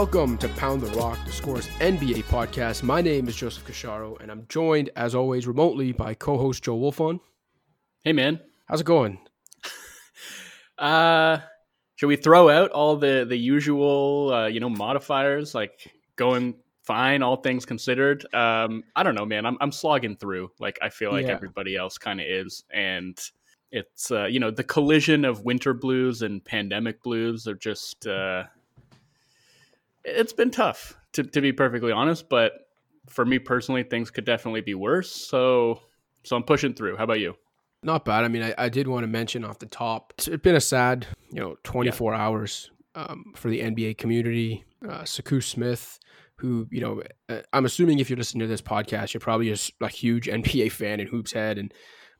Welcome 0.00 0.38
to 0.38 0.48
Pound 0.48 0.80
the 0.80 0.86
Rock, 0.98 1.18
the 1.26 1.30
Scores 1.30 1.68
NBA 1.78 2.24
podcast. 2.24 2.82
My 2.82 3.02
name 3.02 3.28
is 3.28 3.36
Joseph 3.36 3.66
Casciaro, 3.66 4.18
and 4.22 4.30
I'm 4.30 4.46
joined, 4.48 4.88
as 4.96 5.14
always, 5.14 5.46
remotely 5.46 5.92
by 5.92 6.14
co-host 6.14 6.64
Joe 6.64 6.78
Wolfson. 6.78 7.20
Hey, 8.02 8.14
man. 8.14 8.40
How's 8.64 8.80
it 8.80 8.84
going? 8.84 9.18
uh, 10.78 11.40
should 11.96 12.06
we 12.06 12.16
throw 12.16 12.48
out 12.48 12.70
all 12.70 12.96
the 12.96 13.26
the 13.28 13.36
usual, 13.36 14.32
uh, 14.32 14.46
you 14.46 14.58
know, 14.58 14.70
modifiers 14.70 15.54
like 15.54 15.92
going 16.16 16.54
fine, 16.82 17.22
all 17.22 17.36
things 17.36 17.66
considered? 17.66 18.24
Um, 18.34 18.84
I 18.96 19.02
don't 19.02 19.14
know, 19.14 19.26
man. 19.26 19.44
I'm 19.44 19.58
I'm 19.60 19.70
slogging 19.70 20.16
through. 20.16 20.50
Like 20.58 20.78
I 20.80 20.88
feel 20.88 21.12
like 21.12 21.26
Yeah. 21.26 21.32
everybody 21.32 21.76
else 21.76 21.98
kind 21.98 22.22
of 22.22 22.26
is, 22.26 22.64
and 22.72 23.20
it's 23.70 24.10
uh, 24.10 24.24
you 24.24 24.40
know 24.40 24.50
the 24.50 24.64
collision 24.64 25.26
of 25.26 25.44
winter 25.44 25.74
blues 25.74 26.22
and 26.22 26.42
pandemic 26.42 27.02
blues 27.02 27.46
are 27.46 27.54
just. 27.54 28.06
Uh, 28.06 28.44
it's 30.04 30.32
been 30.32 30.50
tough 30.50 30.96
to 31.12 31.22
to 31.22 31.40
be 31.40 31.52
perfectly 31.52 31.92
honest, 31.92 32.28
but 32.28 32.52
for 33.08 33.24
me 33.24 33.38
personally, 33.38 33.82
things 33.82 34.10
could 34.10 34.24
definitely 34.24 34.60
be 34.60 34.74
worse. 34.74 35.10
So 35.10 35.80
so 36.24 36.36
I'm 36.36 36.42
pushing 36.42 36.74
through. 36.74 36.96
How 36.96 37.04
about 37.04 37.20
you? 37.20 37.34
Not 37.82 38.04
bad. 38.04 38.24
I 38.24 38.28
mean, 38.28 38.42
I, 38.42 38.54
I 38.58 38.68
did 38.68 38.86
want 38.88 39.04
to 39.04 39.06
mention 39.06 39.42
off 39.42 39.58
the 39.58 39.64
top, 39.64 40.12
it's 40.18 40.28
been 40.28 40.54
a 40.54 40.60
sad, 40.60 41.06
you 41.32 41.40
know, 41.40 41.56
24 41.64 42.12
hours 42.12 42.70
um, 42.94 43.32
for 43.34 43.48
the 43.48 43.60
NBA 43.60 43.96
community. 43.96 44.64
Uh, 44.86 45.00
Sekou 45.00 45.42
Smith, 45.42 45.98
who, 46.36 46.66
you 46.70 46.82
know, 46.82 47.02
uh, 47.30 47.40
I'm 47.54 47.64
assuming 47.64 47.98
if 47.98 48.10
you're 48.10 48.18
listening 48.18 48.40
to 48.40 48.46
this 48.46 48.60
podcast, 48.60 49.14
you're 49.14 49.20
probably 49.22 49.48
a, 49.48 49.52
s- 49.54 49.72
a 49.80 49.88
huge 49.88 50.26
NBA 50.28 50.72
fan 50.72 51.00
and 51.00 51.08
hoops 51.08 51.32
head 51.32 51.56
and 51.56 51.72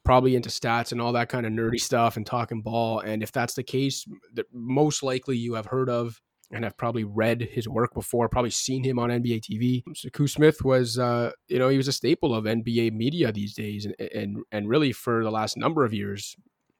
probably 0.03 0.35
into 0.35 0.49
stats 0.49 0.93
and 0.93 1.01
all 1.01 1.13
that 1.13 1.29
kind 1.29 1.45
of 1.45 1.53
nerdy 1.53 1.79
stuff 1.79 2.17
and 2.17 2.25
talking 2.25 2.63
ball. 2.63 3.01
And 3.01 3.23
if 3.23 3.31
that's 3.31 3.53
the 3.53 3.63
case, 3.63 4.07
that 4.33 4.47
most 4.55 5.03
likely 5.03 5.37
you 5.37 5.53
have 5.55 5.67
heard 5.67 5.91
of 5.91 6.23
and 6.53 6.67
I've 6.67 6.77
probably 6.77 7.05
read 7.05 7.49
his 7.53 7.69
work 7.69 7.95
before, 7.95 8.29
probably 8.29 8.51
seen 8.51 8.83
him 8.83 8.99
on 8.99 9.11
NBA 9.11 9.43
TV. 9.43 9.83
Sekou 9.95 10.29
Smith 10.29 10.65
was, 10.65 10.99
uh, 10.99 11.31
you 11.49 11.59
know, 11.59 11.69
he 11.69 11.77
was 11.77 11.89
a 11.89 11.93
staple 11.93 12.35
of 12.35 12.45
NBA 12.45 12.93
media 12.93 13.33
these 13.33 13.55
days, 13.55 13.87
and 13.87 13.95
and 14.01 14.39
and 14.51 14.69
really 14.69 14.93
for 14.93 15.23
the 15.23 15.31
last 15.31 15.57
number 15.57 15.85
of 15.85 15.95
years, 15.95 16.37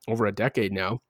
over 0.09 0.27
a 0.27 0.33
decade 0.33 0.73
now. 0.73 1.01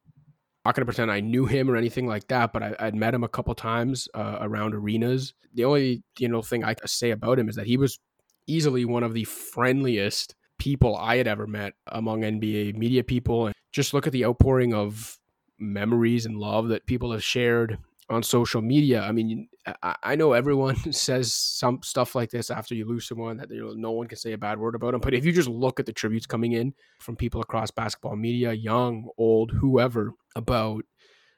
Not 0.65 0.75
gonna 0.75 0.85
pretend 0.85 1.11
I 1.11 1.21
knew 1.21 1.47
him 1.47 1.71
or 1.71 1.77
anything 1.77 2.07
like 2.07 2.29
that, 2.29 2.53
but 2.53 2.63
I, 2.63 2.77
I'd 2.79 2.95
met 2.95 3.15
him 3.15 3.25
a 3.25 3.29
couple 3.29 3.55
times 3.55 4.09
uh, 4.15 4.39
around 4.41 4.75
arenas. 4.75 5.33
The 5.55 5.65
only 5.65 6.03
you 6.19 6.29
know 6.29 6.43
thing 6.43 6.65
I 6.65 6.75
can 6.75 6.87
say 6.87 7.11
about 7.11 7.39
him 7.39 7.49
is 7.49 7.57
that 7.57 7.67
he 7.67 7.79
was 7.79 7.99
easily 8.47 8.85
one 8.85 9.03
of 9.03 9.15
the 9.15 9.25
friendliest 9.25 10.35
people 10.59 10.97
I 10.97 11.17
had 11.17 11.27
ever 11.27 11.47
met 11.47 11.73
among 11.87 12.23
NBA 12.23 12.77
media 12.77 13.03
people, 13.03 13.47
and 13.47 13.55
just 13.73 13.95
look 13.95 14.07
at 14.07 14.13
the 14.13 14.27
outpouring 14.27 14.75
of 14.75 15.17
memories 15.59 16.27
and 16.27 16.37
love 16.37 16.69
that 16.69 16.87
people 16.87 17.13
have 17.13 17.23
shared 17.25 17.79
on 18.11 18.23
social 18.23 18.61
media. 18.61 19.03
I 19.03 19.13
mean, 19.13 19.49
I, 19.83 20.17
know 20.17 20.33
everyone 20.33 20.77
says 20.93 21.33
some 21.33 21.81
stuff 21.83 22.15
like 22.15 22.31
this 22.31 22.51
after 22.51 22.75
you 22.75 22.87
lose 22.87 23.07
someone 23.07 23.37
that 23.39 23.51
you 23.51 23.65
know 23.65 23.73
no 23.73 23.93
one 23.93 24.09
can 24.09 24.19
say 24.19 24.33
a 24.33 24.39
bad 24.39 24.59
word 24.59 24.75
about 24.75 24.93
them. 24.93 25.01
But 25.01 25.15
if 25.15 25.25
you 25.25 25.33
just 25.33 25.49
look 25.49 25.81
at 25.81 25.87
the 25.87 25.93
tributes 25.93 26.27
coming 26.27 26.53
in 26.53 26.75
from 26.99 27.17
people 27.17 27.41
across 27.41 27.71
basketball 27.71 28.17
media, 28.17 28.53
young, 28.53 29.09
old, 29.17 29.53
whoever, 29.53 30.13
about 30.35 30.85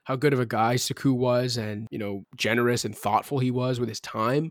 how 0.04 0.16
good 0.16 0.32
of 0.32 0.40
a 0.40 0.46
guy 0.46 0.74
Sekou 0.76 1.14
was, 1.14 1.56
and 1.58 1.86
you 1.90 1.98
know, 1.98 2.24
generous 2.36 2.84
and 2.84 2.96
thoughtful 2.96 3.38
he 3.38 3.50
was 3.50 3.78
with 3.78 3.88
his 3.88 4.00
time 4.00 4.50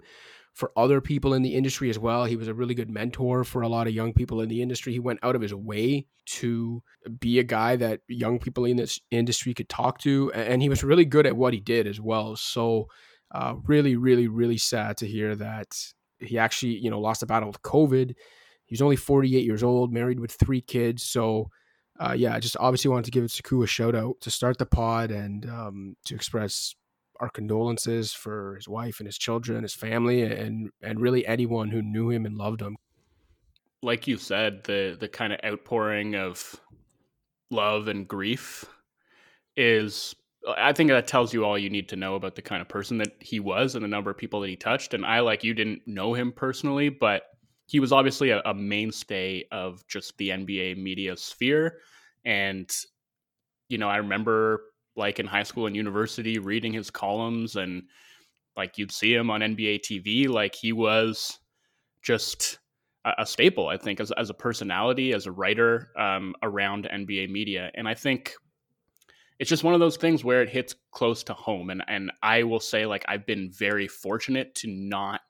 for 0.53 0.71
other 0.75 0.99
people 0.99 1.33
in 1.33 1.41
the 1.41 1.55
industry 1.55 1.89
as 1.89 1.97
well. 1.97 2.25
He 2.25 2.35
was 2.35 2.47
a 2.47 2.53
really 2.53 2.75
good 2.75 2.89
mentor 2.89 3.43
for 3.43 3.61
a 3.61 3.69
lot 3.69 3.87
of 3.87 3.93
young 3.93 4.13
people 4.13 4.41
in 4.41 4.49
the 4.49 4.61
industry. 4.61 4.93
He 4.93 4.99
went 4.99 5.19
out 5.23 5.35
of 5.35 5.41
his 5.41 5.53
way 5.53 6.05
to 6.25 6.83
be 7.19 7.39
a 7.39 7.43
guy 7.43 7.75
that 7.77 8.01
young 8.07 8.37
people 8.37 8.65
in 8.65 8.77
this 8.77 8.99
industry 9.11 9.53
could 9.53 9.69
talk 9.69 9.99
to, 9.99 10.31
and 10.33 10.61
he 10.61 10.69
was 10.69 10.83
really 10.83 11.05
good 11.05 11.25
at 11.25 11.37
what 11.37 11.53
he 11.53 11.59
did 11.59 11.87
as 11.87 11.99
well. 12.01 12.35
So, 12.35 12.87
uh, 13.33 13.55
really, 13.65 13.95
really, 13.95 14.27
really 14.27 14.57
sad 14.57 14.97
to 14.97 15.07
hear 15.07 15.35
that 15.37 15.77
he 16.19 16.37
actually, 16.37 16.77
you 16.77 16.89
know, 16.89 16.99
lost 16.99 17.23
a 17.23 17.25
battle 17.25 17.47
with 17.47 17.61
COVID. 17.61 18.13
He 18.65 18.73
was 18.73 18.81
only 18.81 18.97
48 18.97 19.45
years 19.45 19.63
old, 19.63 19.91
married 19.91 20.19
with 20.19 20.31
three 20.31 20.61
kids. 20.61 21.03
So, 21.03 21.49
uh, 21.99 22.13
yeah, 22.13 22.35
I 22.35 22.39
just 22.39 22.57
obviously 22.59 22.89
wanted 22.89 23.05
to 23.05 23.11
give 23.11 23.23
Sekou 23.25 23.63
a 23.63 23.67
shout 23.67 23.95
out 23.95 24.19
to 24.21 24.31
start 24.31 24.57
the 24.57 24.65
pod 24.65 25.11
and 25.11 25.49
um, 25.49 25.95
to 26.05 26.15
express 26.15 26.75
our 27.21 27.29
condolences 27.29 28.11
for 28.11 28.55
his 28.55 28.67
wife 28.67 28.99
and 28.99 29.07
his 29.07 29.17
children, 29.17 29.61
his 29.61 29.75
family, 29.75 30.23
and 30.23 30.71
and 30.81 30.99
really 30.99 31.25
anyone 31.25 31.69
who 31.69 31.81
knew 31.81 32.09
him 32.09 32.25
and 32.25 32.35
loved 32.37 32.61
him. 32.61 32.75
like 33.83 34.07
you 34.07 34.17
said, 34.17 34.63
the 34.65 34.97
the 34.99 35.07
kind 35.07 35.31
of 35.33 35.39
outpouring 35.45 36.15
of 36.15 36.59
love 37.51 37.87
and 37.87 38.07
grief 38.07 38.65
is 39.55 40.15
I 40.57 40.73
think 40.73 40.89
that 40.89 41.07
tells 41.07 41.33
you 41.33 41.45
all 41.45 41.57
you 41.57 41.69
need 41.69 41.89
to 41.89 41.95
know 41.95 42.15
about 42.15 42.35
the 42.35 42.41
kind 42.41 42.61
of 42.61 42.67
person 42.67 42.97
that 42.97 43.13
he 43.19 43.39
was 43.39 43.75
and 43.75 43.83
the 43.83 43.87
number 43.89 44.09
of 44.09 44.17
people 44.17 44.41
that 44.41 44.49
he 44.49 44.55
touched. 44.55 44.93
And 44.95 45.05
I 45.05 45.19
like 45.19 45.43
you 45.43 45.53
didn't 45.53 45.83
know 45.85 46.13
him 46.15 46.31
personally, 46.31 46.89
but 46.89 47.23
he 47.67 47.79
was 47.79 47.91
obviously 47.91 48.31
a, 48.31 48.41
a 48.45 48.53
mainstay 48.53 49.45
of 49.51 49.85
just 49.87 50.17
the 50.17 50.29
NBA 50.29 50.77
media 50.77 51.15
sphere. 51.15 51.77
And 52.25 52.69
you 53.69 53.77
know, 53.77 53.87
I 53.87 53.97
remember 53.97 54.63
like 54.95 55.19
in 55.19 55.25
high 55.27 55.43
school 55.43 55.67
and 55.67 55.75
university 55.75 56.39
reading 56.39 56.73
his 56.73 56.89
columns 56.89 57.55
and 57.55 57.83
like 58.57 58.77
you'd 58.77 58.91
see 58.91 59.13
him 59.13 59.29
on 59.29 59.41
NBA 59.41 59.81
TV 59.81 60.27
like 60.27 60.53
he 60.53 60.73
was 60.73 61.39
just 62.01 62.59
a, 63.05 63.13
a 63.19 63.25
staple, 63.25 63.67
I 63.67 63.77
think, 63.77 63.99
as, 63.99 64.11
as 64.11 64.29
a 64.29 64.33
personality, 64.33 65.13
as 65.13 65.25
a 65.25 65.31
writer 65.31 65.91
um, 65.97 66.35
around 66.43 66.89
NBA 66.91 67.29
media. 67.29 67.71
And 67.75 67.87
I 67.87 67.93
think 67.93 68.33
it's 69.39 69.49
just 69.49 69.63
one 69.63 69.73
of 69.73 69.79
those 69.79 69.97
things 69.97 70.23
where 70.23 70.41
it 70.41 70.49
hits 70.49 70.75
close 70.91 71.23
to 71.23 71.33
home. 71.33 71.69
And, 71.69 71.83
and 71.87 72.11
I 72.21 72.43
will 72.43 72.59
say, 72.59 72.85
like, 72.85 73.05
I've 73.07 73.25
been 73.25 73.51
very 73.51 73.87
fortunate 73.87 74.53
to 74.55 74.67
not 74.67 75.21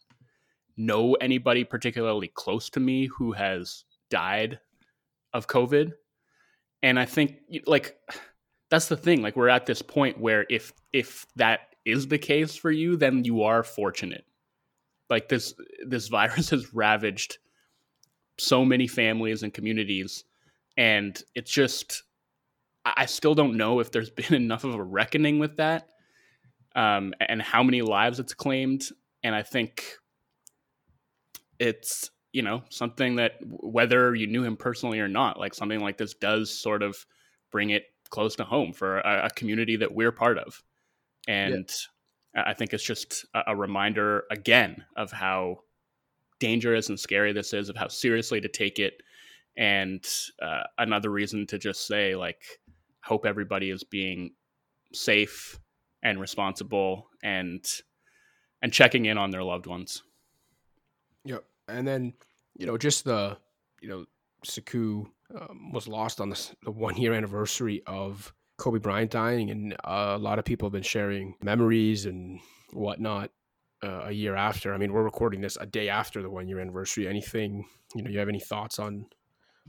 know 0.78 1.14
anybody 1.16 1.64
particularly 1.64 2.28
close 2.28 2.70
to 2.72 2.80
me 2.80 3.08
who 3.08 3.32
has 3.34 3.86
died 4.10 4.60
of 5.34 5.48
COVID. 5.48 5.92
And 6.84 7.00
I 7.00 7.06
think, 7.06 7.38
like, 7.66 7.96
that's 8.72 8.88
the 8.88 8.98
thing. 8.98 9.22
Like, 9.22 9.36
we're 9.36 9.50
at 9.50 9.68
this 9.68 9.84
point 9.84 10.20
where 10.20 10.48
if 10.50 10.74
if 10.92 11.28
that 11.36 11.76
is 11.86 12.08
the 12.08 12.18
case 12.18 12.56
for 12.56 12.72
you, 12.72 12.96
then 12.96 13.24
you 13.24 13.44
are 13.44 13.62
fortunate 13.62 14.26
like 15.12 15.30
this 15.30 15.54
this 15.86 16.08
virus 16.08 16.50
has 16.50 16.74
ravaged 16.74 17.38
so 18.40 18.66
many 18.66 18.88
families 18.88 19.44
and 19.44 19.54
communities 19.54 20.24
and 20.78 21.22
it's 21.36 21.52
just 21.52 22.04
i 22.86 23.06
still 23.06 23.36
don't 23.36 23.56
know 23.56 23.80
if 23.80 23.92
there's 23.92 24.10
been 24.22 24.34
enough 24.34 24.64
of 24.64 24.74
a 24.74 24.84
reckoning 24.84 25.38
with 25.38 25.58
that 25.58 25.90
um, 26.74 27.14
and 27.20 27.42
how 27.42 27.62
many 27.62 27.82
lives 27.82 28.20
it's 28.20 28.34
claimed 28.34 28.88
and 29.22 29.36
i 29.36 29.44
think 29.44 29.84
it's 31.60 32.10
you 32.32 32.42
know 32.42 32.64
something 32.70 33.18
that 33.18 33.34
whether 33.44 34.16
you 34.16 34.26
knew 34.26 34.44
him 34.44 34.56
personally 34.56 35.00
or 35.00 35.10
not 35.10 35.38
like 35.38 35.54
something 35.54 35.82
like 35.82 35.98
this 35.98 36.16
does 36.16 36.50
sort 36.50 36.82
of 36.82 37.06
bring 37.52 37.72
it 37.72 37.84
close 38.12 38.36
to 38.36 38.44
home 38.44 38.72
for 38.72 39.00
a, 39.00 39.26
a 39.26 39.30
community 39.32 39.76
that 39.76 39.94
we're 39.94 40.12
part 40.12 40.38
of 40.38 40.64
and 41.28 41.70
I 42.36 42.52
I 42.52 42.54
think 42.54 42.74
it's 42.74 42.84
just 42.84 43.26
a, 43.34 43.42
a 43.48 43.56
reminder 43.56 44.24
again 44.32 44.86
of 44.96 45.12
how 45.12 45.60
dangerous 46.40 46.90
and 46.90 47.00
scary 47.00 47.34
this 47.34 47.54
is, 47.54 47.70
of 47.70 47.76
how 47.76 47.88
seriously 47.88 48.42
to 48.42 48.48
take 48.48 48.80
it, 48.80 49.02
and 49.58 50.06
uh, 50.42 50.64
another 50.78 51.10
reason 51.10 51.46
to 51.48 51.58
just 51.58 51.88
say 51.88 52.16
like, 52.16 52.42
hope 53.04 53.26
everybody 53.26 53.70
is 53.70 53.84
being 53.84 54.32
safe 54.94 55.60
and 56.04 56.20
responsible 56.20 57.08
and 57.24 57.66
and 58.62 58.74
checking 58.74 59.06
in 59.06 59.18
on 59.18 59.32
their 59.32 59.44
loved 59.44 59.68
ones. 59.68 60.04
Yep. 61.26 61.44
And 61.68 61.88
then, 61.88 62.14
you 62.58 62.66
know, 62.66 62.78
just 62.78 63.06
the, 63.06 63.38
you 63.82 63.90
know, 63.90 64.06
Sekou 64.46 65.08
um, 65.40 65.72
was 65.72 65.88
lost 65.88 66.20
on 66.20 66.30
the, 66.30 66.50
the 66.64 66.72
one 66.72 66.98
year 66.98 67.14
anniversary 67.14 67.82
of 67.88 68.34
Kobe 68.58 68.80
Bryant 68.80 69.12
dying, 69.12 69.50
and 69.50 69.74
uh, 69.84 70.14
a 70.16 70.18
lot 70.18 70.40
of 70.40 70.46
people 70.46 70.68
have 70.68 70.74
been 70.74 70.84
sharing 70.84 71.36
memories 71.42 72.06
and 72.06 72.40
whatnot 72.74 73.32
uh, 73.84 74.04
a 74.06 74.12
year 74.12 74.36
after. 74.36 74.74
I 74.74 74.78
mean, 74.78 74.94
we're 74.94 75.04
recording 75.04 75.42
this 75.42 75.58
a 75.60 75.66
day 75.66 75.90
after 75.90 76.22
the 76.22 76.30
one 76.30 76.48
year 76.48 76.60
anniversary. 76.60 77.08
Anything, 77.08 77.66
you 77.96 78.04
know, 78.04 78.10
you 78.10 78.20
have 78.20 78.30
any 78.30 78.40
thoughts 78.40 78.80
on 78.80 79.06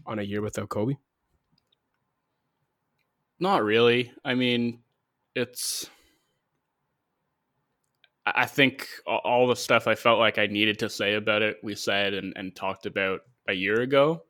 on 0.06 0.18
a 0.18 0.22
year 0.22 0.42
without 0.42 0.68
Kobe? 0.68 0.94
Not 3.40 3.64
really. 3.64 4.12
I 4.24 4.34
mean, 4.34 4.80
it's. 5.34 5.88
I 8.24 8.46
think 8.46 8.86
all 9.04 9.48
the 9.48 9.56
stuff 9.56 9.88
I 9.88 9.96
felt 9.96 10.20
like 10.20 10.38
I 10.38 10.46
needed 10.46 10.78
to 10.78 10.88
say 10.88 11.14
about 11.14 11.42
it, 11.42 11.56
we 11.64 11.74
said 11.74 12.14
and, 12.14 12.32
and 12.36 12.54
talked 12.54 12.86
about 12.86 13.22
a 13.48 13.52
year 13.52 13.80
ago. 13.80 14.22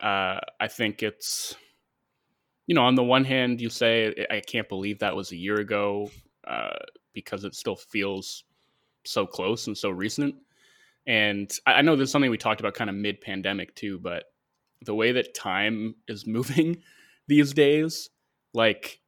Uh, 0.00 0.38
I 0.60 0.68
think 0.68 1.02
it's, 1.02 1.54
you 2.66 2.74
know, 2.74 2.84
on 2.84 2.94
the 2.94 3.04
one 3.04 3.24
hand, 3.24 3.60
you 3.60 3.70
say, 3.70 4.26
I 4.30 4.40
can't 4.40 4.68
believe 4.68 4.98
that 4.98 5.16
was 5.16 5.32
a 5.32 5.36
year 5.36 5.56
ago 5.56 6.10
uh, 6.46 6.76
because 7.12 7.44
it 7.44 7.54
still 7.54 7.76
feels 7.76 8.44
so 9.04 9.26
close 9.26 9.66
and 9.66 9.76
so 9.76 9.90
recent. 9.90 10.34
And 11.06 11.50
I, 11.66 11.82
know 11.82 11.94
this 11.94 12.08
is 12.08 12.12
something 12.12 12.30
we 12.30 12.38
talked 12.38 12.60
about 12.60 12.74
kind 12.74 12.90
of 12.90 12.96
mid 12.96 13.20
pandemic 13.20 13.74
too, 13.74 13.98
but 13.98 14.24
the 14.84 14.94
way 14.94 15.12
that 15.12 15.34
time 15.34 15.94
is 16.08 16.26
moving 16.26 16.82
these 17.28 17.52
days, 17.54 18.10
like 18.52 19.00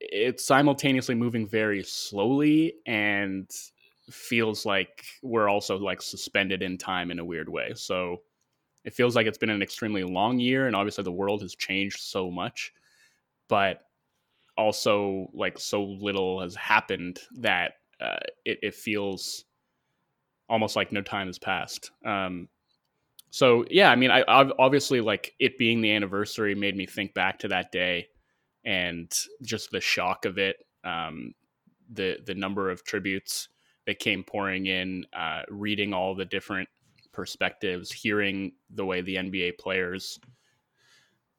it's 0.00 0.46
simultaneously 0.46 1.14
moving 1.14 1.46
very 1.46 1.82
slowly 1.82 2.74
and 2.86 3.50
feels 4.10 4.64
like 4.64 5.04
we're 5.22 5.48
also 5.48 5.76
like 5.78 6.00
suspended 6.00 6.62
in 6.62 6.78
time 6.78 7.10
in 7.10 7.18
a 7.18 7.24
weird 7.24 7.48
way. 7.48 7.72
So 7.74 8.22
it 8.86 8.94
feels 8.94 9.16
like 9.16 9.26
it's 9.26 9.36
been 9.36 9.50
an 9.50 9.62
extremely 9.62 10.04
long 10.04 10.38
year, 10.38 10.68
and 10.68 10.76
obviously 10.76 11.02
the 11.02 11.10
world 11.10 11.42
has 11.42 11.56
changed 11.56 11.98
so 11.98 12.30
much, 12.30 12.72
but 13.48 13.80
also 14.56 15.26
like 15.34 15.58
so 15.58 15.82
little 15.82 16.40
has 16.40 16.54
happened 16.54 17.18
that 17.40 17.72
uh, 18.00 18.20
it, 18.44 18.58
it, 18.62 18.74
feels 18.74 19.44
almost 20.48 20.76
like 20.76 20.92
no 20.92 21.02
time 21.02 21.26
has 21.26 21.38
passed. 21.38 21.90
Um, 22.04 22.48
so 23.30 23.64
yeah, 23.70 23.90
I 23.90 23.96
mean, 23.96 24.12
I 24.12 24.22
I've 24.28 24.52
obviously 24.58 25.00
like 25.00 25.34
it 25.40 25.58
being 25.58 25.80
the 25.80 25.92
anniversary 25.92 26.54
made 26.54 26.76
me 26.76 26.86
think 26.86 27.12
back 27.12 27.40
to 27.40 27.48
that 27.48 27.72
day 27.72 28.06
and 28.64 29.12
just 29.42 29.72
the 29.72 29.80
shock 29.80 30.24
of 30.26 30.38
it. 30.38 30.56
Um, 30.84 31.34
the 31.92 32.18
the 32.24 32.34
number 32.34 32.70
of 32.70 32.84
tributes 32.84 33.48
that 33.86 33.98
came 33.98 34.22
pouring 34.22 34.66
in, 34.66 35.06
uh, 35.12 35.42
reading 35.48 35.92
all 35.92 36.14
the 36.14 36.24
different 36.24 36.68
perspectives, 37.16 37.90
hearing 37.90 38.52
the 38.70 38.84
way 38.84 39.00
the 39.00 39.16
NBA 39.16 39.58
players 39.58 40.20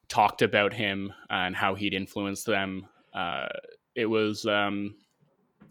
talked 0.09 0.41
about 0.41 0.73
him 0.73 1.13
and 1.29 1.55
how 1.55 1.75
he'd 1.75 1.93
influenced 1.93 2.47
them. 2.47 2.87
Uh, 3.13 3.47
it 3.95 4.07
was 4.07 4.45
um, 4.45 4.95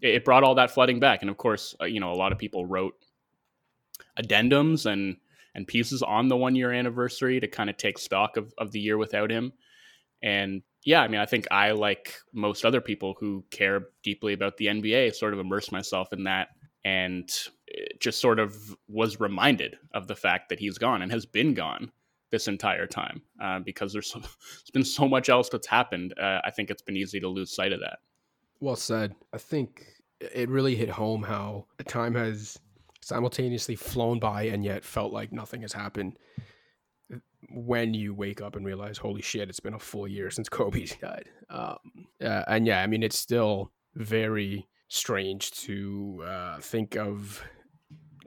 it 0.01 0.25
brought 0.25 0.43
all 0.43 0.55
that 0.55 0.71
flooding 0.71 0.99
back, 0.99 1.21
and 1.21 1.29
of 1.29 1.37
course, 1.37 1.75
uh, 1.81 1.85
you 1.85 1.99
know, 1.99 2.11
a 2.11 2.15
lot 2.15 2.31
of 2.31 2.37
people 2.37 2.65
wrote 2.65 2.95
addendums 4.19 4.85
and 4.85 5.17
and 5.53 5.67
pieces 5.67 6.01
on 6.01 6.27
the 6.27 6.37
one 6.37 6.55
year 6.55 6.71
anniversary 6.71 7.39
to 7.39 7.47
kind 7.47 7.69
of 7.69 7.77
take 7.77 7.97
stock 7.97 8.37
of, 8.37 8.53
of 8.57 8.71
the 8.71 8.79
year 8.79 8.97
without 8.97 9.31
him. 9.31 9.51
And 10.21 10.61
yeah, 10.85 11.01
I 11.01 11.07
mean, 11.07 11.19
I 11.19 11.25
think 11.25 11.47
I, 11.51 11.71
like 11.71 12.15
most 12.31 12.63
other 12.63 12.79
people 12.79 13.15
who 13.19 13.43
care 13.49 13.87
deeply 14.03 14.33
about 14.33 14.57
the 14.57 14.67
NBA, 14.67 15.15
sort 15.15 15.33
of 15.33 15.39
immersed 15.39 15.71
myself 15.71 16.13
in 16.13 16.25
that 16.25 16.49
and 16.85 17.29
just 17.99 18.19
sort 18.19 18.39
of 18.39 18.75
was 18.87 19.19
reminded 19.19 19.77
of 19.93 20.07
the 20.07 20.15
fact 20.15 20.49
that 20.49 20.59
he's 20.59 20.77
gone 20.77 21.01
and 21.01 21.11
has 21.11 21.25
been 21.25 21.53
gone 21.53 21.91
this 22.29 22.47
entire 22.47 22.87
time 22.87 23.21
uh, 23.41 23.59
because 23.59 23.93
there's, 23.93 24.11
so, 24.11 24.19
there's 24.19 24.71
been 24.73 24.83
so 24.83 25.07
much 25.07 25.29
else 25.29 25.49
that's 25.49 25.67
happened. 25.67 26.13
Uh, 26.19 26.41
I 26.43 26.51
think 26.51 26.69
it's 26.69 26.81
been 26.81 26.97
easy 26.97 27.19
to 27.19 27.27
lose 27.27 27.53
sight 27.53 27.71
of 27.71 27.79
that. 27.79 27.99
Well 28.59 28.75
said. 28.75 29.15
I 29.33 29.37
think 29.37 29.85
it 30.19 30.49
really 30.49 30.75
hit 30.75 30.89
home 30.89 31.23
how 31.23 31.65
time 31.87 32.15
has 32.15 32.59
simultaneously 33.01 33.75
flown 33.75 34.19
by 34.19 34.43
and 34.43 34.63
yet 34.63 34.83
felt 34.83 35.13
like 35.13 35.31
nothing 35.31 35.61
has 35.61 35.73
happened 35.73 36.17
when 37.49 37.93
you 37.93 38.13
wake 38.13 38.41
up 38.41 38.55
and 38.55 38.65
realize, 38.65 38.97
holy 38.97 39.21
shit, 39.21 39.49
it's 39.49 39.59
been 39.59 39.73
a 39.73 39.79
full 39.79 40.07
year 40.07 40.29
since 40.29 40.49
Kobe's 40.49 40.95
died. 41.01 41.29
Um, 41.49 41.77
uh, 42.21 42.43
and 42.47 42.65
yeah, 42.65 42.81
I 42.81 42.87
mean, 42.87 43.03
it's 43.03 43.17
still 43.17 43.71
very 43.95 44.67
strange 44.89 45.51
to 45.51 46.23
uh, 46.25 46.59
think 46.59 46.95
of 46.95 47.43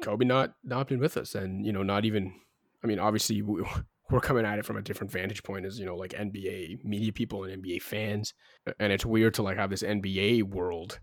Kobe 0.00 0.24
not 0.24 0.54
not 0.64 0.88
been 0.88 1.00
with 1.00 1.16
us, 1.16 1.34
and 1.34 1.64
you 1.64 1.72
know, 1.72 1.82
not 1.82 2.04
even. 2.04 2.34
I 2.82 2.86
mean, 2.86 2.98
obviously, 2.98 3.42
we, 3.42 3.62
we're 4.10 4.20
coming 4.20 4.44
at 4.44 4.58
it 4.58 4.64
from 4.64 4.76
a 4.76 4.82
different 4.82 5.12
vantage 5.12 5.42
point 5.42 5.66
as 5.66 5.78
you 5.78 5.86
know, 5.86 5.96
like 5.96 6.12
NBA 6.12 6.84
media 6.84 7.12
people 7.12 7.44
and 7.44 7.62
NBA 7.62 7.82
fans, 7.82 8.34
and 8.78 8.92
it's 8.92 9.06
weird 9.06 9.34
to 9.34 9.42
like 9.42 9.56
have 9.56 9.70
this 9.70 9.82
NBA 9.82 10.44
world 10.44 11.00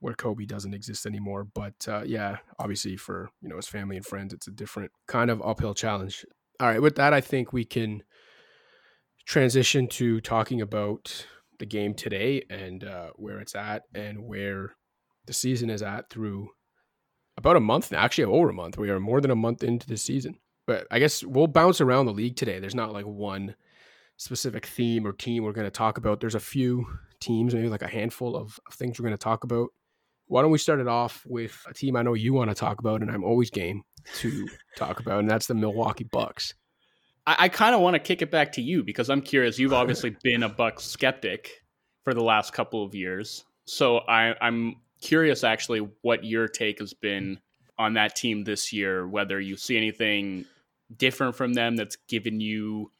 where 0.00 0.14
Kobe 0.14 0.44
doesn't 0.44 0.74
exist 0.74 1.06
anymore. 1.06 1.44
But 1.44 1.86
uh, 1.88 2.02
yeah, 2.04 2.38
obviously 2.58 2.96
for 2.96 3.30
you 3.40 3.48
know 3.48 3.56
his 3.56 3.68
family 3.68 3.96
and 3.96 4.06
friends, 4.06 4.32
it's 4.32 4.48
a 4.48 4.52
different 4.52 4.92
kind 5.06 5.30
of 5.30 5.42
uphill 5.42 5.74
challenge. 5.74 6.24
All 6.60 6.68
right, 6.68 6.82
with 6.82 6.96
that, 6.96 7.12
I 7.12 7.20
think 7.20 7.52
we 7.52 7.64
can 7.64 8.02
transition 9.26 9.86
to 9.86 10.20
talking 10.20 10.60
about 10.60 11.26
the 11.58 11.66
game 11.66 11.94
today 11.94 12.42
and 12.48 12.84
uh, 12.84 13.10
where 13.16 13.40
it's 13.40 13.54
at 13.54 13.82
and 13.94 14.24
where 14.24 14.74
the 15.26 15.32
season 15.32 15.70
is 15.70 15.82
at 15.82 16.08
through 16.08 16.48
about 17.38 17.56
a 17.56 17.60
month 17.60 17.90
now. 17.90 18.00
Actually, 18.00 18.24
over 18.24 18.50
a 18.50 18.52
month. 18.52 18.76
We 18.76 18.90
are 18.90 19.00
more 19.00 19.20
than 19.20 19.30
a 19.30 19.36
month 19.36 19.62
into 19.62 19.86
the 19.86 19.96
season. 19.96 20.36
But 20.66 20.86
I 20.90 20.98
guess 20.98 21.24
we'll 21.24 21.46
bounce 21.46 21.80
around 21.80 22.04
the 22.04 22.12
league 22.12 22.36
today. 22.36 22.58
There's 22.58 22.74
not 22.74 22.92
like 22.92 23.06
one 23.06 23.54
specific 24.18 24.66
theme 24.66 25.06
or 25.06 25.12
team 25.12 25.44
we're 25.44 25.52
going 25.52 25.66
to 25.66 25.70
talk 25.70 25.96
about. 25.96 26.20
There's 26.20 26.34
a 26.34 26.40
few 26.40 26.86
teams, 27.20 27.54
maybe 27.54 27.68
like 27.68 27.82
a 27.82 27.88
handful 27.88 28.36
of, 28.36 28.60
of 28.66 28.74
things 28.74 28.98
we're 28.98 29.04
going 29.04 29.16
to 29.16 29.22
talk 29.22 29.44
about. 29.44 29.68
Why 30.26 30.42
don't 30.42 30.50
we 30.50 30.58
start 30.58 30.80
it 30.80 30.88
off 30.88 31.24
with 31.26 31.64
a 31.66 31.72
team 31.72 31.96
I 31.96 32.02
know 32.02 32.12
you 32.12 32.34
want 32.34 32.50
to 32.50 32.54
talk 32.54 32.80
about, 32.80 33.00
and 33.00 33.10
I'm 33.10 33.24
always 33.24 33.48
game 33.48 33.82
to 34.16 34.46
talk 34.76 35.00
about, 35.00 35.20
and 35.20 35.30
that's 35.30 35.46
the 35.46 35.54
Milwaukee 35.54 36.04
Bucks. 36.04 36.52
I, 37.26 37.36
I 37.38 37.48
kind 37.48 37.74
of 37.74 37.80
want 37.80 37.94
to 37.94 38.00
kick 38.00 38.20
it 38.20 38.30
back 38.30 38.52
to 38.52 38.60
you 38.60 38.84
because 38.84 39.08
I'm 39.08 39.22
curious. 39.22 39.58
You've 39.58 39.72
obviously 39.72 40.16
been 40.22 40.42
a 40.42 40.48
Bucks 40.50 40.84
skeptic 40.84 41.62
for 42.04 42.12
the 42.12 42.22
last 42.22 42.52
couple 42.52 42.84
of 42.84 42.94
years, 42.94 43.44
so 43.64 43.98
I, 43.98 44.34
I'm 44.42 44.76
curious 45.00 45.44
actually 45.44 45.88
what 46.02 46.24
your 46.24 46.48
take 46.48 46.80
has 46.80 46.94
been 46.94 47.40
on 47.78 47.94
that 47.94 48.16
team 48.16 48.44
this 48.44 48.72
year. 48.72 49.06
Whether 49.06 49.40
you 49.40 49.56
see 49.56 49.76
anything 49.76 50.44
different 50.96 51.36
from 51.36 51.54
them 51.54 51.76
that's 51.76 51.96
given 52.08 52.40
you 52.40 52.90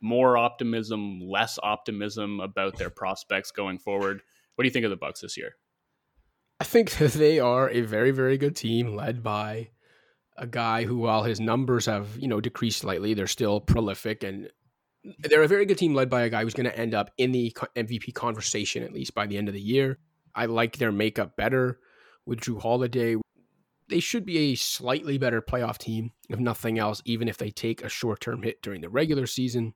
more 0.00 0.36
optimism, 0.36 1.20
less 1.20 1.58
optimism 1.62 2.40
about 2.40 2.76
their 2.76 2.90
prospects 2.90 3.50
going 3.50 3.78
forward. 3.78 4.22
What 4.54 4.62
do 4.62 4.66
you 4.66 4.72
think 4.72 4.84
of 4.84 4.90
the 4.90 4.96
Bucks 4.96 5.20
this 5.20 5.36
year? 5.36 5.56
I 6.60 6.64
think 6.64 6.90
that 6.98 7.12
they 7.14 7.38
are 7.38 7.68
a 7.70 7.80
very, 7.80 8.10
very 8.10 8.38
good 8.38 8.56
team 8.56 8.94
led 8.94 9.22
by 9.22 9.70
a 10.36 10.46
guy 10.46 10.84
who, 10.84 10.98
while 10.98 11.24
his 11.24 11.40
numbers 11.40 11.86
have, 11.86 12.16
you 12.18 12.28
know, 12.28 12.40
decreased 12.40 12.78
slightly, 12.78 13.14
they're 13.14 13.26
still 13.26 13.60
prolific 13.60 14.22
and 14.22 14.50
they're 15.20 15.42
a 15.42 15.48
very 15.48 15.66
good 15.66 15.78
team 15.78 15.94
led 15.94 16.10
by 16.10 16.22
a 16.22 16.30
guy 16.30 16.42
who's 16.42 16.54
going 16.54 16.68
to 16.68 16.78
end 16.78 16.94
up 16.94 17.10
in 17.18 17.32
the 17.32 17.54
MVP 17.76 18.14
conversation 18.14 18.82
at 18.82 18.92
least 18.92 19.14
by 19.14 19.26
the 19.26 19.36
end 19.36 19.48
of 19.48 19.54
the 19.54 19.60
year. 19.60 19.98
I 20.34 20.46
like 20.46 20.78
their 20.78 20.92
makeup 20.92 21.36
better 21.36 21.78
with 22.26 22.40
Jrue 22.40 22.60
Holiday. 22.60 23.16
They 23.88 24.00
should 24.00 24.26
be 24.26 24.38
a 24.38 24.54
slightly 24.54 25.18
better 25.18 25.40
playoff 25.40 25.78
team, 25.78 26.12
if 26.28 26.38
nothing 26.38 26.78
else, 26.78 27.00
even 27.04 27.28
if 27.28 27.38
they 27.38 27.50
take 27.50 27.82
a 27.82 27.88
short 27.88 28.20
term 28.20 28.42
hit 28.42 28.62
during 28.62 28.80
the 28.80 28.90
regular 28.90 29.26
season. 29.26 29.74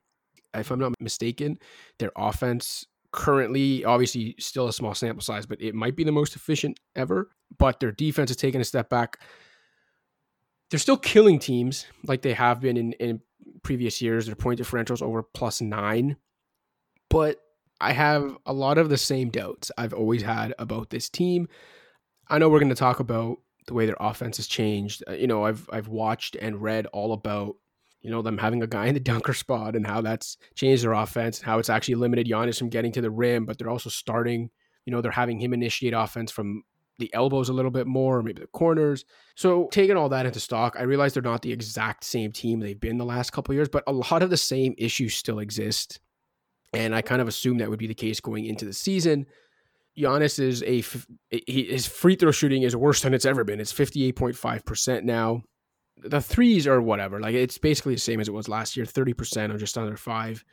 If 0.55 0.71
I'm 0.71 0.79
not 0.79 0.93
mistaken, 1.01 1.59
their 1.99 2.13
offense 2.15 2.87
currently 3.13 3.85
obviously 3.85 4.35
still 4.39 4.69
a 4.69 4.73
small 4.73 4.95
sample 4.95 5.23
size, 5.23 5.47
but 5.47 5.61
it 5.63 5.75
might 5.75 5.97
be 5.97 6.05
the 6.05 6.13
most 6.13 6.35
efficient 6.35 6.81
ever. 6.97 7.31
But 7.59 7.81
their 7.81 7.93
defense 7.93 8.31
has 8.31 8.37
taken 8.37 8.61
a 8.61 8.65
step 8.65 8.89
back. 8.89 9.19
They're 10.71 10.79
still 10.79 10.97
killing 10.97 11.39
teams 11.39 11.87
like 12.05 12.23
they 12.23 12.33
have 12.33 12.61
been 12.61 12.77
in, 12.77 12.93
in 12.95 13.21
previous 13.63 14.01
years. 14.01 14.27
Their 14.27 14.35
point 14.35 14.61
differentials 14.61 15.03
over 15.03 15.23
plus 15.23 15.61
nine. 15.61 16.17
But 17.11 17.39
I 17.83 17.93
have 17.93 18.37
a 18.47 18.53
lot 18.53 18.79
of 18.79 18.89
the 18.89 18.97
same 18.97 19.29
doubts 19.29 19.71
I've 19.77 19.93
always 19.93 20.23
had 20.23 20.55
about 20.59 20.91
this 20.91 21.09
team. 21.09 21.49
I 22.29 22.39
know 22.39 22.49
we're 22.49 22.61
going 22.61 22.69
to 22.71 22.75
talk 22.75 23.01
about 23.01 23.39
the 23.67 23.75
way 23.75 23.87
their 23.87 23.97
offense 24.01 24.39
has 24.39 24.47
changed. 24.47 25.05
Uh, 25.09 25.13
you 25.13 25.27
know, 25.27 25.45
I've 25.45 25.69
I've 25.73 25.89
watched 25.89 26.37
and 26.37 26.63
read 26.63 26.87
all 26.87 27.13
about 27.13 27.57
you 28.03 28.11
know, 28.11 28.21
them 28.21 28.39
having 28.39 28.63
a 28.63 28.67
guy 28.67 28.87
in 28.87 28.95
the 28.95 29.01
dunker 29.13 29.33
spot 29.33 29.77
and 29.77 29.87
how 29.87 30.01
that's 30.01 30.37
changed 30.55 30.85
their 30.85 30.93
offense, 30.93 31.39
and 31.39 31.47
how 31.47 31.59
it's 31.59 31.71
actually 31.71 31.95
limited 31.95 32.27
Giannis 32.27 32.59
from 32.59 32.69
getting 32.69 32.93
to 32.93 33.01
the 33.01 33.11
rim, 33.11 33.47
but 33.47 33.59
they're 33.59 33.71
also 33.71 33.91
starting, 33.91 34.51
you 34.85 34.91
know, 34.91 35.01
they're 35.01 35.13
having 35.13 35.41
him 35.41 35.55
initiate 35.55 35.95
offense 35.95 36.31
from 36.31 36.63
the 36.99 37.13
elbows 37.15 37.49
a 37.49 37.53
little 37.53 37.71
bit 37.71 37.87
more, 37.87 38.23
maybe 38.23 38.41
the 38.41 38.47
corners. 38.49 39.05
So 39.35 39.69
taking 39.73 39.97
all 39.97 40.11
that 40.11 40.27
into 40.27 40.41
stock, 40.41 40.77
I 40.79 40.83
realize 40.83 41.15
they're 41.15 41.23
not 41.23 41.43
the 41.43 41.53
exact 41.53 42.05
same 42.05 42.33
team 42.33 42.61
they've 42.61 42.79
been 42.79 42.99
the 42.99 43.05
last 43.05 43.31
couple 43.33 43.55
years, 43.55 43.69
but 43.69 43.83
a 43.87 43.93
lot 43.93 44.23
of 44.23 44.31
the 44.31 44.37
same 44.37 44.75
issues 44.77 45.17
still 45.17 45.39
exist. 45.39 46.01
And 46.73 46.95
I 46.95 47.03
kind 47.03 47.21
of 47.21 47.29
assume 47.29 47.59
that 47.59 47.71
would 47.71 47.79
be 47.79 47.87
the 47.87 47.95
case 47.95 48.21
going 48.21 48.47
into 48.47 48.65
the 48.65 48.73
season. 48.73 49.27
Giannis 49.99 50.39
is 50.39 50.63
a 50.63 50.83
his 51.47 51.87
free 51.87 52.17
throw 52.17 52.31
shooting 52.31 52.63
is 52.63 52.75
worse 52.75 53.03
than 53.03 53.13
it's 53.13 53.27
ever 53.27 53.45
been. 53.45 53.61
It's 53.61 53.73
58.5% 53.73 55.03
now 55.05 55.43
the 56.05 56.21
threes 56.21 56.67
are 56.67 56.81
whatever. 56.81 57.21
Like 57.21 57.35
it's 57.35 57.59
basically 57.59 57.95
the 57.95 58.01
same 58.01 58.21
as 58.21 58.29
it 58.29 58.35
was 58.35 58.49
last 58.49 58.77
year, 58.77 58.87
30% 58.87 59.55
or 59.55 59.59
just 59.59 59.79
under 59.79 59.97
five 59.97 60.45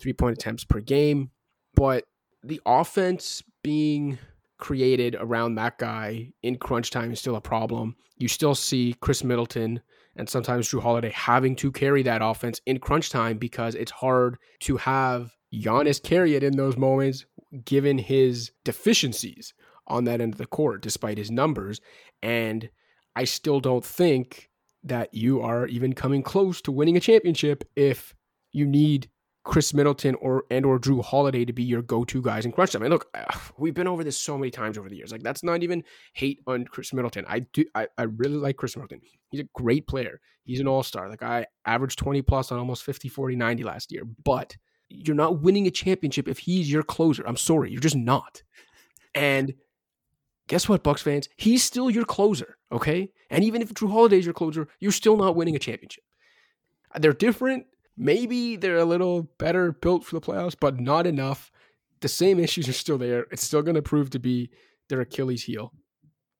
three 0.00 0.12
point 0.12 0.38
attempts 0.38 0.64
per 0.64 0.80
game. 0.80 1.30
But 1.74 2.04
the 2.42 2.60
offense 2.66 3.42
being 3.62 4.18
created 4.58 5.16
around 5.18 5.54
that 5.54 5.78
guy 5.78 6.32
in 6.42 6.56
crunch 6.56 6.90
time 6.90 7.12
is 7.12 7.20
still 7.20 7.36
a 7.36 7.40
problem. 7.40 7.96
You 8.16 8.28
still 8.28 8.54
see 8.54 8.96
Khris 9.00 9.22
Middleton 9.22 9.80
and 10.16 10.28
sometimes 10.28 10.68
Jrue 10.68 10.82
Holiday 10.82 11.10
having 11.10 11.54
to 11.56 11.70
carry 11.70 12.02
that 12.02 12.22
offense 12.22 12.60
in 12.66 12.80
crunch 12.80 13.10
time 13.10 13.38
because 13.38 13.74
it's 13.76 13.92
hard 13.92 14.38
to 14.60 14.76
have 14.78 15.30
Giannis 15.52 16.02
carry 16.02 16.34
it 16.34 16.42
in 16.42 16.56
those 16.56 16.76
moments 16.76 17.24
given 17.64 17.98
his 17.98 18.52
deficiencies 18.64 19.54
on 19.86 20.04
that 20.04 20.20
end 20.20 20.34
of 20.34 20.38
the 20.38 20.46
court, 20.46 20.82
despite 20.82 21.18
his 21.18 21.30
numbers. 21.30 21.80
And 22.22 22.68
I 23.16 23.24
still 23.24 23.60
don't 23.60 23.84
think 23.84 24.50
that 24.84 25.12
you 25.12 25.40
are 25.40 25.66
even 25.66 25.94
coming 25.94 26.22
close 26.22 26.60
to 26.62 26.72
winning 26.72 26.96
a 26.96 27.00
championship 27.00 27.64
if 27.74 28.14
you 28.52 28.66
need 28.66 29.08
Khris 29.44 29.72
Middleton 29.72 30.14
or 30.16 30.44
and 30.50 30.66
or 30.66 30.78
Jrue 30.78 31.02
Holiday 31.02 31.44
to 31.46 31.54
be 31.54 31.62
your 31.62 31.80
go-to 31.80 32.20
guys 32.20 32.44
in 32.44 32.52
crunch 32.52 32.72
time. 32.72 32.82
And 32.82 32.92
look, 32.92 33.06
we've 33.58 33.74
been 33.74 33.88
over 33.88 34.04
this 34.04 34.16
so 34.16 34.36
many 34.36 34.50
times 34.50 34.76
over 34.76 34.90
the 34.90 34.96
years. 34.96 35.10
Like 35.10 35.22
that's 35.22 35.42
not 35.42 35.62
even 35.62 35.82
hate 36.12 36.40
on 36.46 36.66
Khris 36.66 36.92
Middleton. 36.92 37.24
I 37.26 37.40
do 37.40 37.64
I, 37.74 37.88
I 37.96 38.02
really 38.02 38.36
like 38.36 38.56
Khris 38.56 38.76
Middleton. 38.76 39.00
He's 39.30 39.40
a 39.40 39.48
great 39.54 39.86
player. 39.86 40.20
He's 40.44 40.60
an 40.60 40.68
all-star. 40.68 41.08
Like 41.08 41.22
I 41.22 41.46
averaged 41.66 41.98
20 41.98 42.22
plus 42.22 42.52
on 42.52 42.58
almost 42.58 42.84
50, 42.84 43.08
40, 43.08 43.36
90 43.36 43.64
last 43.64 43.90
year. 43.90 44.04
But 44.24 44.56
you're 44.88 45.16
not 45.16 45.40
winning 45.40 45.66
a 45.66 45.70
championship 45.70 46.28
if 46.28 46.38
he's 46.38 46.70
your 46.70 46.82
closer. 46.82 47.24
I'm 47.26 47.36
sorry, 47.36 47.70
you're 47.70 47.80
just 47.80 47.96
not. 47.96 48.42
And 49.14 49.54
guess 50.48 50.68
what, 50.68 50.82
Bucks 50.82 51.02
fans? 51.02 51.28
He's 51.36 51.62
still 51.62 51.90
your 51.90 52.04
closer, 52.04 52.56
okay? 52.72 53.10
And 53.30 53.44
even 53.44 53.62
if 53.62 53.74
Jrue 53.74 53.90
Holiday's 53.90 54.24
your 54.24 54.34
closer, 54.34 54.68
you're 54.80 54.92
still 54.92 55.16
not 55.16 55.36
winning 55.36 55.56
a 55.56 55.58
championship. 55.58 56.04
They're 56.98 57.12
different. 57.12 57.66
Maybe 57.96 58.56
they're 58.56 58.78
a 58.78 58.84
little 58.84 59.30
better 59.38 59.72
built 59.72 60.04
for 60.04 60.14
the 60.14 60.20
playoffs, 60.20 60.56
but 60.58 60.80
not 60.80 61.06
enough. 61.06 61.50
The 62.00 62.08
same 62.08 62.38
issues 62.38 62.68
are 62.68 62.72
still 62.72 62.96
there. 62.96 63.26
It's 63.30 63.42
still 63.42 63.62
going 63.62 63.74
to 63.74 63.82
prove 63.82 64.10
to 64.10 64.18
be 64.18 64.50
their 64.88 65.00
Achilles 65.00 65.42
heel. 65.42 65.72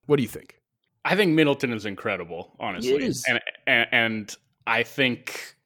What 0.07 0.17
do 0.17 0.23
you 0.23 0.29
think? 0.29 0.61
I 1.05 1.17
think 1.17 1.33
Middleton 1.33 1.73
is 1.73 1.85
incredible, 1.85 2.55
honestly. 2.61 3.05
And, 3.29 3.41
and 3.67 3.89
and 3.93 4.37
I 4.67 4.83
think 4.83 5.57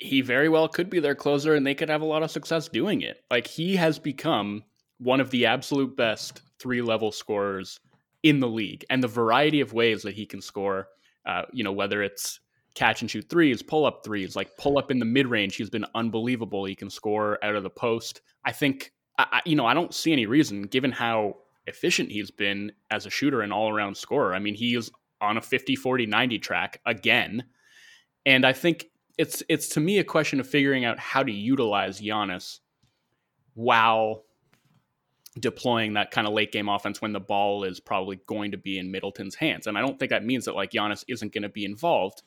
he 0.00 0.22
very 0.22 0.48
well 0.48 0.66
could 0.66 0.88
be 0.90 0.98
their 0.98 1.14
closer 1.14 1.54
and 1.54 1.66
they 1.66 1.74
could 1.74 1.90
have 1.90 2.00
a 2.00 2.06
lot 2.06 2.22
of 2.22 2.30
success 2.30 2.68
doing 2.68 3.02
it. 3.02 3.22
Like 3.30 3.46
he 3.46 3.76
has 3.76 3.98
become 3.98 4.64
one 4.98 5.20
of 5.20 5.30
the 5.30 5.46
absolute 5.46 5.96
best 5.96 6.42
three 6.58 6.82
level 6.82 7.12
scorers 7.12 7.78
in 8.22 8.40
the 8.40 8.48
league 8.48 8.84
and 8.90 9.02
the 9.02 9.08
variety 9.08 9.60
of 9.60 9.72
ways 9.72 10.02
that 10.02 10.14
he 10.14 10.26
can 10.26 10.40
score, 10.40 10.88
uh, 11.26 11.42
you 11.52 11.62
know, 11.62 11.72
whether 11.72 12.02
it's 12.02 12.40
catch 12.74 13.02
and 13.02 13.10
shoot 13.10 13.28
threes, 13.28 13.62
pull 13.62 13.84
up 13.84 14.02
threes, 14.04 14.36
like 14.36 14.56
pull 14.56 14.78
up 14.78 14.90
in 14.90 14.98
the 14.98 15.04
mid 15.04 15.26
range. 15.26 15.56
He's 15.56 15.70
been 15.70 15.86
unbelievable. 15.94 16.64
He 16.64 16.74
can 16.74 16.90
score 16.90 17.38
out 17.44 17.54
of 17.54 17.62
the 17.62 17.70
post. 17.70 18.22
I 18.44 18.52
think, 18.52 18.92
I, 19.18 19.42
you 19.44 19.54
know, 19.54 19.66
I 19.66 19.74
don't 19.74 19.94
see 19.94 20.12
any 20.12 20.26
reason 20.26 20.62
given 20.62 20.92
how 20.92 21.36
efficient 21.66 22.10
he's 22.10 22.30
been 22.30 22.72
as 22.90 23.04
a 23.04 23.10
shooter 23.10 23.42
and 23.42 23.52
all 23.52 23.70
around 23.70 23.96
scorer. 23.96 24.34
I 24.34 24.38
mean, 24.38 24.54
he 24.54 24.74
is 24.74 24.90
on 25.20 25.36
a 25.36 25.42
50, 25.42 25.76
40, 25.76 26.06
90 26.06 26.38
track 26.38 26.80
again. 26.86 27.44
And 28.24 28.46
I 28.46 28.52
think 28.54 28.86
it's 29.20 29.42
it's 29.50 29.68
to 29.68 29.80
me 29.80 29.98
a 29.98 30.04
question 30.04 30.40
of 30.40 30.48
figuring 30.48 30.86
out 30.86 30.98
how 30.98 31.22
to 31.22 31.30
utilize 31.30 32.00
Giannis 32.00 32.60
while 33.52 34.24
deploying 35.38 35.92
that 35.92 36.10
kind 36.10 36.26
of 36.26 36.32
late 36.32 36.52
game 36.52 36.70
offense 36.70 37.02
when 37.02 37.12
the 37.12 37.20
ball 37.20 37.64
is 37.64 37.80
probably 37.80 38.18
going 38.26 38.52
to 38.52 38.56
be 38.56 38.78
in 38.78 38.90
Middleton's 38.90 39.34
hands. 39.34 39.66
And 39.66 39.76
I 39.76 39.82
don't 39.82 39.98
think 39.98 40.08
that 40.08 40.24
means 40.24 40.46
that 40.46 40.56
like 40.56 40.70
Giannis 40.70 41.04
isn't 41.06 41.34
going 41.34 41.42
to 41.42 41.50
be 41.50 41.66
involved. 41.66 42.22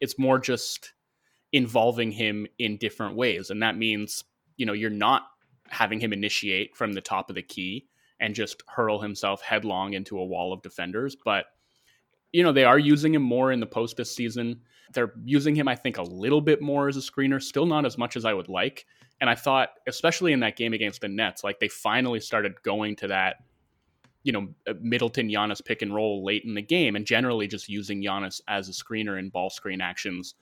It's 0.00 0.16
more 0.16 0.38
just 0.38 0.92
involving 1.52 2.12
him 2.12 2.46
in 2.56 2.76
different 2.76 3.16
ways. 3.16 3.50
And 3.50 3.60
that 3.64 3.76
means, 3.76 4.22
you 4.56 4.64
know, 4.64 4.74
you're 4.74 4.90
not 4.90 5.22
having 5.66 5.98
him 5.98 6.12
initiate 6.12 6.76
from 6.76 6.92
the 6.92 7.00
top 7.00 7.30
of 7.30 7.34
the 7.34 7.42
key 7.42 7.88
and 8.20 8.32
just 8.32 8.62
hurl 8.68 9.00
himself 9.00 9.42
headlong 9.42 9.94
into 9.94 10.20
a 10.20 10.24
wall 10.24 10.52
of 10.52 10.62
defenders, 10.62 11.16
but 11.24 11.46
you 12.32 12.42
know, 12.42 12.52
they 12.52 12.64
are 12.64 12.78
using 12.78 13.14
him 13.14 13.22
more 13.22 13.52
in 13.52 13.60
the 13.60 13.66
post 13.66 13.96
this 13.96 14.14
season. 14.14 14.60
They're 14.92 15.12
using 15.24 15.54
him, 15.54 15.68
I 15.68 15.76
think, 15.76 15.98
a 15.98 16.02
little 16.02 16.40
bit 16.40 16.62
more 16.62 16.88
as 16.88 16.96
a 16.96 17.00
screener, 17.00 17.42
still 17.42 17.66
not 17.66 17.84
as 17.84 17.98
much 17.98 18.16
as 18.16 18.24
I 18.24 18.34
would 18.34 18.48
like. 18.48 18.86
And 19.20 19.28
I 19.28 19.34
thought, 19.34 19.70
especially 19.86 20.32
in 20.32 20.40
that 20.40 20.56
game 20.56 20.72
against 20.72 21.00
the 21.00 21.08
Nets, 21.08 21.42
like 21.42 21.58
they 21.58 21.68
finally 21.68 22.20
started 22.20 22.62
going 22.62 22.96
to 22.96 23.08
that, 23.08 23.36
you 24.22 24.32
know, 24.32 24.48
uh, 24.68 24.74
Middleton 24.80 25.28
Giannis 25.28 25.64
pick 25.64 25.82
and 25.82 25.94
roll 25.94 26.24
late 26.24 26.44
in 26.44 26.54
the 26.54 26.62
game, 26.62 26.96
and 26.96 27.04
generally 27.04 27.46
just 27.46 27.68
using 27.68 28.02
Giannis 28.02 28.40
as 28.48 28.68
a 28.68 28.72
screener 28.72 29.18
in 29.18 29.30
ball 29.30 29.50
screen 29.50 29.80
actions 29.80 30.34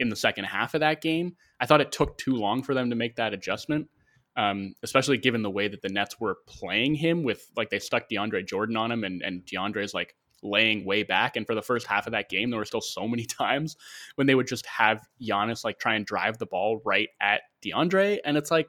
in 0.00 0.08
the 0.08 0.16
second 0.16 0.44
half 0.44 0.74
of 0.74 0.80
that 0.80 1.00
game. 1.00 1.36
I 1.60 1.66
thought 1.66 1.80
it 1.80 1.92
took 1.92 2.18
too 2.18 2.34
long 2.34 2.62
for 2.62 2.74
them 2.74 2.90
to 2.90 2.96
make 2.96 3.16
that 3.16 3.32
adjustment, 3.32 3.88
um, 4.36 4.74
especially 4.82 5.18
given 5.18 5.42
the 5.42 5.50
way 5.50 5.68
that 5.68 5.82
the 5.82 5.88
Nets 5.88 6.18
were 6.18 6.38
playing 6.46 6.96
him 6.96 7.22
with 7.22 7.46
like 7.56 7.70
they 7.70 7.78
stuck 7.78 8.08
DeAndre 8.10 8.46
Jordan 8.46 8.76
on 8.76 8.90
him, 8.90 9.04
and 9.04 9.22
and 9.22 9.44
DeAndre's 9.44 9.94
like 9.94 10.16
laying 10.44 10.84
way 10.84 11.02
back. 11.02 11.36
And 11.36 11.46
for 11.46 11.54
the 11.54 11.62
first 11.62 11.86
half 11.86 12.06
of 12.06 12.12
that 12.12 12.28
game, 12.28 12.50
there 12.50 12.58
were 12.58 12.64
still 12.64 12.80
so 12.80 13.08
many 13.08 13.24
times 13.24 13.76
when 14.14 14.26
they 14.26 14.34
would 14.34 14.46
just 14.46 14.66
have 14.66 15.06
Giannis 15.20 15.64
like 15.64 15.78
try 15.78 15.94
and 15.94 16.06
drive 16.06 16.38
the 16.38 16.46
ball 16.46 16.80
right 16.84 17.08
at 17.20 17.42
DeAndre. 17.64 18.18
And 18.24 18.36
it's 18.36 18.50
like, 18.50 18.68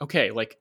okay, 0.00 0.30
like, 0.30 0.56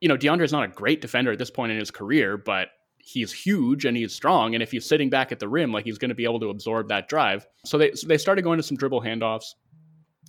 you 0.00 0.08
know, 0.08 0.16
DeAndre 0.16 0.44
is 0.44 0.52
not 0.52 0.64
a 0.64 0.68
great 0.68 1.00
defender 1.00 1.32
at 1.32 1.38
this 1.38 1.50
point 1.50 1.72
in 1.72 1.78
his 1.78 1.90
career, 1.90 2.36
but 2.36 2.68
he's 2.98 3.32
huge 3.32 3.84
and 3.84 3.96
he's 3.96 4.14
strong. 4.14 4.54
And 4.54 4.62
if 4.62 4.70
he's 4.70 4.86
sitting 4.86 5.10
back 5.10 5.32
at 5.32 5.38
the 5.38 5.48
rim, 5.48 5.72
like 5.72 5.84
he's 5.84 5.98
going 5.98 6.08
to 6.08 6.14
be 6.14 6.24
able 6.24 6.40
to 6.40 6.50
absorb 6.50 6.88
that 6.88 7.08
drive. 7.08 7.46
So 7.64 7.78
they, 7.78 7.92
so 7.92 8.06
they 8.06 8.18
started 8.18 8.42
going 8.42 8.58
to 8.58 8.62
some 8.62 8.76
dribble 8.76 9.02
handoffs 9.02 9.54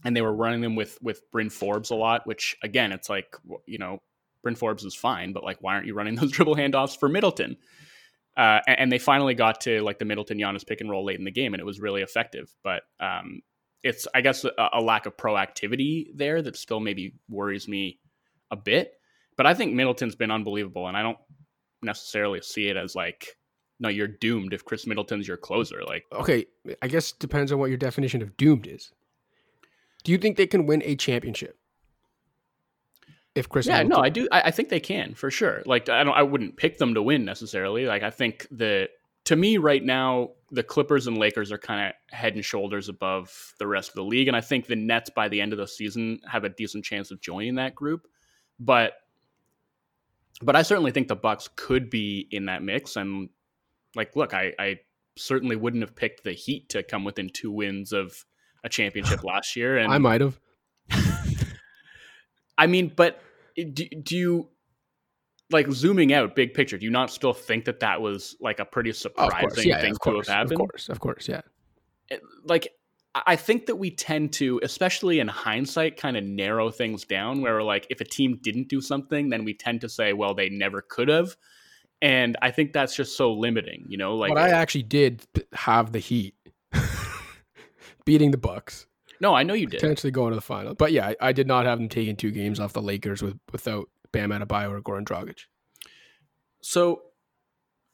and 0.06 0.16
they 0.16 0.22
were 0.22 0.34
running 0.34 0.62
them 0.62 0.76
with, 0.76 0.98
with 1.02 1.22
Bryn 1.32 1.50
Forbes 1.50 1.90
a 1.90 1.96
lot, 1.96 2.26
which 2.26 2.56
again, 2.64 2.92
it's 2.92 3.10
like, 3.10 3.36
you 3.66 3.78
know, 3.78 4.00
Bryn 4.44 4.56
Forbes 4.56 4.84
is 4.84 4.96
fine, 4.96 5.34
but 5.34 5.44
like, 5.44 5.58
why 5.60 5.74
aren't 5.74 5.88
you 5.88 5.94
running 5.94 6.16
those 6.18 6.32
dribble 6.32 6.56
handoffs 6.56 6.98
for 6.98 7.10
Middleton? 7.10 7.58
Uh, 8.38 8.62
and, 8.68 8.92
they 8.92 9.00
finally 9.00 9.34
got 9.34 9.62
to 9.62 9.82
like 9.82 9.98
the 9.98 10.06
Middleton 10.06 10.38
Giannis 10.38 10.66
pick 10.66 10.80
and 10.80 10.90
roll 10.92 11.04
late 11.04 11.18
in 11.18 11.26
the 11.26 11.32
game, 11.32 11.56
and 11.56 11.60
it 11.60 11.66
was 11.66 11.80
really 11.80 12.04
effective. 12.04 12.54
But 12.64 12.84
um, 13.00 13.42
it's 13.84 14.08
I 14.14 14.22
guess 14.22 14.46
a, 14.46 14.52
a, 14.74 14.80
lack 14.80 15.08
of 15.08 15.18
proactivity 15.18 16.06
there 16.14 16.44
that 16.44 16.56
still 16.56 16.80
maybe 16.80 17.16
worries 17.28 17.68
me 17.68 18.00
a 18.52 18.56
bit. 18.56 18.94
But 19.38 19.48
I 19.48 19.56
think 19.56 19.74
Middleton's 19.74 20.16
been 20.16 20.30
unbelievable, 20.30 20.88
and 20.88 20.96
I 20.96 21.02
don't 21.02 21.18
necessarily 21.82 22.42
see 22.42 22.68
it 22.68 22.78
as 22.78 22.96
like 22.96 23.38
no, 23.80 23.90
you're 23.90 24.08
doomed 24.08 24.54
if 24.54 24.66
Khris 24.66 24.86
Middleton's 24.86 25.28
your 25.28 25.38
closer. 25.38 25.82
Like 25.84 26.06
okay, 26.14 26.46
I 26.84 26.88
guess 26.88 27.14
depends 27.14 27.52
on 27.52 27.58
what 27.58 27.70
your 27.70 27.78
definition 27.78 28.22
of 28.22 28.38
doomed 28.38 28.68
is. 28.68 28.92
Do 30.04 30.12
you 30.12 30.20
think 30.20 30.38
they 30.38 30.48
can 30.48 30.68
win 30.68 30.84
a 30.86 30.96
championship? 30.96 31.58
If 33.38 33.50
Khris. 33.50 33.68
Yeah, 33.68 33.84
no, 33.84 33.98
I 33.98 34.10
do. 34.10 34.28
I, 34.32 34.42
I, 34.46 34.52
think 34.52 34.70
they 34.70 34.80
can 34.80 35.14
for 35.14 35.32
sure. 35.32 35.64
Like 35.66 35.90
I 35.90 36.04
don't. 36.04 36.16
I 36.16 36.24
wouldn't 36.24 36.58
pick 36.58 36.78
them 36.78 36.94
to 36.96 37.02
win 37.02 37.26
necessarily. 37.26 37.86
Like 37.86 38.04
I 38.04 38.10
think 38.10 38.48
the 38.52 38.90
to 39.26 39.36
me 39.36 39.58
right 39.58 39.84
now 39.84 40.32
the 40.52 40.64
Clippers 40.64 41.08
and 41.08 41.18
Lakers 41.18 41.52
are 41.52 41.58
kind 41.58 41.88
of 41.88 42.16
head 42.18 42.36
and 42.36 42.44
shoulders 42.44 42.90
above 42.90 43.54
the 43.60 43.68
rest 43.68 43.90
of 43.90 43.96
the 43.96 44.04
league, 44.04 44.28
and 44.28 44.36
I 44.36 44.42
think 44.42 44.68
the 44.68 44.76
Nets 44.76 45.10
by 45.10 45.28
the 45.28 45.42
end 45.42 45.54
of 45.54 45.60
the 45.60 45.68
season 45.68 46.20
have 46.30 46.44
a 46.44 46.50
decent 46.50 46.86
chance 46.86 47.12
of 47.12 47.22
joining 47.22 47.56
that 47.56 47.76
group. 47.76 48.08
But 48.60 48.94
but 50.42 50.56
I 50.56 50.62
certainly 50.62 50.92
think 50.92 51.08
the 51.08 51.16
Bucks 51.16 51.50
could 51.56 51.90
be 51.90 52.28
in 52.32 52.46
that 52.46 52.64
mix. 52.64 52.96
And 52.96 53.30
like, 53.96 54.16
look, 54.16 54.34
I, 54.34 54.54
I 54.60 54.80
certainly 55.16 55.56
wouldn't 55.56 55.84
have 55.84 55.96
picked 55.96 56.24
the 56.24 56.34
Heat 56.34 56.70
to 56.70 56.84
come 56.84 57.04
within 57.04 57.30
two 57.30 57.52
wins 57.52 57.92
of 57.92 58.26
a 58.64 58.70
championship 58.70 59.24
last 59.24 59.56
year. 59.56 59.78
And 59.78 59.92
I 59.92 59.98
might 59.98 60.22
have. 60.22 60.40
I 62.58 62.68
mean, 62.68 62.92
but 62.96 63.22
do, 63.58 63.88
do 64.04 64.16
you 64.16 64.50
like 65.50 65.72
zooming 65.72 66.14
out 66.14 66.36
big 66.36 66.54
picture 66.54 66.78
do 66.78 66.86
you 66.86 66.92
not 66.92 67.10
still 67.10 67.34
think 67.34 67.66
that 67.66 67.80
that 67.80 68.02
was 68.02 68.36
like 68.40 68.60
a 68.60 68.66
pretty 68.66 68.92
surprising 68.92 69.70
yeah, 69.70 69.82
thing 69.82 69.94
to 69.94 70.00
course, 70.00 70.28
have 70.28 70.36
happened? 70.36 70.52
of 70.54 70.58
course 70.58 70.90
of 70.90 71.00
course 71.00 71.28
yeah. 71.28 71.42
It, 72.10 72.22
like 72.44 72.70
i 73.16 73.36
think 73.36 73.66
that 73.66 73.78
we 73.78 73.90
tend 73.90 74.34
to 74.34 74.60
especially 74.64 75.20
in 75.20 75.28
hindsight 75.28 75.98
kind 75.98 76.18
of 76.18 76.24
narrow 76.24 76.70
things 76.70 77.06
down 77.06 77.42
where 77.42 77.64
like 77.64 77.88
if 77.90 78.02
a 78.02 78.06
team 78.06 78.40
didn't 78.42 78.68
do 78.68 78.82
something 78.82 79.30
then 79.30 79.44
we 79.44 79.54
tend 79.54 79.82
to 79.82 79.90
say 79.90 80.14
well 80.14 80.34
they 80.34 80.50
never 80.50 80.82
could 80.82 81.08
have. 81.08 81.36
And 82.02 82.38
i 82.42 82.52
think 82.52 82.74
that's 82.74 82.96
just 82.96 83.18
so 83.18 83.34
limiting 83.34 83.86
you 83.88 83.98
know 83.98 84.16
like 84.16 84.30
but 84.30 84.38
i 84.38 84.50
actually 84.50 84.84
did 84.84 85.26
have 85.54 85.94
the 85.94 86.00
heat 86.00 86.36
beating 88.06 88.32
the 88.32 88.38
bucks 88.38 88.86
no, 89.22 89.34
I 89.34 89.44
know 89.44 89.54
you 89.54 89.68
did. 89.68 89.80
Potentially 89.80 90.12
going 90.12 90.32
to 90.32 90.36
the 90.36 90.42
final. 90.42 90.74
But 90.74 90.92
yeah, 90.92 91.08
I, 91.08 91.16
I, 91.22 91.32
did 91.32 91.48
not 91.48 91.66
have 91.66 91.80
them 91.80 91.90
taking 91.90 92.16
two 92.16 92.32
games 92.32 92.60
off 92.60 92.74
the 92.74 92.82
Lakers 92.82 93.22
with 93.22 93.38
without 93.52 93.90
Bam 94.12 94.30
Adebayo 94.30 94.72
or 94.72 94.82
Goran 94.82 95.06
Dragic. 95.06 95.40
So 96.62 97.02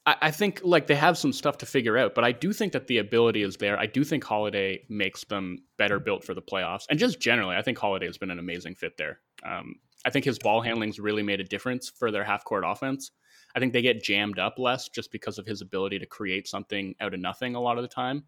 I, 0.05 0.15
I 0.23 0.31
think 0.31 0.61
like 0.63 0.87
they 0.87 0.95
have 0.95 1.17
some 1.17 1.33
stuff 1.33 1.57
to 1.59 1.65
figure 1.65 1.97
out, 1.97 2.15
but 2.15 2.23
I 2.23 2.31
do 2.31 2.53
think 2.53 2.73
that 2.73 2.87
the 2.87 2.97
ability 2.97 3.43
is 3.43 3.57
there. 3.57 3.77
I 3.77 3.85
do 3.85 4.03
think 4.03 4.23
Holiday 4.23 4.83
makes 4.89 5.23
them 5.25 5.59
better 5.77 5.99
built 5.99 6.23
for 6.23 6.33
the 6.33 6.41
playoffs. 6.41 6.85
And 6.89 6.99
just 6.99 7.19
generally, 7.19 7.55
I 7.55 7.61
think 7.61 7.77
Holiday 7.77 8.05
has 8.05 8.17
been 8.17 8.31
an 8.31 8.39
amazing 8.39 8.75
fit 8.75 8.97
there. 8.97 9.19
Um, 9.45 9.75
I 10.05 10.09
think 10.09 10.25
his 10.25 10.39
ball 10.39 10.61
handling's 10.61 10.99
really 10.99 11.23
made 11.23 11.39
a 11.39 11.45
difference 11.45 11.89
for 11.89 12.11
their 12.11 12.23
half 12.23 12.43
court 12.43 12.63
offense. 12.67 13.11
I 13.55 13.59
think 13.59 13.71
they 13.71 13.81
get 13.81 14.03
jammed 14.03 14.39
up 14.39 14.57
less 14.57 14.89
just 14.89 15.11
because 15.11 15.37
of 15.37 15.45
his 15.45 15.61
ability 15.61 15.99
to 15.99 16.05
create 16.05 16.47
something 16.47 16.95
out 16.99 17.13
of 17.13 17.19
nothing 17.19 17.55
a 17.55 17.61
lot 17.61 17.77
of 17.77 17.83
the 17.83 17.87
time. 17.87 18.23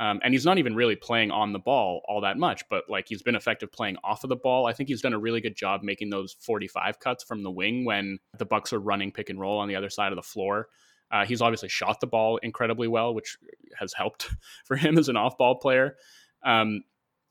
Um, 0.00 0.18
and 0.24 0.32
he's 0.32 0.46
not 0.46 0.56
even 0.56 0.74
really 0.74 0.96
playing 0.96 1.30
on 1.30 1.52
the 1.52 1.58
ball 1.58 2.00
all 2.08 2.22
that 2.22 2.38
much, 2.38 2.64
but 2.70 2.84
like 2.88 3.04
he's 3.06 3.22
been 3.22 3.34
effective 3.34 3.70
playing 3.70 3.98
off 4.02 4.24
of 4.24 4.30
the 4.30 4.36
ball. 4.36 4.64
I 4.64 4.72
think 4.72 4.88
he's 4.88 5.02
done 5.02 5.12
a 5.12 5.18
really 5.18 5.42
good 5.42 5.54
job 5.54 5.82
making 5.82 6.08
those 6.08 6.36
45 6.40 6.98
cuts 6.98 7.22
from 7.22 7.42
the 7.42 7.50
wing 7.50 7.84
when 7.84 8.18
the 8.38 8.46
Bucks 8.46 8.72
are 8.72 8.80
running 8.80 9.12
pick 9.12 9.28
and 9.28 9.38
roll 9.38 9.58
on 9.58 9.68
the 9.68 9.76
other 9.76 9.90
side 9.90 10.10
of 10.10 10.16
the 10.16 10.22
floor. 10.22 10.68
Uh, 11.12 11.26
he's 11.26 11.42
obviously 11.42 11.68
shot 11.68 12.00
the 12.00 12.06
ball 12.06 12.38
incredibly 12.38 12.88
well, 12.88 13.12
which 13.12 13.36
has 13.78 13.92
helped 13.92 14.30
for 14.64 14.74
him 14.74 14.96
as 14.96 15.10
an 15.10 15.18
off-ball 15.18 15.56
player. 15.56 15.96
Um, 16.42 16.82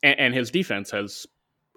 and, 0.04 0.20
and, 0.20 0.34
his 0.36 0.52
defense 0.52 0.92
has 0.92 1.26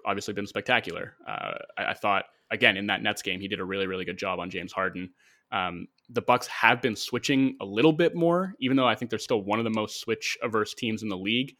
obviously 0.05 0.35
been 0.35 0.45
spectacular. 0.45 1.15
Uh, 1.27 1.53
I, 1.75 1.85
I, 1.85 1.93
thought 1.95 2.25
again 2.51 2.77
in 2.77 2.87
that 2.87 3.01
Nets 3.01 3.23
game 3.23 3.39
he 3.39 3.47
did 3.47 3.59
a 3.59 3.65
really 3.65 3.87
really 3.87 4.05
good 4.05 4.19
job 4.19 4.39
on 4.39 4.51
James 4.51 4.71
Harden. 4.71 5.09
Um, 5.51 5.87
the 6.09 6.21
Bucks 6.21 6.47
have 6.47 6.81
been 6.81 6.95
switching 6.95 7.55
a 7.61 7.65
little 7.65 7.93
bit 7.93 8.15
more, 8.15 8.53
even 8.59 8.77
though 8.77 8.87
I 8.87 8.95
think 8.95 9.09
they're 9.09 9.19
still 9.19 9.41
one 9.41 9.59
of 9.59 9.63
the 9.63 9.71
most 9.71 9.99
switch 9.99 10.37
averse 10.41 10.73
teams 10.73 11.03
in 11.03 11.09
the 11.09 11.17
league. 11.17 11.55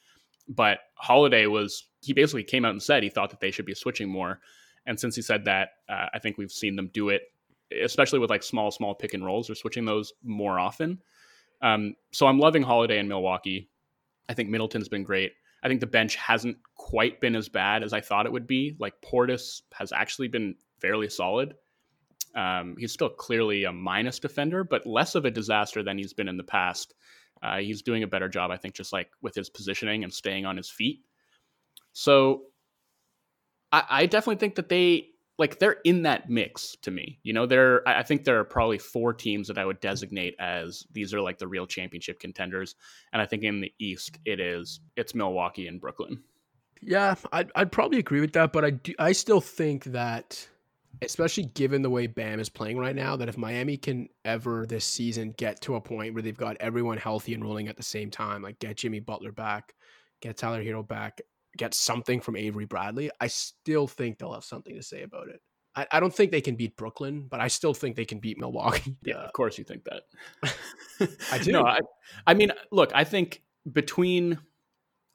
But 0.48 0.80
Holiday 0.96 1.46
was 1.48 1.88
he 2.02 2.14
basically 2.14 2.44
came 2.44 2.66
out 2.66 2.72
and 2.72 2.84
said 2.84 3.04
he 3.04 3.10
thought 3.10 3.30
that 3.30 3.40
they 3.40 3.52
should 3.52 3.66
be 3.66 3.74
switching 3.74 4.10
more. 4.10 4.40
And 4.86 5.00
since 5.00 5.16
he 5.16 5.22
said 5.22 5.46
that, 5.46 5.70
uh, 5.88 6.08
I 6.14 6.20
think 6.20 6.38
we've 6.38 6.52
seen 6.52 6.76
them 6.76 6.90
do 6.94 7.10
it, 7.10 7.22
especially 7.82 8.20
with 8.20 8.30
like 8.30 8.44
small, 8.44 8.70
small 8.70 8.94
pick 8.94 9.14
and 9.14 9.26
rolls. 9.26 9.48
They're 9.48 9.56
switching 9.56 9.86
those 9.86 10.12
more 10.24 10.60
often. 10.60 11.00
Um, 11.62 11.96
so 12.12 12.28
I'm 12.28 12.40
loving 12.40 12.64
Holiday 12.64 13.00
in 13.00 13.08
Milwaukee. 13.08 13.70
I 14.28 14.34
think 14.34 14.50
Middleton's 14.50 14.90
been 14.90 15.04
great. 15.04 15.32
I 15.64 15.70
think 15.70 15.80
the 15.80 15.88
bench 15.88 16.16
hasn't 16.16 16.58
quite 16.76 17.22
been 17.22 17.38
as 17.38 17.48
bad 17.48 17.84
as 17.84 17.94
I 17.94 18.02
thought 18.02 18.26
it 18.26 18.32
would 18.32 18.48
be. 18.48 18.76
Like 18.80 18.96
Portis 19.02 19.62
has 19.72 19.94
actually 19.94 20.28
been 20.28 20.56
fairly 20.80 21.10
solid. 21.10 21.56
Um, 22.36 22.76
he's 22.80 22.92
still 22.92 23.10
clearly 23.10 23.66
a 23.66 23.72
minus 23.72 24.20
defender, 24.20 24.64
but 24.64 24.86
less 24.86 25.16
of 25.16 25.26
a 25.26 25.32
disaster 25.32 25.84
than 25.84 25.98
he's 25.98 26.14
been 26.14 26.28
in 26.28 26.38
the 26.38 26.44
past. 26.44 26.94
Uh, 27.42 27.58
he's 27.58 27.82
doing 27.82 28.04
a 28.04 28.08
better 28.08 28.30
job, 28.30 28.52
I 28.52 28.58
think, 28.58 28.74
just 28.74 28.94
like 28.94 29.10
with 29.22 29.36
his 29.36 29.50
positioning 29.50 30.04
and 30.04 30.14
staying 30.14 30.46
on 30.46 30.58
his 30.58 30.70
feet. 30.70 31.02
So 31.92 32.44
I, 33.72 33.84
I 33.90 34.06
definitely 34.06 34.40
think 34.40 34.56
that 34.56 34.70
they 34.70 35.10
like 35.38 35.60
they're 35.60 35.78
in 35.84 36.04
that 36.04 36.30
mix 36.30 36.76
to 36.84 36.92
me. 36.92 37.20
You 37.24 37.34
know, 37.34 37.46
there 37.46 37.88
I 37.88 38.04
think 38.04 38.24
there 38.24 38.40
are 38.40 38.46
probably 38.46 38.78
four 38.78 39.14
teams 39.14 39.48
that 39.48 39.58
I 39.58 39.66
would 39.66 39.80
designate 39.80 40.36
as 40.40 40.86
these 40.92 41.14
are 41.14 41.22
like 41.22 41.38
the 41.38 41.48
real 41.48 41.66
championship 41.66 42.20
contenders. 42.20 42.76
And 43.12 43.22
I 43.22 43.26
think 43.26 43.44
in 43.44 43.62
the 43.62 43.74
East 43.80 44.18
it 44.26 44.40
is 44.40 44.80
it's 44.96 45.16
Milwaukee 45.16 45.68
and 45.68 45.82
Brooklyn. 45.82 46.24
Yeah, 46.82 47.16
I'd, 47.32 47.52
I'd 47.56 47.72
probably 47.72 48.00
agree 48.00 48.20
with 48.20 48.34
that, 48.34 48.52
but 48.52 48.66
I 48.66 48.72
do, 48.72 48.94
I 49.00 49.14
still 49.14 49.40
think 49.40 49.86
that 49.86 50.48
especially 51.02 51.46
given 51.46 51.82
the 51.82 51.90
way 51.90 52.08
Bam 52.08 52.40
is 52.40 52.50
playing 52.50 52.78
right 52.78 52.96
now, 52.96 53.16
that 53.16 53.30
if 53.30 53.38
Miami 53.38 53.78
can 53.78 54.08
ever 54.26 54.66
this 54.66 54.86
season 54.86 55.34
get 55.38 55.62
to 55.62 55.76
a 55.76 55.82
point 55.82 56.14
where 56.14 56.24
they've 56.24 56.38
got 56.38 56.58
everyone 56.60 56.98
healthy 56.98 57.34
and 57.34 57.44
rolling 57.44 57.68
at 57.68 57.78
the 57.78 57.84
same 57.84 58.10
time, 58.10 58.42
like 58.42 58.60
get 58.60 58.78
Jimmy 58.78 59.00
Butler 59.00 59.32
back, 59.32 59.74
get 60.22 60.38
Tyler 60.38 60.64
Herro 60.64 60.88
back, 60.88 61.22
get 61.58 61.74
something 61.74 62.22
from 62.22 62.36
Avery 62.36 62.66
Bradley, 62.66 63.12
I 63.20 63.28
still 63.28 63.88
think 63.88 64.18
they'll 64.18 64.34
have 64.34 64.44
something 64.44 64.76
to 64.76 64.84
say 64.84 65.04
about 65.04 65.30
it. 65.30 65.42
I, 65.76 65.88
I 65.92 66.00
don't 66.00 66.14
think 66.14 66.32
they 66.32 66.42
can 66.42 66.56
beat 66.56 66.78
Brooklyn, 66.78 67.28
but 67.30 67.40
I 67.40 67.48
still 67.48 67.74
think 67.74 67.96
they 67.96 68.06
can 68.06 68.20
beat 68.20 68.38
Milwaukee. 68.38 68.96
Yeah, 69.06 69.16
of 69.16 69.30
uh, 69.30 69.32
course 69.32 69.58
you 69.58 69.64
think 69.64 69.84
that. 69.86 70.04
I 71.32 71.38
do. 71.42 71.52
No, 71.52 71.66
I, 71.66 71.80
I 72.28 72.34
mean, 72.34 72.52
look, 72.72 72.92
I 72.94 73.04
think 73.04 73.42
between 73.72 74.38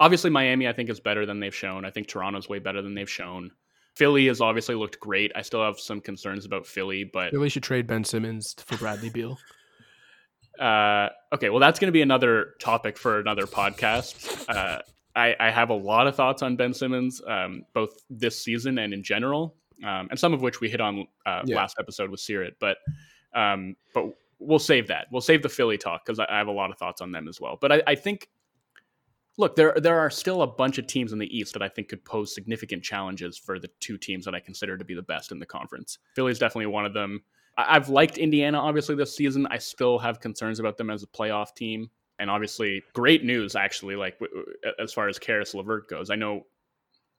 obviously 0.01 0.31
Miami, 0.31 0.69
I 0.69 0.73
think 0.73 0.91
is 0.91 1.01
better 1.01 1.27
than 1.27 1.41
they've 1.41 1.55
shown. 1.55 1.85
I 1.85 1.91
think 1.91 2.09
Toronto's 2.09 2.49
way 2.49 2.59
better 2.59 2.83
than 2.83 2.95
they've 2.95 3.11
shown. 3.11 3.53
Philly 3.99 4.29
has 4.29 4.41
obviously 4.41 4.77
looked 4.77 5.01
great. 5.01 5.33
I 5.35 5.43
still 5.43 5.65
have 5.65 5.81
some 5.81 6.01
concerns 6.01 6.47
about 6.47 6.69
Philly, 6.69 7.03
but 7.03 7.33
Philly 7.33 7.49
should 7.49 7.65
trade 7.65 7.89
Ben 7.89 8.05
Simmons 8.05 8.55
for 8.65 8.77
Bradley 8.77 9.11
Beal. 9.11 9.39
Uh, 10.59 11.09
okay, 11.33 11.51
well, 11.51 11.61
that's 11.61 11.79
going 11.79 11.87
to 11.87 11.93
be 11.93 12.03
another 12.03 12.55
topic 12.59 12.99
for 12.99 13.21
another 13.21 13.45
podcast. 13.45 14.45
Uh, 14.49 14.81
I, 15.15 15.37
I, 15.39 15.51
have 15.53 15.71
a 15.71 15.75
lot 15.75 16.09
of 16.09 16.17
thoughts 16.17 16.43
on 16.43 16.57
Ben 16.57 16.75
Simmons, 16.75 17.23
um, 17.29 17.63
both 17.75 17.91
this 18.11 18.43
season 18.43 18.77
and 18.79 18.93
in 18.93 19.05
general, 19.05 19.55
um, 19.85 20.09
and 20.11 20.19
some 20.19 20.35
of 20.35 20.43
which 20.43 20.61
we 20.61 20.69
hit 20.69 20.81
on 20.81 21.07
uh, 21.27 21.43
yeah. 21.45 21.55
last 21.55 21.77
episode 21.79 22.11
with 22.11 22.19
Seerat. 22.19 22.55
But 22.59 22.79
um, 23.37 23.77
but 23.95 24.07
we'll 24.41 24.59
save 24.59 24.89
that. 24.89 25.07
We'll 25.13 25.21
save 25.21 25.45
the 25.45 25.49
Philly 25.49 25.79
talk 25.79 26.05
because 26.05 26.19
I, 26.19 26.27
I, 26.29 26.39
have 26.39 26.49
a 26.49 26.53
lot 26.53 26.73
of 26.73 26.77
thoughts 26.77 27.01
on 27.01 27.13
them 27.13 27.29
as 27.29 27.41
well. 27.41 27.57
But 27.61 27.71
I, 27.71 27.83
I 27.87 27.95
think 27.95 28.29
look, 29.39 29.57
there 29.57 29.75
there 29.81 29.99
are 29.99 30.11
still 30.11 30.43
a 30.43 30.47
bunch 30.47 30.77
of 30.77 30.87
teams 30.87 31.13
in 31.13 31.19
the 31.19 31.37
East 31.37 31.55
that 31.55 31.63
I 31.63 31.69
think 31.69 31.89
could 31.89 32.05
pose 32.05 32.35
significant 32.35 32.83
challenges 32.83 33.39
for 33.39 33.59
the 33.59 33.71
two 33.81 33.97
teams 33.97 34.27
that 34.27 34.35
I 34.35 34.41
consider 34.41 34.77
to 34.77 34.85
be 34.85 34.95
the 34.95 35.03
best 35.03 35.33
in 35.33 35.39
the 35.39 35.47
conference. 35.47 35.99
Philly's 36.15 36.39
definitely 36.39 36.67
one 36.67 36.85
of 36.85 36.93
them. 36.93 37.23
I've 37.57 37.89
liked 37.89 38.19
Indiana 38.19 38.59
obviously 38.61 38.95
this 38.95 39.17
season. 39.17 39.47
I 39.51 39.59
still 39.59 39.99
have 39.99 40.21
concerns 40.21 40.61
about 40.61 40.77
them 40.77 40.91
as 40.91 41.03
a 41.03 41.07
playoff 41.07 41.55
team. 41.55 41.91
And 42.21 42.31
obviously, 42.31 42.83
great 42.93 43.25
news 43.25 43.57
actually, 43.57 43.97
like 43.97 44.19
as 44.79 44.93
far 44.93 45.09
as 45.09 45.19
Caris 45.19 45.55
LeVert 45.55 45.89
goes. 45.89 46.11
I 46.11 46.17
know 46.17 46.43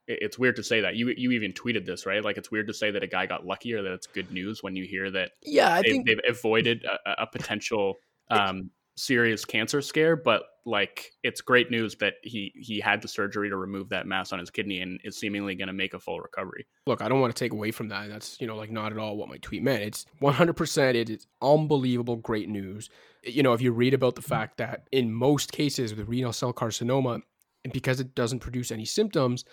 it's 0.06 0.38
weird 0.38 0.56
to 0.56 0.62
say 0.62 0.80
that 0.80 0.96
you 0.96 1.14
you 1.16 1.30
even 1.30 1.52
tweeted 1.52 1.86
this 1.86 2.04
right 2.04 2.24
like 2.24 2.36
it's 2.36 2.50
weird 2.50 2.66
to 2.66 2.74
say 2.74 2.90
that 2.90 3.00
a 3.00 3.06
guy 3.06 3.26
got 3.26 3.46
lucky 3.46 3.72
or 3.72 3.80
that 3.80 3.92
it's 3.92 4.08
good 4.08 4.32
news 4.32 4.60
when 4.60 4.74
you 4.74 4.84
hear 4.84 5.08
that 5.08 5.30
yeah 5.44 5.72
I 5.72 5.82
they, 5.82 5.88
think 5.90 6.06
they've 6.06 6.18
avoided 6.28 6.84
a, 6.84 7.22
a 7.22 7.26
potential 7.28 7.94
um, 8.28 8.70
serious 9.00 9.44
cancer 9.44 9.80
scare, 9.80 10.16
but 10.16 10.44
like 10.66 11.12
it's 11.22 11.40
great 11.40 11.70
news 11.70 11.96
that 11.96 12.14
he 12.22 12.52
he 12.54 12.80
had 12.80 13.02
the 13.02 13.08
surgery 13.08 13.48
to 13.48 13.56
remove 13.56 13.88
that 13.88 14.06
mass 14.06 14.32
on 14.32 14.38
his 14.38 14.50
kidney 14.50 14.80
and 14.80 15.00
is 15.04 15.16
seemingly 15.16 15.54
going 15.54 15.68
to 15.68 15.72
make 15.72 15.94
a 15.94 16.00
full 16.00 16.20
recovery. 16.20 16.66
Look, 16.86 17.02
I 17.02 17.08
don't 17.08 17.20
want 17.20 17.34
to 17.34 17.38
take 17.38 17.52
away 17.52 17.70
from 17.70 17.88
that. 17.88 18.08
That's 18.08 18.40
you 18.40 18.46
know 18.46 18.56
like 18.56 18.70
not 18.70 18.92
at 18.92 18.98
all 18.98 19.16
what 19.16 19.28
my 19.28 19.38
tweet 19.38 19.62
meant. 19.62 19.82
It's 19.82 20.06
100%. 20.22 20.94
It 20.94 21.10
is 21.10 21.26
unbelievable 21.42 22.16
great 22.16 22.48
news. 22.48 22.90
You 23.22 23.42
know, 23.42 23.52
if 23.52 23.60
you 23.60 23.72
read 23.72 23.94
about 23.94 24.14
the 24.14 24.22
fact 24.22 24.58
that 24.58 24.86
in 24.92 25.12
most 25.12 25.52
cases 25.52 25.94
with 25.94 26.08
renal 26.08 26.32
cell 26.32 26.52
carcinoma, 26.52 27.22
and 27.64 27.72
because 27.72 28.00
it 28.00 28.14
doesn't 28.14 28.40
produce 28.40 28.70
any 28.70 28.84
symptoms, 28.84 29.44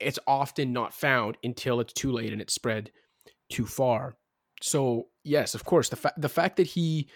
it's 0.00 0.18
often 0.26 0.72
not 0.72 0.92
found 0.92 1.36
until 1.42 1.80
it's 1.80 1.92
too 1.92 2.12
late 2.12 2.32
and 2.32 2.42
it's 2.42 2.54
spread 2.54 2.90
too 3.50 3.66
far. 3.66 4.16
So 4.60 5.08
yes, 5.24 5.54
of 5.54 5.64
course, 5.64 5.88
the 5.88 5.96
fact 5.96 6.20
the 6.20 6.28
fact 6.28 6.56
that 6.56 6.66
he 6.66 7.08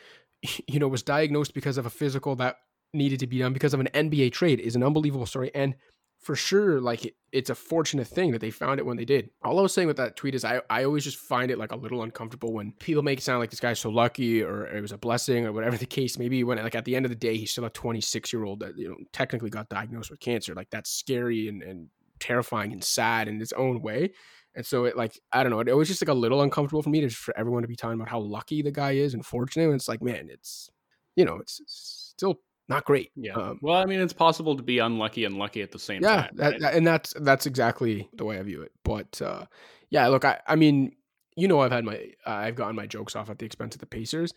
you 0.66 0.78
know, 0.78 0.88
was 0.88 1.02
diagnosed 1.02 1.54
because 1.54 1.78
of 1.78 1.86
a 1.86 1.90
physical 1.90 2.36
that 2.36 2.56
needed 2.94 3.20
to 3.20 3.26
be 3.26 3.38
done 3.38 3.52
because 3.52 3.74
of 3.74 3.80
an 3.80 3.88
NBA 3.94 4.32
trade 4.32 4.60
is 4.60 4.76
an 4.76 4.82
unbelievable 4.82 5.26
story. 5.26 5.50
And 5.54 5.74
for 6.22 6.36
sure, 6.36 6.80
like 6.80 7.04
it, 7.04 7.16
it's 7.32 7.50
a 7.50 7.54
fortunate 7.54 8.06
thing 8.06 8.30
that 8.30 8.40
they 8.40 8.50
found 8.50 8.78
it 8.78 8.86
when 8.86 8.96
they 8.96 9.04
did. 9.04 9.30
All 9.42 9.58
I 9.58 9.62
was 9.62 9.74
saying 9.74 9.88
with 9.88 9.96
that 9.96 10.14
tweet 10.14 10.36
is 10.36 10.44
I, 10.44 10.60
I 10.70 10.84
always 10.84 11.02
just 11.02 11.16
find 11.16 11.50
it 11.50 11.58
like 11.58 11.72
a 11.72 11.76
little 11.76 12.04
uncomfortable 12.04 12.52
when 12.52 12.72
people 12.78 13.02
make 13.02 13.18
it 13.18 13.22
sound 13.22 13.40
like 13.40 13.50
this 13.50 13.58
guy's 13.58 13.80
so 13.80 13.90
lucky 13.90 14.40
or 14.42 14.66
it 14.66 14.80
was 14.80 14.92
a 14.92 14.98
blessing 14.98 15.46
or 15.46 15.52
whatever 15.52 15.76
the 15.76 15.86
case 15.86 16.18
may 16.18 16.28
be. 16.28 16.44
When 16.44 16.58
like 16.58 16.76
at 16.76 16.84
the 16.84 16.94
end 16.94 17.06
of 17.06 17.10
the 17.10 17.16
day, 17.16 17.36
he's 17.36 17.50
still 17.50 17.64
a 17.64 17.70
26 17.70 18.32
year 18.32 18.44
old 18.44 18.60
that 18.60 18.78
you 18.78 18.88
know 18.88 18.96
technically 19.12 19.50
got 19.50 19.68
diagnosed 19.68 20.10
with 20.10 20.20
cancer. 20.20 20.54
Like 20.54 20.70
that's 20.70 20.90
scary 20.90 21.48
and, 21.48 21.60
and 21.62 21.88
terrifying 22.20 22.72
and 22.72 22.84
sad 22.84 23.26
in 23.26 23.42
its 23.42 23.52
own 23.52 23.82
way. 23.82 24.12
And 24.54 24.64
so 24.64 24.84
it 24.84 24.96
like 24.96 25.18
I 25.32 25.42
don't 25.42 25.50
know, 25.50 25.60
it 25.60 25.76
was 25.76 25.88
just 25.88 26.02
like 26.02 26.08
a 26.08 26.14
little 26.14 26.42
uncomfortable 26.42 26.82
for 26.82 26.90
me 26.90 27.00
to 27.00 27.10
for 27.10 27.36
everyone 27.36 27.62
to 27.62 27.68
be 27.68 27.74
talking 27.74 27.98
about 27.98 28.10
how 28.10 28.20
lucky 28.20 28.62
the 28.62 28.70
guy 28.70 28.92
is 28.92 29.14
and 29.14 29.26
fortunate. 29.26 29.64
And 29.64 29.74
it's 29.74 29.88
like, 29.88 30.02
man, 30.02 30.28
it's 30.30 30.70
you 31.16 31.24
know, 31.24 31.38
it's, 31.38 31.58
it's 31.60 32.12
still 32.14 32.38
not 32.72 32.84
great. 32.84 33.10
Yeah. 33.16 33.34
Um, 33.34 33.58
well, 33.62 33.76
I 33.76 33.84
mean, 33.84 34.00
it's 34.00 34.12
possible 34.12 34.56
to 34.56 34.62
be 34.62 34.78
unlucky 34.78 35.24
and 35.24 35.36
lucky 35.38 35.62
at 35.62 35.72
the 35.72 35.78
same 35.78 36.02
yeah, 36.02 36.22
time. 36.22 36.30
Yeah, 36.36 36.48
right? 36.48 36.60
that, 36.60 36.74
and 36.74 36.86
that's 36.86 37.14
that's 37.20 37.46
exactly 37.46 38.08
the 38.14 38.24
way 38.24 38.38
I 38.38 38.42
view 38.42 38.62
it. 38.62 38.72
But 38.84 39.20
uh, 39.22 39.46
yeah, 39.90 40.06
look, 40.08 40.24
I 40.24 40.40
I 40.46 40.56
mean, 40.56 40.92
you 41.36 41.48
know, 41.48 41.60
I've 41.60 41.72
had 41.72 41.84
my 41.84 41.96
uh, 42.26 42.30
I've 42.30 42.56
gotten 42.56 42.76
my 42.76 42.86
jokes 42.86 43.16
off 43.16 43.30
at 43.30 43.38
the 43.38 43.46
expense 43.46 43.74
of 43.74 43.80
the 43.80 43.86
Pacers. 43.86 44.34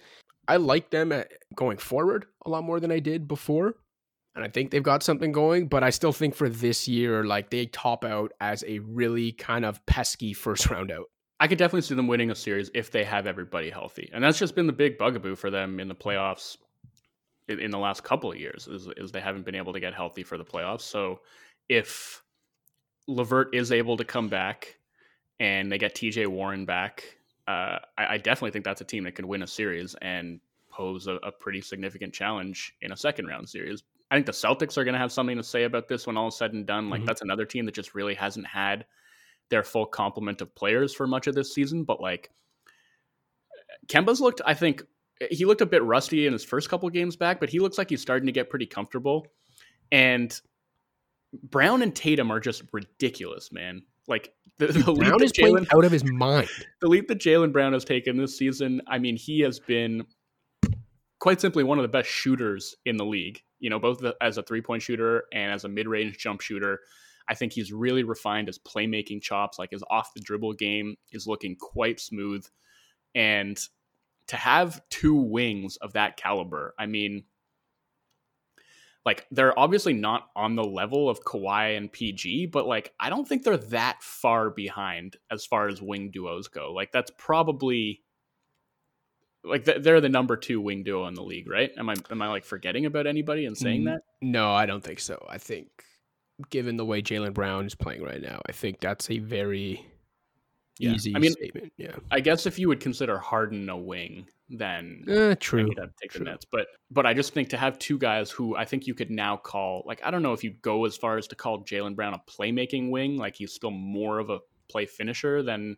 I 0.47 0.57
like 0.57 0.91
them 0.91 1.11
at 1.11 1.31
going 1.55 1.77
forward 1.77 2.27
a 2.45 2.49
lot 2.49 2.63
more 2.63 2.79
than 2.79 2.91
I 2.91 2.99
did 2.99 3.27
before 3.27 3.75
and 4.35 4.43
I 4.43 4.49
think 4.49 4.71
they've 4.71 4.83
got 4.83 5.01
something 5.01 5.31
going, 5.31 5.67
but 5.67 5.83
I 5.83 5.89
still 5.89 6.11
think 6.11 6.35
for 6.35 6.49
this 6.49 6.87
year, 6.87 7.23
like 7.23 7.49
they 7.49 7.67
top 7.67 8.03
out 8.03 8.33
as 8.41 8.63
a 8.67 8.79
really 8.79 9.31
kind 9.31 9.63
of 9.63 9.83
pesky 9.85 10.33
first 10.33 10.69
round 10.69 10.91
out. 10.91 11.05
I 11.39 11.47
could 11.47 11.57
definitely 11.57 11.81
see 11.81 11.95
them 11.95 12.07
winning 12.07 12.31
a 12.31 12.35
series 12.35 12.69
if 12.73 12.91
they 12.91 13.03
have 13.03 13.27
everybody 13.27 13.69
healthy, 13.69 14.09
and 14.13 14.23
that's 14.23 14.39
just 14.39 14.55
been 14.55 14.67
the 14.67 14.73
big 14.73 14.97
bugaboo 14.97 15.35
for 15.35 15.49
them 15.49 15.79
in 15.79 15.87
the 15.87 15.95
playoffs 15.95 16.57
in, 17.47 17.59
in 17.59 17.71
the 17.71 17.79
last 17.79 18.03
couple 18.03 18.31
of 18.31 18.39
years. 18.39 18.67
Is, 18.67 18.87
is 18.97 19.11
they 19.11 19.21
haven't 19.21 19.45
been 19.45 19.55
able 19.55 19.73
to 19.73 19.79
get 19.79 19.93
healthy 19.93 20.23
for 20.23 20.37
the 20.37 20.45
playoffs. 20.45 20.81
So 20.81 21.21
if 21.69 22.23
LeVert 23.07 23.53
is 23.53 23.71
able 23.71 23.97
to 23.97 24.05
come 24.05 24.29
back 24.29 24.77
and 25.39 25.71
they 25.71 25.77
get 25.77 25.95
TJ 25.95 26.27
Warren 26.27 26.65
back, 26.65 27.03
uh, 27.47 27.79
I, 27.97 28.07
I, 28.07 28.17
definitely 28.17 28.51
think 28.51 28.65
that's 28.65 28.81
a 28.81 28.85
team 28.85 29.03
that 29.03 29.13
could 29.13 29.25
win 29.25 29.43
a 29.43 29.47
series 29.47 29.95
and 30.01 30.39
pose 30.71 31.05
a, 31.05 31.13
a 31.15 31.31
pretty 31.31 31.61
significant 31.61 32.11
challenge 32.11 32.73
in 32.81 32.91
a 32.91 32.97
second 32.97 33.27
round 33.27 33.47
series 33.47 33.83
I 34.09 34.15
think 34.15 34.25
the 34.27 34.31
Celtics 34.31 34.77
are 34.77 34.83
going 34.83 34.93
to 34.93 34.99
have 34.99 35.11
something 35.11 35.37
to 35.37 35.43
say 35.43 35.63
about 35.63 35.87
this 35.87 36.05
when 36.05 36.17
all 36.17 36.27
is 36.27 36.37
said 36.37 36.53
and 36.53 36.65
done. 36.65 36.89
Like 36.89 36.99
mm-hmm. 36.99 37.07
that's 37.07 37.21
another 37.21 37.45
team 37.45 37.65
that 37.65 37.73
just 37.73 37.95
really 37.95 38.13
hasn't 38.13 38.45
had 38.45 38.85
their 39.49 39.63
full 39.63 39.85
complement 39.85 40.41
of 40.41 40.53
players 40.55 40.93
for 40.93 41.07
much 41.07 41.27
of 41.27 41.35
this 41.35 41.53
season. 41.53 41.83
But 41.83 41.99
like 41.99 42.29
Kemba's 43.87 44.21
looked, 44.21 44.41
I 44.45 44.53
think 44.53 44.83
he 45.31 45.45
looked 45.45 45.61
a 45.61 45.65
bit 45.65 45.83
rusty 45.83 46.27
in 46.27 46.33
his 46.33 46.43
first 46.43 46.69
couple 46.69 46.89
games 46.89 47.15
back, 47.15 47.39
but 47.39 47.49
he 47.49 47.59
looks 47.59 47.77
like 47.77 47.89
he's 47.89 48.01
starting 48.01 48.25
to 48.25 48.31
get 48.31 48.49
pretty 48.49 48.65
comfortable. 48.65 49.27
And 49.91 50.39
Brown 51.43 51.81
and 51.81 51.95
Tatum 51.95 52.31
are 52.31 52.39
just 52.39 52.63
ridiculous, 52.71 53.51
man. 53.51 53.83
Like 54.07 54.33
the, 54.57 54.67
the 54.67 54.93
Brown 54.93 55.23
is 55.23 55.31
playing 55.31 55.67
out 55.73 55.85
of 55.85 55.91
his 55.91 56.03
mind. 56.03 56.49
The 56.81 56.87
leap 56.87 57.07
that 57.07 57.19
Jaylen 57.19 57.51
Brown 57.51 57.73
has 57.73 57.85
taken 57.85 58.17
this 58.17 58.37
season, 58.37 58.81
I 58.87 58.99
mean, 58.99 59.17
he 59.17 59.39
has 59.39 59.59
been 59.59 60.05
quite 61.19 61.41
simply 61.41 61.63
one 61.63 61.79
of 61.79 61.83
the 61.83 61.89
best 61.89 62.09
shooters 62.09 62.75
in 62.85 62.97
the 62.97 63.05
league 63.05 63.41
you 63.59 63.69
know, 63.69 63.79
both 63.79 64.03
as 64.21 64.37
a 64.37 64.43
three 64.43 64.61
point 64.61 64.83
shooter 64.83 65.23
and 65.33 65.51
as 65.51 65.63
a 65.63 65.67
mid 65.69 65.87
range 65.87 66.17
jump 66.17 66.41
shooter. 66.41 66.81
I 67.27 67.33
think 67.33 67.53
he's 67.53 67.73
really 67.73 68.03
refined 68.03 68.47
his 68.47 68.59
playmaking 68.59 69.23
chops. 69.23 69.57
Like 69.57 69.71
his 69.71 69.83
off 69.89 70.13
the 70.13 70.21
dribble 70.21 70.53
game 70.53 70.95
is 71.11 71.25
looking 71.25 71.55
quite 71.55 71.99
smooth. 71.99 72.45
And 73.15 73.57
to 74.27 74.35
have 74.35 74.81
two 74.89 75.15
wings 75.15 75.77
of 75.77 75.93
that 75.93 76.17
caliber, 76.17 76.73
I 76.77 76.85
mean, 76.85 77.23
like 79.05 79.27
they're 79.29 79.57
obviously 79.57 79.93
not 79.93 80.29
on 80.35 80.55
the 80.55 80.63
level 80.63 81.09
of 81.09 81.21
Kawhi 81.21 81.77
and 81.77 81.91
PG, 81.91 82.47
but 82.47 82.65
like 82.65 82.93
I 82.99 83.09
don't 83.09 83.27
think 83.27 83.43
they're 83.43 83.57
that 83.57 84.01
far 84.01 84.49
behind 84.49 85.17
as 85.31 85.45
far 85.45 85.67
as 85.67 85.81
wing 85.81 86.09
duos 86.11 86.47
go. 86.47 86.73
Like 86.73 86.91
that's 86.91 87.11
probably 87.17 88.01
like 89.43 89.63
they're 89.63 90.01
the 90.01 90.09
number 90.09 90.35
two 90.35 90.59
wing 90.59 90.83
duo 90.83 91.05
in 91.05 91.13
the 91.13 91.21
league, 91.21 91.47
right? 91.47 91.71
Am 91.77 91.89
I 91.89 91.95
am 92.09 92.21
I 92.21 92.27
like 92.27 92.45
forgetting 92.45 92.85
about 92.85 93.05
anybody 93.05 93.45
and 93.45 93.55
saying 93.55 93.85
that? 93.85 94.01
No, 94.21 94.51
I 94.51 94.65
don't 94.65 94.83
think 94.83 94.99
so. 94.99 95.23
I 95.29 95.37
think 95.37 95.67
given 96.49 96.75
the 96.75 96.85
way 96.85 97.01
Jaylen 97.01 97.33
Brown 97.33 97.67
is 97.67 97.75
playing 97.75 98.03
right 98.03 98.21
now, 98.21 98.41
I 98.49 98.51
think 98.51 98.79
that's 98.79 99.09
a 99.11 99.19
very 99.19 99.85
yeah. 100.77 100.91
easy 100.91 101.15
I 101.15 101.19
mean, 101.19 101.31
statement. 101.31 101.73
Yeah, 101.77 101.95
I 102.11 102.19
guess 102.19 102.45
if 102.45 102.59
you 102.59 102.67
would 102.67 102.79
consider 102.79 103.17
Harden 103.17 103.69
a 103.69 103.77
wing, 103.77 104.27
then 104.49 105.05
uh, 105.09 105.35
true. 105.39 105.67
You'd 105.67 105.79
have 105.79 105.89
to 105.89 105.95
take 106.01 106.11
true. 106.11 106.19
the 106.19 106.31
Nets, 106.31 106.45
but 106.51 106.67
but 106.91 107.05
I 107.05 107.13
just 107.13 107.33
think 107.33 107.49
to 107.49 107.57
have 107.57 107.79
two 107.79 107.97
guys 107.97 108.31
who 108.31 108.55
I 108.55 108.65
think 108.65 108.87
you 108.87 108.93
could 108.93 109.11
now 109.11 109.37
call 109.37 109.83
like 109.85 110.01
I 110.03 110.11
don't 110.11 110.21
know 110.21 110.33
if 110.33 110.43
you 110.43 110.51
go 110.61 110.85
as 110.85 110.97
far 110.97 111.17
as 111.17 111.27
to 111.27 111.35
call 111.35 111.63
Jaylen 111.63 111.95
Brown 111.95 112.13
a 112.13 112.21
playmaking 112.29 112.89
wing, 112.89 113.17
like 113.17 113.35
he's 113.35 113.53
still 113.53 113.71
more 113.71 114.19
of 114.19 114.29
a 114.29 114.39
play 114.69 114.85
finisher 114.85 115.43
than 115.43 115.77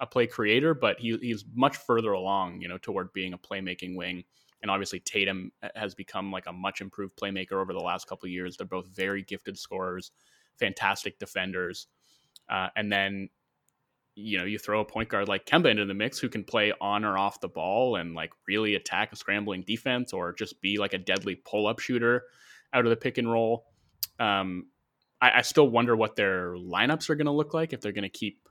a 0.00 0.06
play 0.06 0.26
creator, 0.26 0.74
but 0.74 0.98
he, 1.00 1.16
he's 1.20 1.44
much 1.54 1.76
further 1.76 2.12
along, 2.12 2.60
you 2.60 2.68
know, 2.68 2.78
toward 2.78 3.12
being 3.12 3.32
a 3.32 3.38
playmaking 3.38 3.96
wing. 3.96 4.24
And 4.62 4.70
obviously, 4.70 5.00
Tatum 5.00 5.52
has 5.74 5.94
become 5.94 6.32
like 6.32 6.46
a 6.46 6.52
much 6.52 6.80
improved 6.80 7.16
playmaker 7.16 7.52
over 7.52 7.72
the 7.72 7.80
last 7.80 8.06
couple 8.06 8.26
of 8.26 8.32
years. 8.32 8.56
They're 8.56 8.66
both 8.66 8.88
very 8.88 9.22
gifted 9.22 9.58
scorers, 9.58 10.10
fantastic 10.58 11.18
defenders. 11.18 11.86
Uh, 12.48 12.68
and 12.76 12.90
then, 12.90 13.28
you 14.20 14.36
know, 14.36 14.44
you 14.44 14.58
throw 14.58 14.80
a 14.80 14.84
point 14.84 15.08
guard 15.08 15.28
like 15.28 15.46
Kemba 15.46 15.70
into 15.70 15.84
the 15.84 15.94
mix 15.94 16.18
who 16.18 16.28
can 16.28 16.42
play 16.42 16.72
on 16.80 17.04
or 17.04 17.16
off 17.16 17.40
the 17.40 17.48
ball 17.48 17.96
and 17.96 18.14
like 18.14 18.32
really 18.48 18.74
attack 18.74 19.12
a 19.12 19.16
scrambling 19.16 19.62
defense 19.64 20.12
or 20.12 20.32
just 20.32 20.60
be 20.60 20.76
like 20.76 20.92
a 20.92 20.98
deadly 20.98 21.36
pull 21.36 21.68
up 21.68 21.78
shooter 21.78 22.24
out 22.72 22.84
of 22.84 22.90
the 22.90 22.96
pick 22.96 23.18
and 23.18 23.30
roll. 23.30 23.66
Um, 24.18 24.66
I, 25.20 25.38
I 25.38 25.42
still 25.42 25.68
wonder 25.68 25.94
what 25.94 26.16
their 26.16 26.54
lineups 26.56 27.10
are 27.10 27.14
going 27.14 27.26
to 27.26 27.32
look 27.32 27.54
like 27.54 27.72
if 27.72 27.80
they're 27.80 27.92
going 27.92 28.02
to 28.02 28.08
keep, 28.08 28.48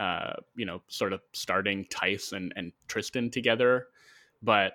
uh, 0.00 0.32
you 0.56 0.66
know, 0.66 0.82
sort 0.88 1.12
of 1.12 1.20
starting 1.32 1.84
Theis 1.84 2.32
and, 2.32 2.52
and 2.56 2.72
Tristan 2.88 3.30
together. 3.30 3.86
But 4.42 4.72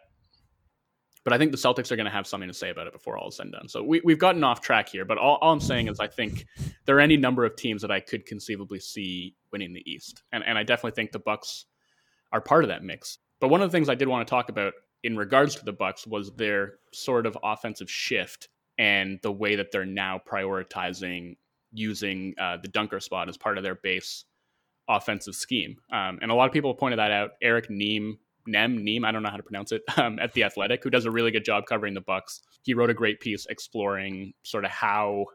but 1.23 1.33
I 1.33 1.37
think 1.37 1.51
the 1.51 1.57
Celtics 1.57 1.91
are 1.91 1.95
going 1.95 2.05
to 2.05 2.11
have 2.11 2.27
something 2.27 2.47
to 2.47 2.53
say 2.53 2.69
about 2.69 2.87
it 2.87 2.93
before 2.93 3.17
all 3.17 3.29
is 3.29 3.35
said 3.35 3.47
and 3.47 3.53
done. 3.53 3.67
So 3.67 3.83
we, 3.83 4.01
we've 4.03 4.19
gotten 4.19 4.43
off 4.43 4.61
track 4.61 4.89
here, 4.89 5.05
but 5.05 5.17
all, 5.17 5.37
all, 5.41 5.51
I'm 5.51 5.59
saying 5.59 5.87
is 5.87 5.99
I 5.99 6.07
think 6.07 6.45
there 6.85 6.97
are 6.97 7.01
any 7.01 7.17
number 7.17 7.45
of 7.45 7.55
teams 7.55 7.81
that 7.81 7.91
I 7.91 7.99
could 7.99 8.25
conceivably 8.25 8.79
see 8.79 9.35
winning 9.51 9.73
the 9.73 9.83
East, 9.89 10.23
and 10.31 10.43
and 10.45 10.57
I 10.57 10.63
definitely 10.63 10.95
think 10.95 11.11
the 11.11 11.19
Bucks 11.19 11.65
are 12.31 12.41
part 12.41 12.63
of 12.63 12.69
that 12.69 12.83
mix. 12.83 13.17
But 13.39 13.49
one 13.49 13.61
of 13.61 13.71
the 13.71 13.75
things 13.75 13.89
I 13.89 13.95
did 13.95 14.07
want 14.07 14.27
to 14.27 14.29
talk 14.29 14.49
about 14.49 14.73
in 15.03 15.15
regards 15.15 15.55
to 15.55 15.65
the 15.65 15.73
Bucks 15.73 16.05
was 16.05 16.31
their 16.35 16.73
sort 16.93 17.25
of 17.25 17.37
offensive 17.43 17.89
shift 17.89 18.49
and 18.77 19.19
the 19.23 19.31
way 19.31 19.55
that 19.55 19.71
they're 19.71 19.85
now 19.85 20.21
prioritizing 20.29 21.37
using 21.71 22.33
uh, 22.39 22.57
the 22.61 22.67
dunker 22.67 22.99
spot 22.99 23.29
as 23.29 23.37
part 23.37 23.57
of 23.57 23.63
their 23.63 23.75
base 23.75 24.25
offensive 24.87 25.35
scheme. 25.35 25.77
Um, 25.91 26.19
and 26.21 26.31
a 26.31 26.33
lot 26.33 26.47
of 26.47 26.53
people 26.53 26.73
pointed 26.73 26.99
that 26.99 27.11
out. 27.11 27.31
Eric 27.41 27.69
Neem, 27.69 28.17
Nem, 28.47 28.83
Neem, 28.83 29.05
I 29.05 29.11
don't 29.11 29.23
know 29.23 29.29
how 29.29 29.37
to 29.37 29.43
pronounce 29.43 29.71
it, 29.71 29.83
um, 29.97 30.19
at 30.19 30.33
the 30.33 30.43
Athletic, 30.43 30.83
who 30.83 30.89
does 30.89 31.05
a 31.05 31.11
really 31.11 31.31
good 31.31 31.45
job 31.45 31.65
covering 31.65 31.93
the 31.93 32.01
Bucks. 32.01 32.41
He 32.63 32.73
wrote 32.73 32.89
a 32.89 32.93
great 32.93 33.19
piece 33.19 33.45
exploring 33.47 34.33
sort 34.43 34.65
of 34.65 34.71
how 34.71 35.25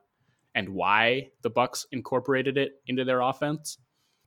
and 0.55 0.69
why 0.69 1.29
the 1.43 1.51
Bucks 1.51 1.87
incorporated 1.93 2.57
it 2.57 2.81
into 2.87 3.05
their 3.05 3.21
offense. 3.21 3.79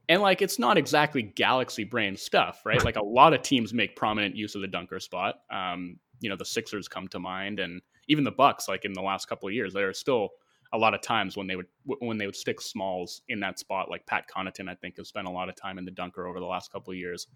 And 0.10 0.22
like 0.22 0.42
it's 0.42 0.60
not 0.60 0.78
exactly 0.78 1.22
galaxy 1.22 1.84
brain 1.84 2.16
stuff, 2.16 2.62
right? 2.66 2.84
Like 2.84 2.96
a 2.96 3.04
lot 3.06 3.34
of 3.34 3.42
teams 3.42 3.74
make 3.74 3.96
prominent 3.96 4.36
use 4.36 4.56
of 4.56 4.62
the 4.62 4.68
dunker 4.68 5.00
spot. 5.00 5.36
Um, 5.52 6.00
you 6.20 6.30
know, 6.30 6.36
the 6.36 6.46
Sixers 6.46 6.88
come 6.88 7.08
to 7.10 7.20
mind, 7.20 7.60
and 7.60 7.82
even 8.08 8.24
the 8.24 8.32
Bucks. 8.32 8.68
Like 8.68 8.86
in 8.86 8.94
the 8.94 9.02
last 9.02 9.28
couple 9.28 9.48
of 9.48 9.54
years, 9.54 9.74
there 9.74 9.90
are 9.90 9.94
still 9.94 10.30
a 10.74 10.78
lot 10.78 10.94
of 10.94 11.02
times 11.02 11.38
when 11.38 11.48
they 11.48 11.56
would 11.56 11.68
when 11.86 12.18
they 12.18 12.26
would 12.26 12.36
stick 12.36 12.62
Smalls 12.62 13.22
in 13.30 13.40
that 13.42 13.60
spot. 13.60 13.90
Like 13.90 14.06
Pat 14.06 14.26
Connaughton, 14.28 14.70
I 14.70 14.76
think, 14.76 14.98
has 14.98 15.08
spent 15.08 15.28
a 15.28 15.32
lot 15.32 15.50
of 15.50 15.56
time 15.56 15.78
in 15.78 15.86
the 15.86 15.92
dunker 15.92 16.28
over 16.28 16.40
the 16.40 16.46
last 16.46 16.72
couple 16.72 16.92
of 16.92 16.98
years, 16.98 17.28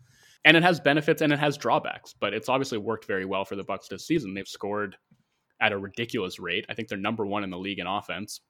and 0.46 0.58
it 0.58 0.64
has 0.64 0.80
benefits 0.80 1.22
and 1.22 1.32
it 1.32 1.40
has 1.40 1.58
drawbacks. 1.58 2.14
But 2.20 2.34
it's 2.34 2.50
obviously 2.50 2.78
worked 2.78 3.06
very 3.06 3.26
well 3.26 3.46
for 3.46 3.56
the 3.56 3.64
Bucks 3.64 3.88
this 3.88 4.06
season. 4.06 4.34
They've 4.34 4.48
scored 4.48 4.98
at 5.62 5.72
a 5.72 5.78
ridiculous 5.78 6.40
rate. 6.40 6.66
I 6.70 6.74
think 6.74 6.88
they're 6.88 6.98
number 6.98 7.26
one 7.26 7.44
in 7.44 7.50
the 7.50 7.60
league 7.60 7.80
in 7.80 7.88
offense. 7.88 8.42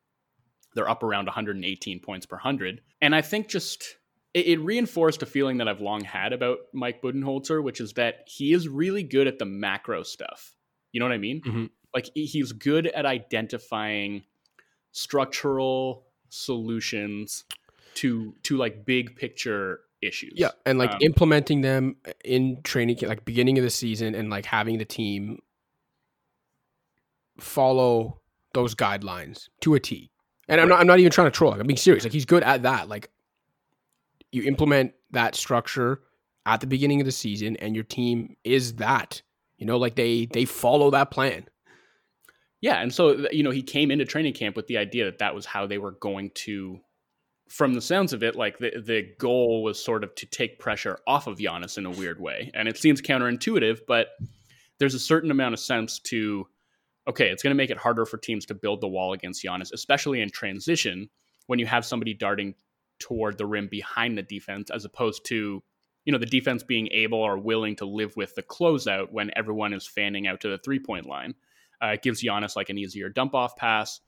They're 0.73 0.89
up 0.89 1.03
around 1.03 1.25
118 1.25 1.99
points 1.99 2.25
per 2.25 2.37
hundred, 2.37 2.81
and 3.01 3.13
I 3.13 3.21
think 3.21 3.49
just 3.49 3.97
it, 4.33 4.47
it 4.47 4.59
reinforced 4.59 5.21
a 5.21 5.25
feeling 5.25 5.57
that 5.57 5.67
I've 5.67 5.81
long 5.81 6.03
had 6.03 6.33
about 6.33 6.59
Mike 6.73 7.01
Budenholzer, 7.01 7.63
which 7.63 7.81
is 7.81 7.93
that 7.93 8.23
he 8.27 8.53
is 8.53 8.67
really 8.67 9.03
good 9.03 9.27
at 9.27 9.39
the 9.39 9.45
macro 9.45 10.03
stuff. 10.03 10.53
You 10.91 10.99
know 10.99 11.05
what 11.05 11.13
I 11.13 11.19
mean? 11.19 11.41
Mm-hmm. 11.41 11.65
Like 11.93 12.09
he's 12.13 12.53
good 12.53 12.87
at 12.87 13.05
identifying 13.05 14.23
structural 14.91 16.05
solutions 16.29 17.45
to 17.95 18.33
to 18.43 18.57
like 18.57 18.85
big 18.85 19.15
picture 19.15 19.81
issues. 20.01 20.33
Yeah, 20.35 20.51
and 20.65 20.77
like 20.77 20.91
um, 20.91 20.99
implementing 21.01 21.61
them 21.61 21.97
in 22.23 22.61
training, 22.63 22.97
like 23.03 23.25
beginning 23.25 23.57
of 23.57 23.63
the 23.63 23.69
season, 23.69 24.15
and 24.15 24.29
like 24.29 24.45
having 24.45 24.77
the 24.77 24.85
team 24.85 25.39
follow 27.39 28.21
those 28.53 28.75
guidelines 28.75 29.49
to 29.61 29.75
a 29.75 29.79
T. 29.79 30.11
And 30.47 30.57
right. 30.57 30.63
I'm 30.63 30.69
not 30.69 30.79
I'm 30.79 30.87
not 30.87 30.99
even 30.99 31.11
trying 31.11 31.27
to 31.27 31.31
troll. 31.31 31.51
Like, 31.51 31.61
I'm 31.61 31.67
being 31.67 31.77
serious. 31.77 32.03
Like 32.03 32.13
he's 32.13 32.25
good 32.25 32.43
at 32.43 32.63
that. 32.63 32.89
Like 32.89 33.09
you 34.31 34.43
implement 34.43 34.93
that 35.11 35.35
structure 35.35 36.01
at 36.45 36.61
the 36.61 36.67
beginning 36.67 37.01
of 37.01 37.05
the 37.05 37.11
season 37.11 37.55
and 37.57 37.75
your 37.75 37.83
team 37.83 38.35
is 38.43 38.75
that 38.75 39.21
you 39.57 39.65
know 39.65 39.77
like 39.77 39.95
they 39.95 40.25
they 40.25 40.45
follow 40.45 40.89
that 40.89 41.11
plan 41.11 41.45
yeah 42.61 42.81
and 42.81 42.93
so 42.93 43.27
you 43.31 43.43
know 43.43 43.51
he 43.51 43.61
came 43.61 43.91
into 43.91 44.05
training 44.05 44.33
camp 44.33 44.55
with 44.55 44.67
the 44.67 44.77
idea 44.77 45.05
that 45.05 45.19
that 45.19 45.35
was 45.35 45.45
how 45.45 45.67
they 45.67 45.77
were 45.77 45.91
going 45.91 46.31
to 46.33 46.79
from 47.49 47.73
the 47.73 47.81
sounds 47.81 48.13
of 48.13 48.23
it 48.23 48.35
like 48.35 48.57
the 48.59 48.71
the 48.85 49.03
goal 49.19 49.63
was 49.63 49.83
sort 49.83 50.03
of 50.03 50.13
to 50.15 50.25
take 50.25 50.59
pressure 50.59 50.99
off 51.05 51.27
of 51.27 51.37
Giannis 51.37 51.77
in 51.77 51.85
a 51.85 51.91
weird 51.91 52.19
way 52.19 52.51
and 52.53 52.67
it 52.67 52.77
seems 52.77 53.01
counterintuitive 53.01 53.79
but 53.87 54.09
there's 54.79 54.95
a 54.95 54.99
certain 54.99 55.31
amount 55.31 55.53
of 55.53 55.59
sense 55.59 55.99
to 55.99 56.47
okay 57.07 57.29
it's 57.29 57.43
going 57.43 57.51
to 57.51 57.57
make 57.57 57.69
it 57.69 57.77
harder 57.77 58.05
for 58.05 58.17
teams 58.17 58.45
to 58.45 58.53
build 58.53 58.81
the 58.81 58.87
wall 58.87 59.13
against 59.13 59.43
Giannis 59.43 59.73
especially 59.73 60.21
in 60.21 60.29
transition 60.29 61.09
when 61.47 61.59
you 61.59 61.65
have 61.65 61.85
somebody 61.85 62.13
darting 62.13 62.55
toward 62.99 63.37
the 63.37 63.45
rim 63.45 63.67
behind 63.67 64.17
the 64.17 64.21
defense 64.21 64.69
as 64.69 64.85
opposed 64.85 65.25
to 65.25 65.61
you 66.05 66.11
know 66.11 66.17
the 66.17 66.25
defense 66.25 66.63
being 66.63 66.87
able 66.91 67.19
or 67.19 67.37
willing 67.37 67.75
to 67.75 67.85
live 67.85 68.15
with 68.15 68.33
the 68.35 68.43
closeout 68.43 69.11
when 69.11 69.31
everyone 69.35 69.73
is 69.73 69.85
fanning 69.85 70.27
out 70.27 70.41
to 70.41 70.49
the 70.49 70.57
three 70.57 70.79
point 70.79 71.05
line. 71.05 71.33
Uh, 71.83 71.87
it 71.87 72.01
gives 72.01 72.23
Giannis 72.23 72.55
like 72.55 72.69
an 72.69 72.77
easier 72.77 73.09
dump 73.09 73.33
off 73.33 73.55
pass. 73.55 74.01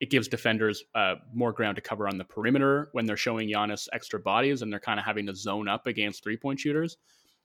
It 0.00 0.10
gives 0.10 0.26
defenders 0.26 0.82
uh, 0.94 1.16
more 1.32 1.52
ground 1.52 1.76
to 1.76 1.82
cover 1.82 2.08
on 2.08 2.18
the 2.18 2.24
perimeter 2.24 2.88
when 2.92 3.06
they're 3.06 3.16
showing 3.16 3.48
Giannis 3.48 3.88
extra 3.92 4.18
bodies 4.18 4.62
and 4.62 4.72
they're 4.72 4.80
kind 4.80 4.98
of 4.98 5.06
having 5.06 5.26
to 5.26 5.34
zone 5.34 5.68
up 5.68 5.86
against 5.86 6.24
three 6.24 6.36
point 6.36 6.58
shooters 6.58 6.96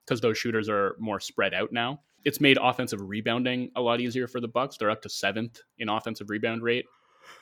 because 0.06 0.22
those 0.22 0.38
shooters 0.38 0.70
are 0.70 0.96
more 1.00 1.20
spread 1.20 1.54
out 1.54 1.72
now. 1.72 2.00
It's 2.24 2.42
made 2.42 2.58
offensive 2.62 3.00
rebounding 3.02 3.72
a 3.76 3.82
lot 3.82 4.02
easier 4.02 4.28
for 4.28 4.42
the 4.42 4.48
Bucks. 4.48 4.78
They're 4.78 4.90
up 4.90 5.02
to 5.04 5.10
seventh 5.10 5.60
in 5.78 5.90
offensive 5.90 6.30
rebound 6.30 6.64
rate 6.64 6.86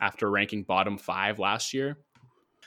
after 0.01 0.29
ranking 0.29 0.63
bottom 0.63 0.97
five 0.97 1.39
last 1.39 1.73
year. 1.73 1.97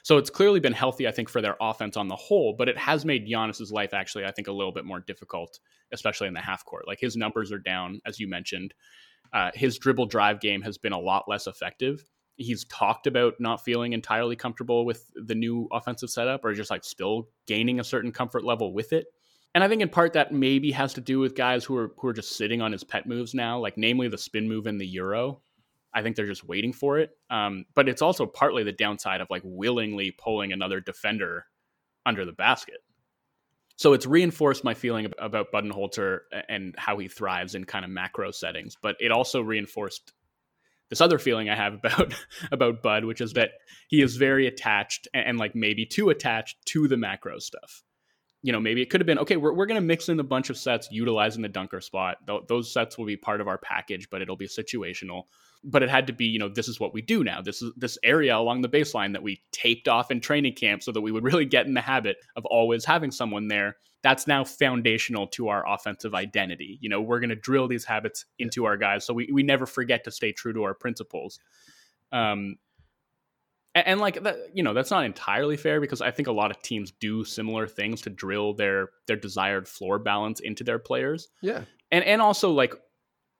So 0.02 0.16
it's 0.16 0.30
clearly 0.30 0.60
been 0.60 0.72
healthy, 0.72 1.06
I 1.06 1.10
think, 1.10 1.28
for 1.28 1.42
their 1.42 1.56
offense 1.60 1.96
on 1.96 2.08
the 2.08 2.16
whole, 2.16 2.54
but 2.56 2.68
it 2.68 2.78
has 2.78 3.04
made 3.04 3.26
Giannis's 3.28 3.72
life 3.72 3.92
actually, 3.92 4.24
I 4.24 4.30
think, 4.30 4.48
a 4.48 4.52
little 4.52 4.72
bit 4.72 4.84
more 4.84 5.00
difficult, 5.00 5.58
especially 5.92 6.28
in 6.28 6.34
the 6.34 6.40
half 6.40 6.64
court. 6.64 6.86
Like 6.86 7.00
his 7.00 7.16
numbers 7.16 7.52
are 7.52 7.58
down, 7.58 8.00
as 8.06 8.18
you 8.18 8.28
mentioned. 8.28 8.72
Uh, 9.32 9.50
his 9.54 9.78
dribble 9.78 10.06
drive 10.06 10.40
game 10.40 10.62
has 10.62 10.78
been 10.78 10.92
a 10.92 10.98
lot 10.98 11.28
less 11.28 11.46
effective. 11.46 12.04
He's 12.36 12.64
talked 12.66 13.06
about 13.06 13.34
not 13.40 13.64
feeling 13.64 13.92
entirely 13.92 14.36
comfortable 14.36 14.84
with 14.84 15.10
the 15.14 15.34
new 15.34 15.68
offensive 15.72 16.10
setup 16.10 16.44
or 16.44 16.54
just 16.54 16.70
like 16.70 16.84
still 16.84 17.28
gaining 17.46 17.80
a 17.80 17.84
certain 17.84 18.12
comfort 18.12 18.44
level 18.44 18.72
with 18.72 18.92
it. 18.92 19.06
And 19.54 19.64
I 19.64 19.68
think 19.68 19.82
in 19.82 19.88
part 19.88 20.12
that 20.12 20.32
maybe 20.32 20.70
has 20.72 20.94
to 20.94 21.00
do 21.00 21.18
with 21.18 21.34
guys 21.34 21.64
who 21.64 21.76
are 21.76 21.92
who 21.98 22.08
are 22.08 22.12
just 22.12 22.36
sitting 22.36 22.62
on 22.62 22.70
his 22.70 22.84
pet 22.84 23.06
moves 23.06 23.34
now, 23.34 23.58
like 23.58 23.76
namely 23.76 24.08
the 24.08 24.18
spin 24.18 24.48
move 24.48 24.66
and 24.66 24.80
the 24.80 24.86
Euro. 24.86 25.42
I 25.92 26.02
think 26.02 26.16
they're 26.16 26.26
just 26.26 26.46
waiting 26.46 26.72
for 26.72 26.98
it. 26.98 27.10
Um, 27.30 27.64
but 27.74 27.88
it's 27.88 28.02
also 28.02 28.26
partly 28.26 28.62
the 28.62 28.72
downside 28.72 29.20
of 29.20 29.28
like 29.30 29.42
willingly 29.44 30.12
pulling 30.12 30.52
another 30.52 30.80
defender 30.80 31.46
under 32.04 32.24
the 32.24 32.32
basket. 32.32 32.78
So 33.78 33.92
it's 33.92 34.06
reinforced 34.06 34.64
my 34.64 34.74
feeling 34.74 35.12
about 35.18 35.52
Budenholzer 35.52 36.20
and 36.48 36.74
how 36.76 36.98
he 36.98 37.06
thrives 37.06 37.54
in 37.54 37.64
kind 37.64 37.84
of 37.84 37.92
macro 37.92 38.32
settings. 38.32 38.76
But 38.82 38.96
it 38.98 39.12
also 39.12 39.40
reinforced 39.40 40.12
this 40.90 41.00
other 41.00 41.18
feeling 41.18 41.48
I 41.48 41.54
have 41.54 41.74
about 41.74 42.12
about 42.52 42.82
Bud, 42.82 43.04
which 43.04 43.20
is 43.20 43.34
that 43.34 43.52
he 43.88 44.02
is 44.02 44.16
very 44.16 44.48
attached 44.48 45.06
and, 45.14 45.28
and 45.28 45.38
like 45.38 45.54
maybe 45.54 45.86
too 45.86 46.10
attached 46.10 46.56
to 46.66 46.88
the 46.88 46.96
macro 46.96 47.38
stuff 47.38 47.84
you 48.42 48.52
know, 48.52 48.60
maybe 48.60 48.80
it 48.80 48.88
could 48.90 49.00
have 49.00 49.06
been 49.06 49.18
okay. 49.18 49.36
We're, 49.36 49.52
we're 49.52 49.66
going 49.66 49.80
to 49.80 49.86
mix 49.86 50.08
in 50.08 50.20
a 50.20 50.24
bunch 50.24 50.48
of 50.48 50.56
sets 50.56 50.88
utilizing 50.92 51.42
the 51.42 51.48
dunker 51.48 51.80
spot. 51.80 52.18
Th- 52.26 52.42
those 52.46 52.72
sets 52.72 52.96
will 52.96 53.06
be 53.06 53.16
part 53.16 53.40
of 53.40 53.48
our 53.48 53.58
package, 53.58 54.08
but 54.10 54.22
it'll 54.22 54.36
be 54.36 54.46
situational. 54.46 55.24
But 55.64 55.82
it 55.82 55.90
had 55.90 56.06
to 56.06 56.12
be, 56.12 56.26
you 56.26 56.38
know, 56.38 56.48
this 56.48 56.68
is 56.68 56.78
what 56.78 56.94
we 56.94 57.02
do 57.02 57.24
now. 57.24 57.42
This 57.42 57.62
is 57.62 57.72
this 57.76 57.98
area 58.04 58.36
along 58.36 58.62
the 58.62 58.68
baseline 58.68 59.12
that 59.14 59.24
we 59.24 59.42
taped 59.50 59.88
off 59.88 60.12
in 60.12 60.20
training 60.20 60.54
camp 60.54 60.84
so 60.84 60.92
that 60.92 61.00
we 61.00 61.10
would 61.10 61.24
really 61.24 61.46
get 61.46 61.66
in 61.66 61.74
the 61.74 61.80
habit 61.80 62.18
of 62.36 62.46
always 62.46 62.84
having 62.84 63.10
someone 63.10 63.48
there. 63.48 63.76
That's 64.04 64.28
now 64.28 64.44
foundational 64.44 65.26
to 65.28 65.48
our 65.48 65.68
offensive 65.68 66.14
identity. 66.14 66.78
You 66.80 66.88
know, 66.88 67.00
we're 67.02 67.18
going 67.18 67.30
to 67.30 67.36
drill 67.36 67.66
these 67.66 67.84
habits 67.84 68.24
into 68.38 68.66
our 68.66 68.76
guys 68.76 69.04
so 69.04 69.12
we, 69.12 69.28
we 69.32 69.42
never 69.42 69.66
forget 69.66 70.04
to 70.04 70.12
stay 70.12 70.30
true 70.30 70.52
to 70.52 70.62
our 70.62 70.74
principles. 70.74 71.40
Um, 72.12 72.54
and, 73.78 73.86
and 73.86 74.00
like 74.00 74.22
that, 74.22 74.36
you 74.54 74.62
know, 74.62 74.74
that's 74.74 74.90
not 74.90 75.04
entirely 75.04 75.56
fair 75.56 75.80
because 75.80 76.00
I 76.00 76.10
think 76.10 76.28
a 76.28 76.32
lot 76.32 76.50
of 76.50 76.60
teams 76.62 76.90
do 76.90 77.24
similar 77.24 77.66
things 77.66 78.02
to 78.02 78.10
drill 78.10 78.54
their 78.54 78.90
their 79.06 79.16
desired 79.16 79.68
floor 79.68 79.98
balance 79.98 80.40
into 80.40 80.64
their 80.64 80.78
players. 80.78 81.28
Yeah, 81.40 81.62
and 81.90 82.04
and 82.04 82.20
also 82.20 82.50
like 82.50 82.74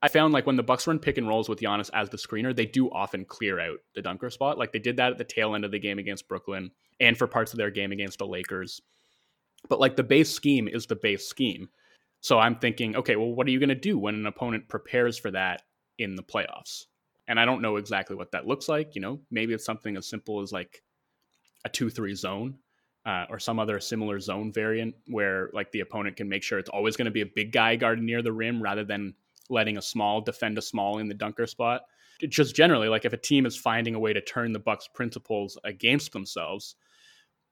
I 0.01 0.09
found 0.09 0.33
like 0.33 0.47
when 0.47 0.57
the 0.57 0.63
Bucks 0.63 0.87
run 0.87 0.99
pick 0.99 1.19
and 1.19 1.27
rolls 1.27 1.49
with 1.49 1.61
Giannis 1.61 1.91
as 1.93 2.09
the 2.09 2.17
screener, 2.17 2.55
they 2.55 2.67
do 2.67 2.89
often 2.91 3.25
clear 3.25 3.59
out 3.59 3.79
the 3.95 4.03
dunker 4.03 4.31
spot. 4.31 4.59
Like 4.59 4.73
they 4.73 4.79
did 4.79 4.97
that 4.97 5.13
at 5.13 5.19
the 5.19 5.25
tail 5.25 5.55
end 5.55 5.65
of 5.65 5.73
the 5.73 5.81
game 5.81 5.99
against 5.99 6.29
Brooklyn 6.29 6.71
and 7.01 7.17
for 7.17 7.27
parts 7.27 7.53
of 7.53 7.59
their 7.59 7.71
game 7.71 7.91
against 7.91 8.19
the 8.19 8.27
Lakers. 8.27 8.81
But 9.69 9.81
like 9.81 9.97
the 9.97 10.05
base 10.05 10.31
scheme 10.31 10.69
is 10.69 10.87
the 10.87 10.97
base 10.97 11.27
scheme. 11.27 11.69
So 12.21 12.39
I'm 12.39 12.57
thinking, 12.57 12.97
okay, 12.97 13.17
well, 13.17 13.33
what 13.33 13.47
are 13.47 13.51
you 13.51 13.61
going 13.61 13.69
to 13.69 13.75
do 13.75 13.99
when 13.99 14.15
an 14.15 14.27
opponent 14.27 14.69
prepares 14.69 15.19
for 15.19 15.31
that 15.33 15.63
in 15.99 16.17
the 16.17 16.23
playoffs? 16.23 16.87
And 17.29 17.39
I 17.39 17.45
don't 17.45 17.63
know 17.63 17.77
exactly 17.77 18.17
what 18.17 18.33
that 18.33 18.47
looks 18.49 18.69
like. 18.69 18.97
You 18.97 19.03
know, 19.03 19.21
maybe 19.31 19.55
it's 19.55 19.65
something 19.65 19.97
as 19.97 20.09
simple 20.09 20.41
as 20.41 20.51
like 20.51 20.83
a 21.65 21.69
two 21.69 21.91
three 21.91 22.17
zone. 22.17 22.59
uh, 23.09 23.25
or 23.31 23.39
some 23.39 23.59
other 23.59 23.81
similar 23.81 24.21
zone 24.21 24.53
variant 24.53 24.95
where 25.07 25.49
like 25.55 25.73
the 25.73 25.81
opponent 25.81 26.17
can 26.17 26.29
make 26.29 26.43
sure 26.43 26.59
it's 26.59 26.69
always 26.69 26.95
going 26.95 27.07
to 27.07 27.11
be 27.11 27.23
a 27.23 27.27
big 27.27 27.53
guy 27.53 27.75
guarded 27.75 28.05
near 28.05 28.21
the 28.21 28.33
rim 28.33 28.63
rather 28.63 28.85
than 28.85 29.15
letting 29.49 29.79
a 29.79 29.83
small 29.83 30.21
defend 30.21 30.59
a 30.59 30.63
small 30.63 30.99
in 30.99 31.09
the 31.09 31.15
dunker 31.15 31.47
spot. 31.47 31.83
Just 32.29 32.55
generally, 32.55 32.89
like 32.89 33.07
if 33.07 33.15
a 33.15 33.19
team 33.19 33.47
is 33.47 33.57
finding 33.57 33.95
a 33.95 33.99
way 33.99 34.13
to 34.13 34.21
turn 34.21 34.53
the 34.53 34.59
Bucks' 34.59 34.89
principles 34.93 35.57
against 35.65 36.13
themselves, 36.13 36.75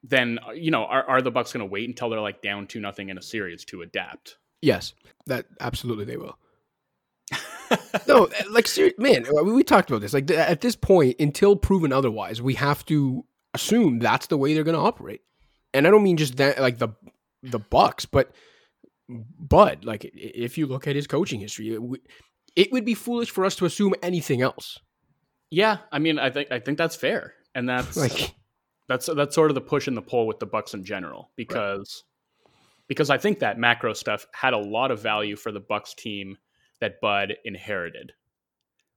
then 0.03 0.39
uh, 0.47 0.51
you 0.51 0.71
know 0.71 0.85
are, 0.85 1.05
are 1.05 1.23
the 1.23 1.31
Bucks 1.31 1.53
going 1.53 1.67
to 1.67 1.73
wait 1.73 1.89
until 1.89 2.11
they're 2.11 2.21
like 2.21 2.43
down 2.43 2.67
two 2.67 2.81
nothing 2.81 3.09
in 3.09 3.17
a 3.17 3.23
series 3.23 3.65
to 3.67 3.81
adapt? 3.81 4.37
Yes, 4.61 4.93
that 5.27 5.47
absolutely 5.61 6.05
they 6.05 6.17
will. 6.17 6.37
no, 8.09 8.29
like 8.51 8.69
man, 8.99 9.27
uh, 9.27 9.43
we 9.43 9.63
talked 9.63 9.91
about 9.91 10.01
this. 10.01 10.13
Like 10.13 10.31
at 10.31 10.61
this 10.61 10.77
point, 10.77 11.17
until 11.19 11.57
proven 11.57 11.93
otherwise, 11.93 12.41
we 12.41 12.55
have 12.55 12.85
to 12.87 13.25
assume 13.55 13.99
that's 13.99 14.27
the 14.27 14.37
way 14.37 14.55
they're 14.55 14.65
going 14.65 14.77
to 14.77 14.81
operate 14.81 15.23
and 15.77 15.87
I 15.87 15.91
don't 15.91 16.03
mean 16.03 16.17
just 16.17 16.39
that 16.39 16.59
like 16.59 16.79
the 16.79 16.89
the 17.43 17.59
Bucks, 17.59 18.07
but 18.07 18.33
Bud. 19.09 19.85
Like 19.85 20.11
if 20.15 20.57
you 20.57 20.67
look 20.67 20.87
at 20.87 20.97
his 20.97 21.07
coaching 21.07 21.41
history, 21.41 21.69
it, 21.69 21.81
it 22.57 22.73
would 22.73 22.87
be 22.87 22.95
foolish 22.95 23.31
for 23.31 23.45
us 23.45 23.55
to 23.57 23.67
assume 23.67 23.95
anything 24.03 24.41
else. 24.41 24.79
Yeah, 25.51 25.79
I 25.93 25.99
mean, 25.99 26.19
I 26.19 26.31
think 26.31 26.51
I 26.51 26.61
think 26.61 26.79
that's 26.79 26.97
fair, 26.97 27.35
and 27.55 27.69
that's 27.69 27.95
like 27.97 28.35
that's 28.89 29.07
that's 29.15 29.35
sort 29.35 29.51
of 29.51 29.55
the 29.55 29.61
push 29.61 29.87
and 29.87 29.97
the 29.97 30.03
pull 30.03 30.27
with 30.27 30.39
the 30.39 30.47
Bucks 30.47 30.73
in 30.73 30.83
general 30.83 31.31
because 31.37 32.05
right. 32.45 32.55
because 32.89 33.11
I 33.11 33.19
think 33.19 33.41
that 33.41 33.59
macro 33.59 33.93
stuff 33.93 34.27
had 34.33 34.55
a 34.55 34.59
lot 34.59 34.91
of 34.91 35.03
value 35.03 35.37
for 35.37 35.53
the 35.53 35.61
Bucks 35.61 35.93
team 35.93 36.39
that 36.81 37.01
Bud 37.01 37.35
inherited, 37.45 38.13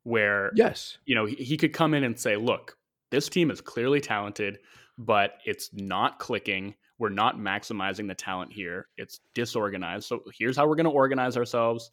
where 0.03 0.51
yes, 0.55 0.97
you 1.05 1.15
know 1.15 1.25
he, 1.25 1.35
he 1.35 1.57
could 1.57 1.73
come 1.73 1.93
in 1.93 2.03
and 2.03 2.19
say, 2.19 2.35
look, 2.35 2.77
this 3.11 3.29
team 3.29 3.51
is 3.51 3.61
clearly 3.61 4.01
talented 4.01 4.59
but 4.99 5.35
it's 5.45 5.69
not 5.73 6.19
clicking. 6.19 6.75
We're 6.99 7.09
not 7.09 7.37
maximizing 7.37 8.09
the 8.09 8.15
talent 8.15 8.51
here. 8.51 8.89
It's 8.97 9.21
disorganized. 9.33 10.05
So 10.05 10.21
here's 10.37 10.57
how 10.57 10.67
we're 10.67 10.75
going 10.75 10.83
to 10.83 10.91
organize 10.91 11.37
ourselves. 11.37 11.89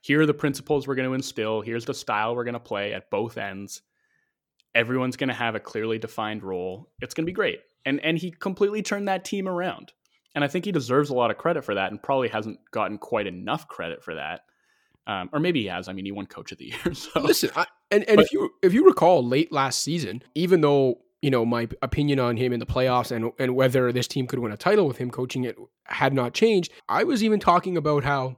Here 0.00 0.20
are 0.20 0.26
the 0.26 0.34
principles 0.34 0.86
we're 0.86 0.96
going 0.96 1.08
to 1.08 1.14
instill. 1.14 1.60
Here's 1.60 1.84
the 1.84 1.94
style 1.94 2.34
we're 2.34 2.44
going 2.44 2.54
to 2.54 2.60
play 2.60 2.92
at 2.92 3.08
both 3.08 3.38
ends. 3.38 3.82
Everyone's 4.74 5.16
going 5.16 5.28
to 5.28 5.34
have 5.34 5.54
a 5.54 5.60
clearly 5.60 6.00
defined 6.00 6.42
role. 6.42 6.90
It's 7.00 7.14
going 7.14 7.24
to 7.24 7.30
be 7.30 7.32
great. 7.32 7.60
And 7.86 8.00
and 8.00 8.18
he 8.18 8.32
completely 8.32 8.82
turned 8.82 9.06
that 9.06 9.24
team 9.24 9.46
around. 9.46 9.92
And 10.34 10.42
I 10.42 10.48
think 10.48 10.64
he 10.64 10.72
deserves 10.72 11.10
a 11.10 11.14
lot 11.14 11.30
of 11.30 11.38
credit 11.38 11.64
for 11.64 11.76
that 11.76 11.92
and 11.92 12.02
probably 12.02 12.28
hasn't 12.28 12.58
gotten 12.72 12.98
quite 12.98 13.28
enough 13.28 13.68
credit 13.68 14.02
for 14.02 14.16
that. 14.16 14.40
Um, 15.06 15.28
or 15.32 15.40
maybe 15.40 15.60
he 15.62 15.66
has. 15.66 15.88
I 15.88 15.92
mean, 15.92 16.04
he 16.04 16.12
won 16.12 16.26
Coach 16.26 16.52
of 16.52 16.58
the 16.58 16.66
Year. 16.66 16.78
So 16.94 17.20
listen, 17.20 17.50
I, 17.54 17.66
and 17.90 18.04
and 18.08 18.16
but, 18.16 18.26
if 18.26 18.32
you 18.32 18.50
if 18.62 18.72
you 18.72 18.86
recall, 18.86 19.24
late 19.24 19.52
last 19.52 19.80
season, 19.80 20.22
even 20.34 20.60
though 20.60 20.98
you 21.24 21.30
know, 21.30 21.46
my 21.46 21.66
opinion 21.80 22.20
on 22.20 22.36
him 22.36 22.52
in 22.52 22.60
the 22.60 22.66
playoffs 22.66 23.10
and 23.10 23.32
and 23.38 23.56
whether 23.56 23.90
this 23.92 24.06
team 24.06 24.26
could 24.26 24.40
win 24.40 24.52
a 24.52 24.58
title 24.58 24.86
with 24.86 24.98
him 24.98 25.10
coaching 25.10 25.44
it 25.44 25.56
had 25.84 26.12
not 26.12 26.34
changed. 26.34 26.70
I 26.86 27.04
was 27.04 27.24
even 27.24 27.40
talking 27.40 27.78
about 27.78 28.04
how 28.04 28.36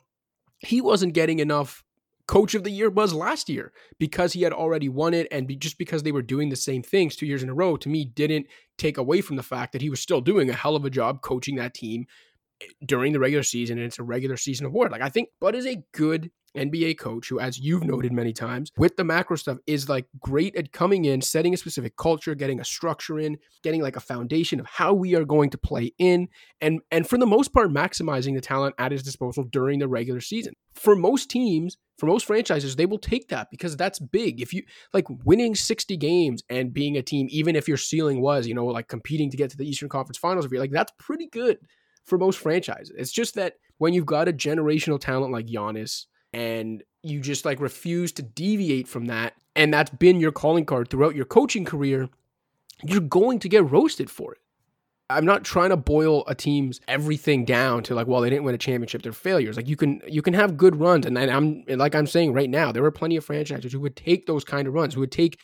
he 0.61 0.81
wasn't 0.81 1.13
getting 1.13 1.41
enough 1.41 1.83
coach 2.29 2.55
of 2.55 2.63
the 2.63 2.71
year 2.71 2.89
buzz 2.91 3.13
last 3.13 3.49
year 3.49 3.73
because 3.99 4.35
he 4.35 4.43
had 4.43 4.53
already 4.53 4.89
won 4.89 5.15
it 5.15 5.27
and 5.33 5.49
be, 5.49 5.57
just 5.57 5.79
because 5.79 6.05
they 6.05 6.13
were 6.13 6.23
doing 6.23 6.49
the 6.49 6.57
same 6.57 6.83
things 6.83 7.17
two 7.17 7.27
years 7.27 7.43
in 7.43 7.49
a 7.49 7.55
row 7.55 7.77
to 7.77 7.89
me 7.89 8.05
didn't 8.05 8.47
take 8.79 8.99
away 8.99 9.21
from 9.21 9.35
the 9.35 9.43
fact 9.43 9.73
that 9.73 9.83
he 9.83 9.91
was 9.91 10.01
still 10.01 10.21
doing 10.21 10.49
a 10.49 10.53
hell 10.53 10.77
of 10.77 10.85
a 10.85 10.91
job 10.91 11.23
coaching 11.23 11.57
that 11.57 11.75
team 11.75 12.07
during 12.85 13.13
the 13.13 13.21
regular 13.21 13.43
season 13.43 13.79
and 13.79 13.87
it's 13.87 13.99
a 13.99 14.03
regular 14.03 14.37
season 14.37 14.67
award. 14.67 14.93
Like 14.93 15.03
I 15.03 15.09
think 15.09 15.29
Bud 15.41 15.55
is 15.55 15.67
a 15.67 15.83
good 15.93 16.31
NBA 16.57 16.99
coach 16.99 17.29
who, 17.29 17.39
as 17.39 17.59
you've 17.59 17.85
noted 17.85 18.13
many 18.13 18.33
times, 18.33 18.73
with 18.77 18.97
the 18.97 19.05
macro 19.05 19.37
stuff, 19.37 19.59
is 19.67 19.89
like 19.89 20.07
great 20.21 20.57
at 20.57 20.73
coming 20.73 21.05
in, 21.05 21.21
setting 21.21 21.55
a 21.55 21.57
specific 21.57 21.97
culture, 21.97 22.35
getting 22.35 22.61
a 22.61 22.65
structure 22.65 23.19
in, 23.19 23.39
getting 23.63 23.83
like 23.83 23.97
a 23.97 24.01
foundation 24.01 24.59
of 24.59 24.67
how 24.67 24.95
we 24.95 25.15
are 25.15 25.25
going 25.25 25.51
to 25.51 25.59
play 25.59 25.93
in, 25.99 26.29
and 26.61 26.81
and 26.91 27.09
for 27.09 27.19
the 27.19 27.27
most 27.27 27.53
part, 27.53 27.71
maximizing 27.71 28.35
the 28.35 28.41
talent 28.41 28.75
at 28.79 28.93
his 28.93 29.03
disposal 29.03 29.45
during 29.45 29.79
the 29.79 29.89
regular 29.89 30.21
season. 30.21 30.55
For 30.75 30.97
most 30.97 31.31
teams, 31.31 31.77
for 31.99 32.07
most 32.07 32.27
franchises, 32.27 32.77
they 32.77 32.87
will 32.87 32.99
take 32.99 33.29
that 33.29 33.49
because 33.51 33.77
that's 33.77 33.99
big. 33.99 34.41
If 34.41 34.53
you 34.53 34.63
like 34.93 35.07
winning 35.25 35.55
60 35.55 35.97
games 35.97 36.43
and 36.49 36.73
being 36.73 36.97
a 36.97 37.03
team, 37.03 37.29
even 37.31 37.57
if 37.57 37.69
your 37.69 37.79
ceiling 37.79 38.21
was, 38.21 38.47
you 38.47 38.55
know, 38.55 38.67
like 38.67 38.89
competing 38.89 39.31
to 39.31 39.37
get 39.37 39.51
to 39.51 39.57
the 39.57 39.69
Eastern 39.69 39.89
Conference 39.89 40.19
Finals, 40.19 40.45
if 40.45 40.53
you're 40.53 40.61
like, 40.61 40.71
that's 40.71 40.93
pretty 40.99 41.29
good 41.29 41.59
for 42.07 42.19
most 42.19 42.39
franchises. 42.39 42.93
It's 42.97 43.13
just 43.13 43.35
that 43.35 43.55
when 43.79 43.93
you've 43.93 44.07
got 44.07 44.29
a 44.29 44.33
generational 44.33 45.01
talent 45.01 45.33
like 45.33 45.47
Giannis, 45.47 46.07
and 46.33 46.83
you 47.03 47.21
just 47.21 47.45
like 47.45 47.61
refuse 47.61 48.13
to 48.13 48.23
deviate 48.23 48.87
from 48.87 49.07
that 49.07 49.35
and 49.55 49.73
that's 49.73 49.91
been 49.91 50.21
your 50.21 50.33
calling 50.33 50.67
card 50.67 50.89
throughout 50.89 51.15
your 51.15 51.25
coaching 51.25 51.65
career 51.65 52.09
you're 52.85 53.01
going 53.01 53.39
to 53.39 53.49
get 53.49 53.71
roasted 53.71 54.11
for 54.11 54.33
it 54.33 54.39
i'm 55.09 55.25
not 55.25 55.45
trying 55.45 55.71
to 55.71 55.77
boil 55.77 56.25
a 56.27 56.35
team's 56.35 56.81
everything 56.89 57.45
down 57.45 57.83
to 57.83 57.95
like 57.95 58.07
well 58.07 58.21
they 58.21 58.29
didn't 58.29 58.45
win 58.45 58.55
a 58.55 58.59
championship 58.59 59.03
they're 59.03 59.13
failures 59.13 59.57
like 59.57 59.69
you 59.69 59.77
can 59.77 60.01
you 60.07 60.21
can 60.21 60.35
have 60.35 60.57
good 60.57 60.77
runs 60.77 61.07
and 61.07 61.19
i'm 61.19 61.65
like 61.69 61.95
i'm 61.95 62.07
saying 62.07 62.33
right 62.33 62.51
now 62.51 62.71
there 62.71 62.85
are 62.85 62.91
plenty 62.91 63.17
of 63.17 63.25
franchises 63.25 63.73
who 63.73 63.81
would 63.81 63.97
take 63.97 64.27
those 64.27 64.45
kind 64.45 64.69
of 64.69 64.75
runs 64.75 64.95
who 64.95 65.01
would 65.01 65.13
take 65.13 65.39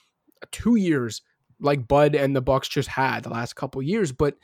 two 0.51 0.77
years 0.77 1.23
like 1.61 1.89
bud 1.89 2.15
and 2.15 2.37
the 2.37 2.43
bucks 2.43 2.69
just 2.69 2.89
had 2.89 3.23
the 3.23 3.31
last 3.31 3.55
couple 3.55 3.81
years 3.81 4.13
but 4.13 4.37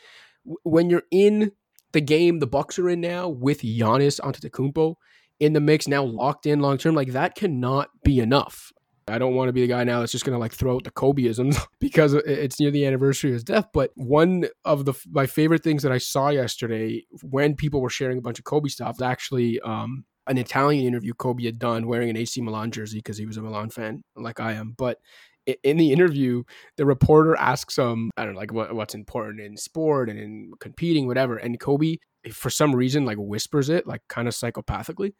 when 0.62 0.88
you're 0.88 1.02
in 1.10 1.52
the 1.92 2.00
game 2.00 2.38
the 2.38 2.46
bucks 2.46 2.78
are 2.78 2.88
in 2.88 3.00
now 3.00 3.28
with 3.28 3.62
Giannis 3.62 4.20
Antetokounmpo 4.20 4.94
in 5.40 5.52
the 5.52 5.60
mix 5.60 5.86
now 5.86 6.04
locked 6.04 6.46
in 6.46 6.60
long 6.60 6.78
term, 6.78 6.94
like 6.94 7.12
that 7.12 7.34
cannot 7.34 7.90
be 8.04 8.20
enough. 8.20 8.72
I 9.06 9.18
don't 9.18 9.34
want 9.34 9.48
to 9.48 9.52
be 9.52 9.62
the 9.62 9.68
guy 9.68 9.84
now 9.84 10.00
that's 10.00 10.12
just 10.12 10.24
going 10.24 10.34
to 10.34 10.38
like 10.38 10.52
throw 10.52 10.74
out 10.74 10.84
the 10.84 10.90
Kobeisms 10.90 11.58
because 11.80 12.12
it's 12.14 12.60
near 12.60 12.70
the 12.70 12.86
anniversary 12.86 13.30
of 13.30 13.34
his 13.34 13.44
death. 13.44 13.68
But 13.72 13.90
one 13.94 14.46
of 14.64 14.84
the 14.84 14.94
my 15.10 15.26
favorite 15.26 15.62
things 15.62 15.82
that 15.82 15.92
I 15.92 15.98
saw 15.98 16.28
yesterday 16.28 17.04
when 17.22 17.54
people 17.54 17.80
were 17.80 17.90
sharing 17.90 18.18
a 18.18 18.22
bunch 18.22 18.38
of 18.38 18.44
Kobe 18.44 18.68
stuff 18.68 18.96
was 18.98 19.02
actually 19.02 19.60
um, 19.60 20.04
an 20.26 20.38
Italian 20.38 20.86
interview 20.86 21.14
Kobe 21.14 21.44
had 21.44 21.58
done 21.58 21.86
wearing 21.86 22.10
an 22.10 22.16
AC 22.16 22.40
Milan 22.42 22.70
jersey 22.70 22.98
because 22.98 23.16
he 23.16 23.26
was 23.26 23.36
a 23.36 23.42
Milan 23.42 23.70
fan 23.70 24.02
like 24.14 24.40
I 24.40 24.52
am. 24.52 24.74
But 24.76 24.98
in 25.62 25.76
the 25.76 25.92
interview, 25.92 26.42
the 26.76 26.86
reporter 26.86 27.36
asks 27.36 27.76
him, 27.76 28.10
I 28.16 28.24
don't 28.24 28.34
know, 28.34 28.40
like 28.40 28.52
what, 28.52 28.74
what's 28.74 28.94
important 28.94 29.40
in 29.40 29.56
sport 29.56 30.10
and 30.10 30.18
in 30.18 30.52
competing, 30.60 31.06
whatever. 31.06 31.36
And 31.36 31.58
Kobe, 31.58 31.96
for 32.32 32.50
some 32.50 32.74
reason, 32.74 33.04
like 33.04 33.18
whispers 33.18 33.68
it, 33.68 33.86
like 33.86 34.02
kind 34.08 34.28
of 34.28 34.34
psychopathically, 34.34 35.14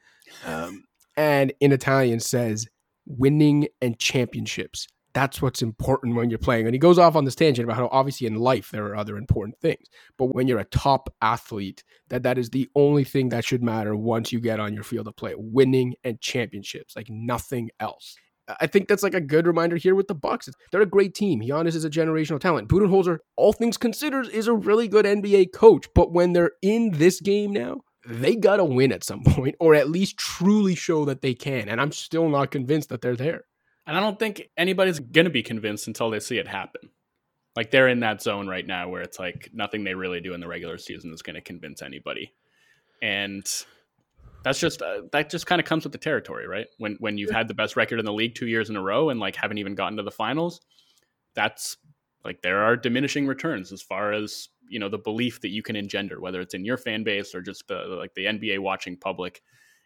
um, 0.45 0.85
and 1.17 1.53
in 1.61 1.73
Italian 1.73 2.21
says, 2.21 2.67
"Winning 3.07 3.69
and 3.81 3.99
championships." 3.99 4.87
That's 5.15 5.41
what's 5.41 5.63
important 5.63 6.15
when 6.15 6.29
you're 6.29 6.39
playing. 6.39 6.67
And 6.67 6.75
he 6.75 6.79
goes 6.79 6.99
off 6.99 7.17
on 7.17 7.25
this 7.25 7.35
tangent 7.35 7.65
about 7.65 7.79
how 7.79 7.89
obviously 7.91 8.27
in 8.27 8.37
life 8.37 8.71
there 8.71 8.85
are 8.87 8.97
other 8.97 9.17
important 9.17 9.59
things, 9.59 9.89
but 10.17 10.27
when 10.27 10.47
you're 10.47 10.61
a 10.61 10.65
top 10.67 11.13
athlete, 11.23 11.83
that 12.09 12.23
that 12.25 12.39
is 12.39 12.51
the 12.51 12.69
only 12.77 13.05
thing 13.05 13.31
that 13.31 13.45
should 13.45 13.63
matter 13.63 13.97
once 13.97 14.33
you 14.33 14.39
get 14.39 14.61
on 14.61 14.75
your 14.75 14.85
field 14.85 15.09
of 15.09 15.17
play: 15.17 15.35
winning 15.37 15.95
and 16.05 16.21
championships, 16.21 16.95
like 16.95 17.09
nothing 17.09 17.71
else. 17.81 18.17
I 18.61 18.67
think 18.67 18.89
that's 18.89 19.03
like 19.03 19.15
a 19.15 19.21
good 19.21 19.47
reminder 19.47 19.77
here 19.77 19.95
with 19.95 20.09
the 20.09 20.15
Bucks. 20.15 20.49
They're 20.71 20.81
a 20.81 20.87
great 20.87 21.15
team. 21.15 21.41
Giannis 21.41 21.75
is 21.75 21.85
a 21.85 21.91
generational 21.91 22.41
talent. 22.41 22.69
Budenholzer, 22.69 23.19
all 23.37 23.53
things 23.53 23.77
considered, 23.77 24.29
is 24.29 24.47
a 24.47 24.55
really 24.55 24.89
good 24.89 25.05
NBA 25.05 25.53
coach. 25.53 25.87
But 25.95 26.13
when 26.13 26.33
they're 26.33 26.53
in 26.63 26.93
this 26.93 27.21
game 27.21 27.53
now, 27.53 27.83
they 28.07 28.37
gotta 28.37 28.65
win 28.65 28.93
at 28.93 29.05
some 29.05 29.23
point, 29.27 29.57
or 29.61 29.75
at 29.75 29.91
least 29.91 30.17
truly 30.17 30.75
show 30.75 31.05
that 31.05 31.21
they 31.21 31.35
can. 31.35 31.69
And 31.69 31.81
I'm 31.81 31.93
still 31.93 32.29
not 32.29 32.51
convinced 32.51 32.89
that 32.89 33.03
they're 33.03 33.17
there. 33.17 33.45
And 33.87 33.97
I 33.97 34.01
don't 34.01 34.19
think 34.19 34.43
anybody's 34.57 35.01
gonna 35.01 35.31
be 35.31 35.43
convinced 35.43 35.87
until 35.87 36.11
they 36.11 36.21
see 36.21 36.39
it 36.39 36.49
happen. 36.49 36.91
Like 37.57 37.71
they're 37.71 37.89
in 37.89 38.01
that 38.01 38.23
zone 38.23 38.47
right 38.47 38.67
now 38.67 38.89
where 38.89 39.03
it's 39.03 39.19
like 39.19 39.51
nothing 39.53 39.85
they 39.85 39.95
really 39.95 40.21
do 40.21 40.35
in 40.35 40.41
the 40.41 40.47
regular 40.47 40.79
season 40.79 41.13
is 41.13 41.23
gonna 41.23 41.41
convince 41.41 41.83
anybody. 41.83 42.33
And 43.03 43.47
that's 44.49 44.61
just 44.61 44.81
uh, 44.81 45.03
that 45.13 45.29
just 45.29 45.47
kind 45.47 45.61
of 45.61 45.67
comes 45.67 45.85
with 45.85 45.93
the 45.93 45.99
territory, 45.99 46.49
right? 46.49 46.67
When 46.79 46.97
when 47.01 47.19
you've 47.19 47.31
had 47.31 47.49
the 47.49 47.55
best 47.55 47.77
record 47.77 47.99
in 47.99 48.07
the 48.07 48.13
league 48.13 48.35
two 48.35 48.47
years 48.47 48.71
in 48.71 48.77
a 48.77 48.83
row 48.83 49.11
and 49.11 49.21
like 49.21 49.37
haven't 49.37 49.59
even 49.59 49.75
gotten 49.75 49.99
to 49.99 50.03
the 50.03 50.11
finals, 50.11 50.63
that's 51.35 51.77
like 52.25 52.41
there 52.41 52.63
are 52.63 52.75
diminishing 52.75 53.27
returns 53.27 53.73
as 53.73 53.83
far 53.83 54.13
as 54.13 54.49
you 54.67 54.79
know 54.79 54.89
the 54.89 54.97
belief 54.97 55.43
that 55.43 55.51
you 55.51 55.63
can 55.63 55.77
engender, 55.77 56.19
whether 56.19 56.41
it's 56.41 56.55
in 56.55 56.65
your 56.65 56.79
fan 56.79 57.05
base 57.05 57.35
or 57.35 57.43
just 57.43 57.69
the 57.69 57.75
like 57.99 58.15
the 58.15 58.25
NBA 58.25 58.61
watching 58.61 58.97
public 58.97 59.43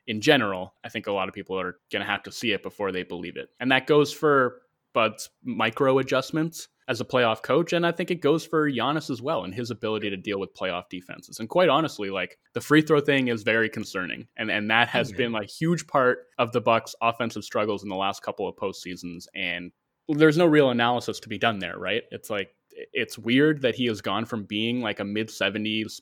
in 0.07 0.21
general. 0.21 0.75
I 0.85 0.89
think 0.89 1.09
a 1.09 1.13
lot 1.13 1.27
of 1.27 1.35
people 1.35 1.59
are 1.59 1.79
going 1.91 2.05
to 2.05 2.11
have 2.11 2.23
to 2.23 2.33
see 2.33 2.53
it 2.53 2.63
before 2.63 2.93
they 2.93 3.03
believe 3.03 3.37
it, 3.37 3.49
and 3.59 3.73
that 3.73 3.89
goes 3.89 4.13
for 4.13 4.63
Bud's 4.93 5.31
micro 5.43 5.99
adjustments 5.99 6.69
as 6.89 7.01
a 7.01 7.05
playoff 7.05 7.43
coach. 7.43 7.73
And 7.73 7.87
I 7.87 7.93
think 7.93 8.11
it 8.11 8.21
goes 8.21 8.45
for 8.45 8.71
Giannis 8.71 9.09
as 9.09 9.23
well 9.23 9.45
and 9.45 9.55
his 9.55 9.71
ability 9.71 10.11
to 10.11 10.17
deal 10.17 10.39
with 10.39 10.55
playoff 10.55 10.85
defenses. 10.91 11.39
And 11.39 11.49
quite 11.49 11.69
honestly, 11.69 12.11
like 12.11 12.39
the 12.55 12.61
free 12.61 12.83
throw 12.83 13.01
thing 13.01 13.29
is 13.29 13.43
very 13.43 13.69
concerning. 13.69 14.27
And 14.37 14.51
and 14.51 14.71
that 14.71 14.89
has 14.89 15.09
mm-hmm. 15.09 15.17
been 15.17 15.35
a 15.35 15.45
huge 15.45 15.87
part 15.87 16.27
of 16.39 16.53
the 16.53 16.61
Bucks 16.61 16.95
offensive 17.01 17.45
struggles 17.45 17.83
in 17.83 17.89
the 17.89 17.97
last 17.97 18.23
couple 18.23 18.49
of 18.49 18.57
postseasons. 18.57 19.27
And 19.35 19.73
there's 20.09 20.37
no 20.37 20.47
real 20.47 20.71
analysis 20.71 21.21
to 21.21 21.29
be 21.29 21.39
done 21.39 21.59
there, 21.59 21.79
right? 21.79 22.03
It's 22.11 22.31
like 22.31 22.55
it's 22.93 23.19
weird 23.19 23.63
that 23.63 23.75
he 23.75 23.87
has 23.87 24.01
gone 24.01 24.25
from 24.25 24.45
being 24.45 24.81
like 24.81 25.01
a 25.01 25.05
mid 25.05 25.29
70s 25.29 26.01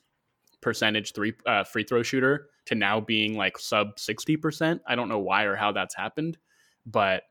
percentage 0.61 1.13
three 1.13 1.33
uh, 1.45 1.63
free 1.63 1.83
throw 1.83 2.03
shooter 2.03 2.49
to 2.65 2.75
now 2.75 2.99
being 2.99 3.35
like 3.35 3.57
sub 3.57 3.95
60%. 3.97 4.79
I 4.87 4.95
don't 4.95 5.09
know 5.09 5.19
why 5.19 5.43
or 5.43 5.55
how 5.55 5.71
that's 5.71 5.95
happened, 5.95 6.37
but 6.85 7.23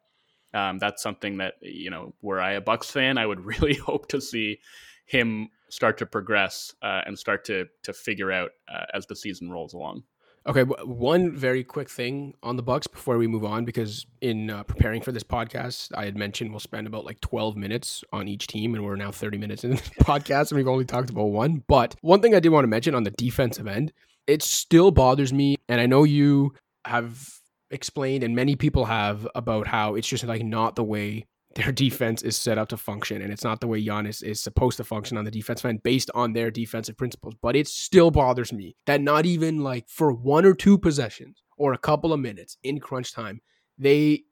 um, 0.54 0.78
that's 0.78 1.02
something 1.02 1.38
that 1.38 1.54
you 1.60 1.90
know, 1.90 2.14
were 2.22 2.40
I 2.40 2.52
a 2.52 2.60
Bucks 2.60 2.90
fan, 2.90 3.18
I 3.18 3.26
would 3.26 3.44
really 3.44 3.74
hope 3.74 4.08
to 4.08 4.20
see 4.20 4.60
him 5.06 5.48
start 5.68 5.98
to 5.98 6.06
progress 6.06 6.74
uh, 6.82 7.02
and 7.06 7.18
start 7.18 7.44
to 7.46 7.66
to 7.82 7.92
figure 7.92 8.32
out 8.32 8.50
uh, 8.72 8.86
as 8.94 9.06
the 9.06 9.16
season 9.16 9.50
rolls 9.50 9.74
along. 9.74 10.02
Okay, 10.46 10.62
one 10.62 11.36
very 11.36 11.62
quick 11.62 11.90
thing 11.90 12.32
on 12.42 12.56
the 12.56 12.62
Bucks 12.62 12.86
before 12.86 13.18
we 13.18 13.26
move 13.26 13.44
on, 13.44 13.66
because 13.66 14.06
in 14.22 14.48
uh, 14.48 14.62
preparing 14.62 15.02
for 15.02 15.12
this 15.12 15.22
podcast, 15.22 15.90
I 15.94 16.06
had 16.06 16.16
mentioned 16.16 16.50
we'll 16.50 16.60
spend 16.60 16.86
about 16.86 17.04
like 17.04 17.20
12 17.20 17.58
minutes 17.58 18.02
on 18.10 18.26
each 18.26 18.46
team, 18.46 18.74
and 18.74 18.82
we're 18.82 18.96
now 18.96 19.10
30 19.10 19.36
minutes 19.36 19.64
in 19.64 19.70
the 19.72 19.76
podcast, 20.00 20.50
and 20.50 20.56
we've 20.56 20.66
only 20.66 20.86
talked 20.86 21.10
about 21.10 21.26
one. 21.26 21.62
But 21.66 21.94
one 22.00 22.22
thing 22.22 22.34
I 22.34 22.40
did 22.40 22.48
want 22.48 22.64
to 22.64 22.68
mention 22.68 22.94
on 22.94 23.02
the 23.02 23.10
defensive 23.10 23.66
end, 23.66 23.92
it 24.26 24.42
still 24.42 24.90
bothers 24.90 25.30
me, 25.30 25.56
and 25.68 25.78
I 25.78 25.84
know 25.84 26.04
you 26.04 26.54
have 26.86 27.39
explained, 27.70 28.24
and 28.24 28.34
many 28.34 28.56
people 28.56 28.84
have 28.86 29.26
about 29.34 29.66
how 29.66 29.94
it's 29.94 30.08
just 30.08 30.24
like 30.24 30.42
not 30.42 30.76
the 30.76 30.84
way 30.84 31.26
their 31.56 31.72
defense 31.72 32.22
is 32.22 32.36
set 32.36 32.58
up 32.58 32.68
to 32.68 32.76
function, 32.76 33.22
and 33.22 33.32
it's 33.32 33.44
not 33.44 33.60
the 33.60 33.66
way 33.66 33.84
Giannis 33.84 34.22
is 34.22 34.40
supposed 34.40 34.76
to 34.76 34.84
function 34.84 35.16
on 35.16 35.24
the 35.24 35.30
defense 35.30 35.64
end 35.64 35.82
based 35.82 36.10
on 36.14 36.32
their 36.32 36.50
defensive 36.50 36.96
principles. 36.96 37.34
But 37.42 37.56
it 37.56 37.66
still 37.66 38.10
bothers 38.10 38.52
me 38.52 38.76
that 38.86 39.00
not 39.00 39.26
even 39.26 39.64
like 39.64 39.88
for 39.88 40.12
one 40.12 40.44
or 40.44 40.54
two 40.54 40.78
possessions 40.78 41.42
or 41.56 41.72
a 41.72 41.78
couple 41.78 42.12
of 42.12 42.20
minutes 42.20 42.56
in 42.62 42.78
crunch 42.78 43.12
time, 43.12 43.40
they 43.78 44.22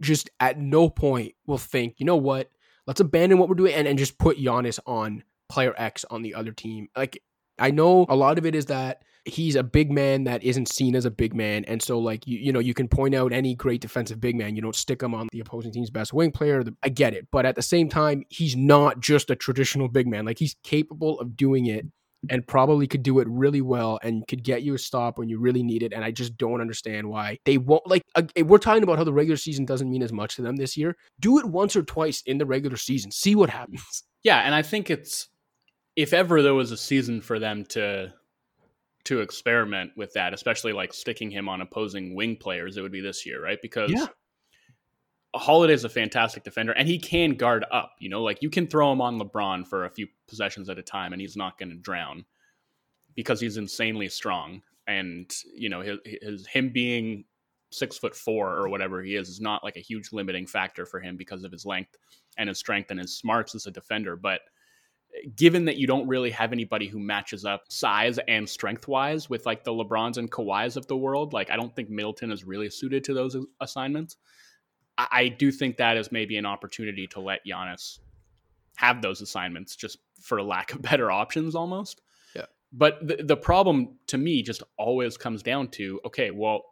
just 0.00 0.30
at 0.40 0.58
no 0.58 0.90
point 0.90 1.34
will 1.46 1.58
think, 1.58 1.94
you 1.98 2.06
know 2.06 2.16
what, 2.16 2.50
let's 2.86 3.00
abandon 3.00 3.38
what 3.38 3.48
we're 3.48 3.54
doing 3.54 3.74
and, 3.74 3.86
and 3.86 3.98
just 3.98 4.18
put 4.18 4.38
Giannis 4.38 4.80
on 4.84 5.22
player 5.48 5.74
X 5.76 6.04
on 6.10 6.22
the 6.22 6.34
other 6.34 6.52
team. 6.52 6.88
Like 6.96 7.22
I 7.58 7.70
know 7.70 8.06
a 8.08 8.16
lot 8.16 8.38
of 8.38 8.46
it 8.46 8.54
is 8.54 8.66
that 8.66 9.02
he's 9.24 9.54
a 9.54 9.62
big 9.62 9.90
man 9.90 10.24
that 10.24 10.42
isn't 10.42 10.68
seen 10.68 10.96
as 10.96 11.04
a 11.04 11.10
big 11.10 11.34
man. 11.34 11.64
And 11.66 11.82
so, 11.82 11.98
like, 11.98 12.26
you, 12.26 12.38
you 12.38 12.52
know, 12.52 12.58
you 12.58 12.74
can 12.74 12.88
point 12.88 13.14
out 13.14 13.32
any 13.32 13.54
great 13.54 13.80
defensive 13.80 14.20
big 14.20 14.36
man. 14.36 14.56
You 14.56 14.62
don't 14.62 14.74
stick 14.74 15.02
him 15.02 15.14
on 15.14 15.28
the 15.32 15.40
opposing 15.40 15.72
team's 15.72 15.90
best 15.90 16.12
wing 16.12 16.32
player. 16.32 16.64
I 16.82 16.88
get 16.88 17.14
it. 17.14 17.28
But 17.30 17.46
at 17.46 17.54
the 17.54 17.62
same 17.62 17.88
time, 17.88 18.24
he's 18.28 18.56
not 18.56 19.00
just 19.00 19.30
a 19.30 19.36
traditional 19.36 19.88
big 19.88 20.06
man. 20.06 20.24
Like, 20.24 20.38
he's 20.38 20.56
capable 20.62 21.20
of 21.20 21.36
doing 21.36 21.66
it 21.66 21.86
and 22.30 22.46
probably 22.46 22.86
could 22.86 23.02
do 23.02 23.18
it 23.18 23.28
really 23.28 23.60
well 23.60 23.98
and 24.02 24.26
could 24.28 24.44
get 24.44 24.62
you 24.62 24.74
a 24.74 24.78
stop 24.78 25.18
when 25.18 25.28
you 25.28 25.40
really 25.40 25.62
need 25.62 25.82
it. 25.82 25.92
And 25.92 26.04
I 26.04 26.10
just 26.10 26.36
don't 26.36 26.60
understand 26.60 27.08
why 27.08 27.38
they 27.44 27.58
won't. 27.58 27.86
Like, 27.86 28.02
eh, 28.16 28.42
we're 28.42 28.58
talking 28.58 28.82
about 28.82 28.98
how 28.98 29.04
the 29.04 29.12
regular 29.12 29.36
season 29.36 29.64
doesn't 29.64 29.90
mean 29.90 30.02
as 30.02 30.12
much 30.12 30.36
to 30.36 30.42
them 30.42 30.56
this 30.56 30.76
year. 30.76 30.96
Do 31.20 31.38
it 31.38 31.46
once 31.46 31.74
or 31.74 31.82
twice 31.82 32.22
in 32.26 32.38
the 32.38 32.46
regular 32.46 32.76
season, 32.76 33.10
see 33.10 33.34
what 33.34 33.50
happens. 33.50 34.04
Yeah. 34.22 34.38
And 34.38 34.54
I 34.54 34.62
think 34.62 34.88
it's, 34.88 35.28
if 35.96 36.12
ever 36.12 36.42
there 36.42 36.54
was 36.54 36.70
a 36.70 36.76
season 36.76 37.20
for 37.20 37.38
them 37.38 37.64
to 37.70 38.14
to 39.04 39.20
experiment 39.20 39.92
with 39.96 40.12
that, 40.12 40.32
especially 40.32 40.72
like 40.72 40.92
sticking 40.92 41.30
him 41.30 41.48
on 41.48 41.60
opposing 41.60 42.14
wing 42.14 42.36
players, 42.36 42.76
it 42.76 42.82
would 42.82 42.92
be 42.92 43.00
this 43.00 43.26
year, 43.26 43.42
right? 43.42 43.58
Because 43.60 43.90
yeah. 43.90 44.06
Holiday 45.34 45.72
is 45.72 45.84
a 45.84 45.88
fantastic 45.88 46.44
defender 46.44 46.72
and 46.72 46.86
he 46.86 46.98
can 46.98 47.32
guard 47.32 47.64
up. 47.70 47.92
You 47.98 48.08
know, 48.10 48.22
like 48.22 48.42
you 48.42 48.50
can 48.50 48.66
throw 48.66 48.92
him 48.92 49.00
on 49.00 49.18
LeBron 49.18 49.66
for 49.66 49.86
a 49.86 49.90
few 49.90 50.06
possessions 50.28 50.68
at 50.68 50.78
a 50.78 50.82
time 50.82 51.12
and 51.12 51.20
he's 51.20 51.36
not 51.36 51.58
going 51.58 51.70
to 51.70 51.76
drown 51.76 52.24
because 53.16 53.40
he's 53.40 53.56
insanely 53.56 54.08
strong. 54.08 54.62
And 54.86 55.30
you 55.54 55.68
know, 55.68 55.80
his, 55.80 55.98
his 56.04 56.46
him 56.46 56.70
being 56.70 57.24
six 57.70 57.96
foot 57.96 58.14
four 58.14 58.54
or 58.54 58.68
whatever 58.68 59.02
he 59.02 59.16
is 59.16 59.28
is 59.28 59.40
not 59.40 59.64
like 59.64 59.76
a 59.76 59.80
huge 59.80 60.12
limiting 60.12 60.46
factor 60.46 60.84
for 60.84 61.00
him 61.00 61.16
because 61.16 61.42
of 61.44 61.52
his 61.52 61.64
length 61.64 61.96
and 62.36 62.48
his 62.48 62.58
strength 62.58 62.90
and 62.90 63.00
his 63.00 63.16
smarts 63.16 63.54
as 63.54 63.66
a 63.66 63.70
defender. 63.70 64.16
But 64.16 64.40
given 65.36 65.66
that 65.66 65.76
you 65.76 65.86
don't 65.86 66.08
really 66.08 66.30
have 66.30 66.52
anybody 66.52 66.86
who 66.86 66.98
matches 66.98 67.44
up 67.44 67.64
size 67.68 68.18
and 68.28 68.48
strength 68.48 68.88
wise 68.88 69.28
with 69.28 69.46
like 69.46 69.64
the 69.64 69.72
LeBrons 69.72 70.16
and 70.16 70.30
Kawhis 70.30 70.76
of 70.76 70.86
the 70.86 70.96
world, 70.96 71.32
like 71.32 71.50
I 71.50 71.56
don't 71.56 71.74
think 71.74 71.90
Middleton 71.90 72.32
is 72.32 72.44
really 72.44 72.70
suited 72.70 73.04
to 73.04 73.14
those 73.14 73.36
assignments. 73.60 74.16
I, 74.96 75.08
I 75.10 75.28
do 75.28 75.52
think 75.52 75.76
that 75.76 75.96
is 75.96 76.12
maybe 76.12 76.36
an 76.36 76.46
opportunity 76.46 77.06
to 77.08 77.20
let 77.20 77.46
Giannis 77.46 77.98
have 78.76 79.02
those 79.02 79.20
assignments 79.20 79.76
just 79.76 79.98
for 80.20 80.42
lack 80.42 80.72
of 80.72 80.82
better 80.82 81.10
options 81.10 81.54
almost. 81.54 82.00
Yeah. 82.34 82.46
But 82.72 83.06
the, 83.06 83.22
the 83.22 83.36
problem 83.36 83.98
to 84.08 84.18
me 84.18 84.42
just 84.42 84.62
always 84.78 85.16
comes 85.16 85.42
down 85.42 85.68
to 85.72 86.00
okay, 86.06 86.30
well, 86.30 86.62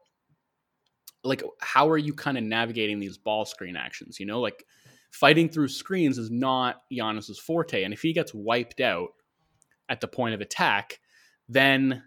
like 1.22 1.42
how 1.60 1.88
are 1.90 1.98
you 1.98 2.14
kind 2.14 2.38
of 2.38 2.44
navigating 2.44 2.98
these 2.98 3.18
ball 3.18 3.44
screen 3.44 3.76
actions? 3.76 4.18
You 4.18 4.26
know, 4.26 4.40
like 4.40 4.64
fighting 5.10 5.48
through 5.48 5.68
screens 5.68 6.18
is 6.18 6.30
not 6.30 6.82
Giannis's 6.92 7.38
forte. 7.38 7.82
And 7.84 7.92
if 7.92 8.02
he 8.02 8.12
gets 8.12 8.32
wiped 8.34 8.80
out 8.80 9.10
at 9.88 10.00
the 10.00 10.08
point 10.08 10.34
of 10.34 10.40
attack, 10.40 11.00
then 11.48 12.02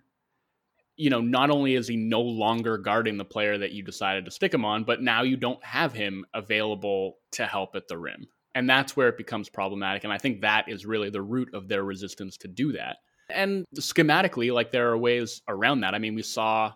you 0.95 1.09
know, 1.09 1.21
not 1.21 1.49
only 1.49 1.75
is 1.75 1.87
he 1.87 1.97
no 1.97 2.21
longer 2.21 2.77
guarding 2.77 3.17
the 3.17 3.25
player 3.25 3.57
that 3.57 3.71
you 3.71 3.83
decided 3.83 4.25
to 4.25 4.31
stick 4.31 4.53
him 4.53 4.63
on, 4.63 4.83
but 4.83 5.01
now 5.01 5.23
you 5.23 5.35
don't 5.35 5.63
have 5.65 5.93
him 5.93 6.25
available 6.33 7.17
to 7.31 7.45
help 7.45 7.75
at 7.75 7.87
the 7.87 7.97
rim. 7.97 8.27
And 8.55 8.69
that's 8.69 8.95
where 8.95 9.09
it 9.09 9.17
becomes 9.17 9.49
problematic. 9.49 10.03
And 10.03 10.13
I 10.13 10.19
think 10.19 10.41
that 10.41 10.69
is 10.69 10.85
really 10.85 11.09
the 11.09 11.21
root 11.21 11.49
of 11.53 11.67
their 11.67 11.83
resistance 11.83 12.37
to 12.37 12.47
do 12.47 12.73
that. 12.73 12.97
And 13.29 13.65
schematically, 13.75 14.53
like 14.53 14.71
there 14.71 14.91
are 14.91 14.97
ways 14.97 15.41
around 15.47 15.81
that. 15.81 15.95
I 15.95 15.99
mean, 15.99 16.13
we 16.13 16.21
saw 16.21 16.73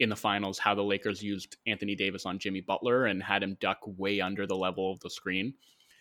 in 0.00 0.08
the 0.08 0.16
finals 0.16 0.58
how 0.58 0.74
the 0.74 0.82
Lakers 0.82 1.22
used 1.22 1.56
Anthony 1.66 1.94
Davis 1.94 2.26
on 2.26 2.38
Jimmy 2.38 2.60
Butler 2.60 3.06
and 3.06 3.22
had 3.22 3.42
him 3.42 3.56
duck 3.60 3.78
way 3.84 4.20
under 4.20 4.46
the 4.46 4.56
level 4.56 4.92
of 4.92 5.00
the 5.00 5.10
screen 5.10 5.54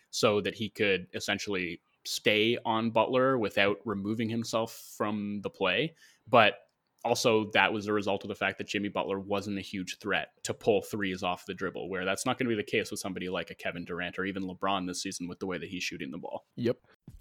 so 0.09 0.41
that 0.41 0.55
he 0.55 0.69
could 0.69 1.07
essentially 1.13 1.81
stay 2.05 2.57
on 2.65 2.89
Butler 2.89 3.37
without 3.37 3.77
removing 3.85 4.29
himself 4.29 4.93
from 4.97 5.41
the 5.41 5.49
play. 5.49 5.93
But 6.27 6.55
also 7.05 7.49
that 7.53 7.71
was 7.71 7.87
a 7.87 7.93
result 7.93 8.23
of 8.23 8.29
the 8.29 8.35
fact 8.35 8.57
that 8.57 8.67
Jimmy 8.67 8.89
Butler 8.89 9.19
wasn't 9.19 9.57
a 9.57 9.61
huge 9.61 9.97
threat 9.99 10.29
to 10.43 10.53
pull 10.53 10.81
threes 10.81 11.23
off 11.23 11.45
the 11.45 11.53
dribble, 11.53 11.89
where 11.89 12.05
that's 12.05 12.25
not 12.25 12.37
going 12.37 12.49
to 12.49 12.55
be 12.55 12.61
the 12.61 12.63
case 12.63 12.91
with 12.91 12.99
somebody 12.99 13.29
like 13.29 13.49
a 13.49 13.55
Kevin 13.55 13.85
Durant 13.85 14.19
or 14.19 14.25
even 14.25 14.43
LeBron 14.43 14.87
this 14.87 15.01
season 15.01 15.27
with 15.27 15.39
the 15.39 15.45
way 15.45 15.57
that 15.57 15.69
he's 15.69 15.83
shooting 15.83 16.11
the 16.11 16.17
ball. 16.17 16.45
Yep. 16.57 16.77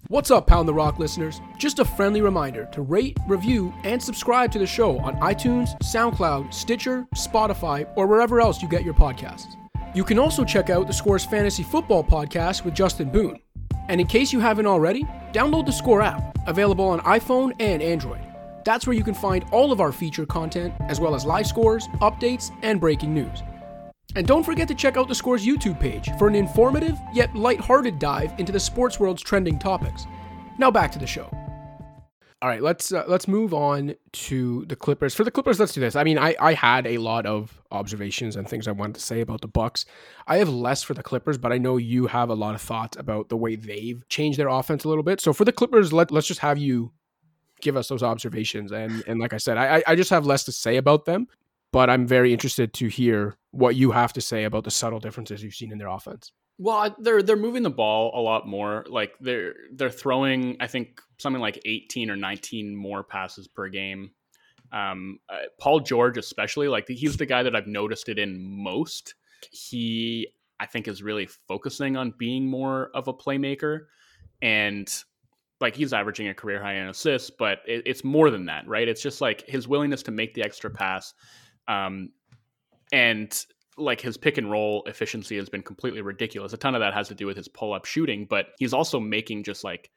What's 0.07 0.31
up, 0.31 0.47
Pound 0.47 0.67
the 0.67 0.73
Rock 0.73 0.99
listeners? 0.99 1.41
Just 1.57 1.79
a 1.79 1.85
friendly 1.85 2.21
reminder 2.21 2.67
to 2.71 2.81
rate, 2.81 3.17
review, 3.27 3.73
and 3.83 4.01
subscribe 4.01 4.51
to 4.51 4.59
the 4.59 4.67
show 4.67 4.99
on 4.99 5.15
iTunes, 5.17 5.79
SoundCloud, 5.81 6.53
Stitcher, 6.53 7.07
Spotify, 7.15 7.91
or 7.95 8.07
wherever 8.07 8.39
else 8.41 8.61
you 8.61 8.67
get 8.69 8.83
your 8.83 8.93
podcasts. 8.93 9.55
You 9.95 10.03
can 10.03 10.19
also 10.19 10.45
check 10.45 10.69
out 10.69 10.87
the 10.87 10.93
Scores 10.93 11.25
Fantasy 11.25 11.63
Football 11.63 12.03
podcast 12.03 12.63
with 12.63 12.75
Justin 12.75 13.09
Boone. 13.09 13.39
And 13.87 13.99
in 13.99 14.05
case 14.05 14.31
you 14.31 14.39
haven't 14.39 14.67
already, 14.67 15.03
download 15.33 15.65
the 15.65 15.71
Score 15.71 16.01
app, 16.01 16.37
available 16.47 16.85
on 16.85 16.99
iPhone 17.01 17.53
and 17.59 17.81
Android. 17.81 18.28
That's 18.69 18.85
where 18.85 18.95
you 18.95 19.03
can 19.03 19.15
find 19.15 19.45
all 19.51 19.71
of 19.71 19.81
our 19.81 19.91
feature 19.91 20.27
content, 20.27 20.75
as 20.81 20.99
well 20.99 21.15
as 21.15 21.25
live 21.25 21.47
scores, 21.47 21.87
updates, 22.03 22.55
and 22.61 22.79
breaking 22.79 23.11
news. 23.11 23.41
And 24.15 24.27
don't 24.27 24.43
forget 24.43 24.67
to 24.67 24.75
check 24.75 24.95
out 24.95 25.07
the 25.07 25.15
Scores 25.15 25.43
YouTube 25.43 25.79
page 25.79 26.11
for 26.19 26.27
an 26.27 26.35
informative 26.35 26.95
yet 27.11 27.35
light-hearted 27.35 27.97
dive 27.97 28.31
into 28.37 28.51
the 28.51 28.59
sports 28.59 28.99
world's 28.99 29.23
trending 29.23 29.57
topics. 29.57 30.05
Now 30.59 30.69
back 30.69 30.91
to 30.91 30.99
the 30.99 31.07
show. 31.07 31.31
All 32.43 32.47
right, 32.47 32.61
let's 32.61 32.91
uh, 32.91 33.05
let's 33.07 33.27
move 33.27 33.55
on 33.55 33.95
to 34.11 34.65
the 34.65 34.75
Clippers. 34.75 35.15
For 35.15 35.23
the 35.23 35.31
Clippers, 35.31 35.59
let's 35.59 35.73
do 35.73 35.81
this. 35.81 35.95
I 35.95 36.03
mean, 36.03 36.19
I 36.19 36.35
I 36.39 36.53
had 36.53 36.85
a 36.85 36.99
lot 36.99 37.25
of 37.25 37.59
observations 37.71 38.35
and 38.35 38.47
things 38.47 38.67
I 38.67 38.71
wanted 38.71 38.93
to 38.95 39.01
say 39.01 39.21
about 39.21 39.41
the 39.41 39.47
Bucks. 39.47 39.85
I 40.27 40.37
have 40.37 40.47
less 40.47 40.83
for 40.83 40.93
the 40.93 41.01
Clippers, 41.01 41.39
but 41.39 41.51
I 41.51 41.57
know 41.57 41.77
you 41.77 42.05
have 42.05 42.29
a 42.29 42.35
lot 42.35 42.53
of 42.53 42.61
thoughts 42.61 42.95
about 42.97 43.29
the 43.29 43.35
way 43.35 43.55
they've 43.55 44.07
changed 44.09 44.37
their 44.37 44.47
offense 44.47 44.83
a 44.83 44.89
little 44.89 45.03
bit. 45.03 45.19
So 45.19 45.33
for 45.33 45.43
the 45.43 45.51
Clippers, 45.51 45.91
let 45.91 46.11
let's 46.11 46.27
just 46.27 46.41
have 46.41 46.59
you 46.59 46.91
give 47.61 47.77
us 47.77 47.87
those 47.87 48.03
observations. 48.03 48.71
And 48.71 49.03
and 49.07 49.19
like 49.19 49.33
I 49.33 49.37
said, 49.37 49.57
I 49.57 49.83
I 49.87 49.95
just 49.95 50.09
have 50.09 50.25
less 50.25 50.43
to 50.45 50.51
say 50.51 50.77
about 50.77 51.05
them, 51.05 51.27
but 51.71 51.89
I'm 51.89 52.07
very 52.07 52.33
interested 52.33 52.73
to 52.75 52.87
hear 52.87 53.37
what 53.51 53.75
you 53.75 53.91
have 53.91 54.13
to 54.13 54.21
say 54.21 54.43
about 54.43 54.63
the 54.63 54.71
subtle 54.71 54.99
differences 54.99 55.43
you've 55.43 55.55
seen 55.55 55.71
in 55.71 55.77
their 55.77 55.87
offense. 55.87 56.31
Well, 56.57 56.93
they're 56.99 57.23
they're 57.23 57.37
moving 57.37 57.63
the 57.63 57.69
ball 57.69 58.11
a 58.13 58.21
lot 58.21 58.47
more. 58.47 58.85
Like 58.89 59.13
they're 59.21 59.55
they're 59.71 59.89
throwing, 59.89 60.57
I 60.59 60.67
think 60.67 61.01
something 61.17 61.41
like 61.41 61.61
18 61.65 62.11
or 62.11 62.17
19 62.17 62.75
more 62.75 63.03
passes 63.03 63.47
per 63.47 63.69
game. 63.69 64.11
Um, 64.71 65.19
uh, 65.29 65.37
Paul 65.59 65.79
George, 65.79 66.17
especially, 66.17 66.67
like 66.67 66.87
he's 66.87 67.17
the 67.17 67.25
guy 67.25 67.43
that 67.43 67.55
I've 67.55 67.67
noticed 67.67 68.09
it 68.09 68.19
in 68.19 68.39
most. 68.41 69.15
He, 69.51 70.27
I 70.59 70.65
think, 70.65 70.87
is 70.87 71.01
really 71.01 71.27
focusing 71.47 71.95
on 71.95 72.13
being 72.17 72.45
more 72.45 72.91
of 72.93 73.07
a 73.07 73.13
playmaker, 73.13 73.85
and 74.41 74.87
like 75.61 75.75
he's 75.75 75.93
averaging 75.93 76.27
a 76.27 76.33
career 76.33 76.61
high 76.61 76.75
in 76.75 76.87
assists, 76.87 77.29
but 77.29 77.59
it, 77.67 77.83
it's 77.85 78.03
more 78.03 78.29
than 78.29 78.45
that, 78.45 78.67
right? 78.67 78.87
It's 78.87 79.01
just 79.01 79.21
like 79.21 79.45
his 79.47 79.67
willingness 79.67 80.03
to 80.03 80.11
make 80.11 80.33
the 80.33 80.43
extra 80.43 80.69
pass, 80.69 81.13
um, 81.67 82.11
and 82.91 83.45
like 83.77 84.01
his 84.01 84.17
pick 84.17 84.37
and 84.37 84.51
roll 84.51 84.83
efficiency 84.85 85.37
has 85.37 85.49
been 85.49 85.61
completely 85.61 86.01
ridiculous. 86.01 86.53
A 86.53 86.57
ton 86.57 86.75
of 86.75 86.81
that 86.81 86.93
has 86.93 87.07
to 87.09 87.15
do 87.15 87.25
with 87.25 87.37
his 87.37 87.47
pull 87.47 87.73
up 87.73 87.85
shooting, 87.85 88.25
but 88.29 88.47
he's 88.57 88.73
also 88.73 88.99
making 88.99 89.43
just 89.43 89.63
like 89.63 89.89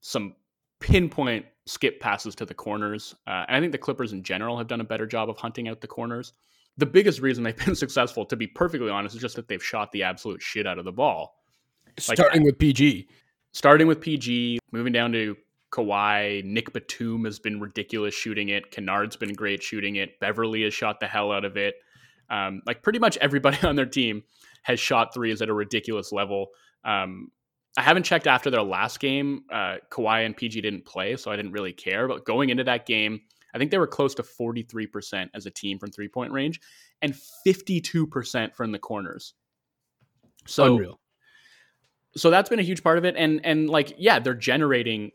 some 0.00 0.34
pinpoint 0.80 1.46
skip 1.66 2.00
passes 2.00 2.34
to 2.34 2.44
the 2.44 2.54
corners. 2.54 3.14
Uh, 3.26 3.44
and 3.48 3.56
I 3.56 3.60
think 3.60 3.72
the 3.72 3.78
Clippers 3.78 4.12
in 4.12 4.22
general 4.22 4.58
have 4.58 4.66
done 4.66 4.80
a 4.80 4.84
better 4.84 5.06
job 5.06 5.30
of 5.30 5.38
hunting 5.38 5.68
out 5.68 5.80
the 5.80 5.86
corners. 5.86 6.34
The 6.76 6.86
biggest 6.86 7.20
reason 7.20 7.44
they've 7.44 7.56
been 7.64 7.74
successful, 7.74 8.26
to 8.26 8.36
be 8.36 8.46
perfectly 8.46 8.90
honest, 8.90 9.14
is 9.14 9.22
just 9.22 9.36
that 9.36 9.48
they've 9.48 9.64
shot 9.64 9.92
the 9.92 10.02
absolute 10.02 10.42
shit 10.42 10.66
out 10.66 10.78
of 10.78 10.84
the 10.84 10.92
ball. 10.92 11.36
Starting 11.98 12.42
like, 12.42 12.46
with 12.46 12.58
PG 12.58 13.08
starting 13.54 13.86
with 13.86 14.00
PG, 14.00 14.58
moving 14.72 14.92
down 14.92 15.12
to 15.12 15.36
Kawhi, 15.72 16.44
Nick 16.44 16.72
Batum 16.72 17.24
has 17.24 17.38
been 17.38 17.58
ridiculous 17.60 18.14
shooting 18.14 18.50
it. 18.50 18.70
Kennard's 18.70 19.16
been 19.16 19.32
great 19.32 19.62
shooting 19.62 19.96
it. 19.96 20.20
Beverley 20.20 20.62
has 20.64 20.74
shot 20.74 21.00
the 21.00 21.06
hell 21.06 21.32
out 21.32 21.44
of 21.44 21.56
it. 21.56 21.76
Um, 22.28 22.62
like 22.66 22.82
pretty 22.82 22.98
much 22.98 23.16
everybody 23.18 23.58
on 23.66 23.76
their 23.76 23.86
team 23.86 24.24
has 24.62 24.78
shot 24.78 25.14
threes 25.14 25.40
at 25.40 25.48
a 25.48 25.54
ridiculous 25.54 26.12
level. 26.12 26.48
Um, 26.84 27.30
I 27.76 27.82
haven't 27.82 28.04
checked 28.04 28.26
after 28.26 28.50
their 28.50 28.62
last 28.62 29.00
game. 29.00 29.44
Uh, 29.50 29.76
Kawhi 29.90 30.24
and 30.24 30.36
PG 30.36 30.60
didn't 30.60 30.84
play, 30.84 31.16
so 31.16 31.30
I 31.30 31.36
didn't 31.36 31.52
really 31.52 31.72
care. 31.72 32.06
But 32.06 32.24
going 32.24 32.50
into 32.50 32.64
that 32.64 32.86
game, 32.86 33.20
I 33.52 33.58
think 33.58 33.70
they 33.70 33.78
were 33.78 33.86
close 33.86 34.14
to 34.16 34.22
43% 34.22 35.28
as 35.34 35.46
a 35.46 35.50
team 35.50 35.78
from 35.78 35.90
three 35.90 36.08
point 36.08 36.32
range 36.32 36.60
and 37.02 37.14
52% 37.46 38.54
from 38.54 38.72
the 38.72 38.78
corners. 38.78 39.34
So, 40.46 40.74
Unreal. 40.74 41.00
So 42.16 42.30
that's 42.30 42.48
been 42.48 42.58
a 42.58 42.62
huge 42.62 42.82
part 42.82 42.98
of 42.98 43.04
it. 43.04 43.14
And, 43.16 43.40
and 43.44 43.68
like, 43.68 43.94
yeah, 43.98 44.18
they're 44.18 44.34
generating 44.34 45.10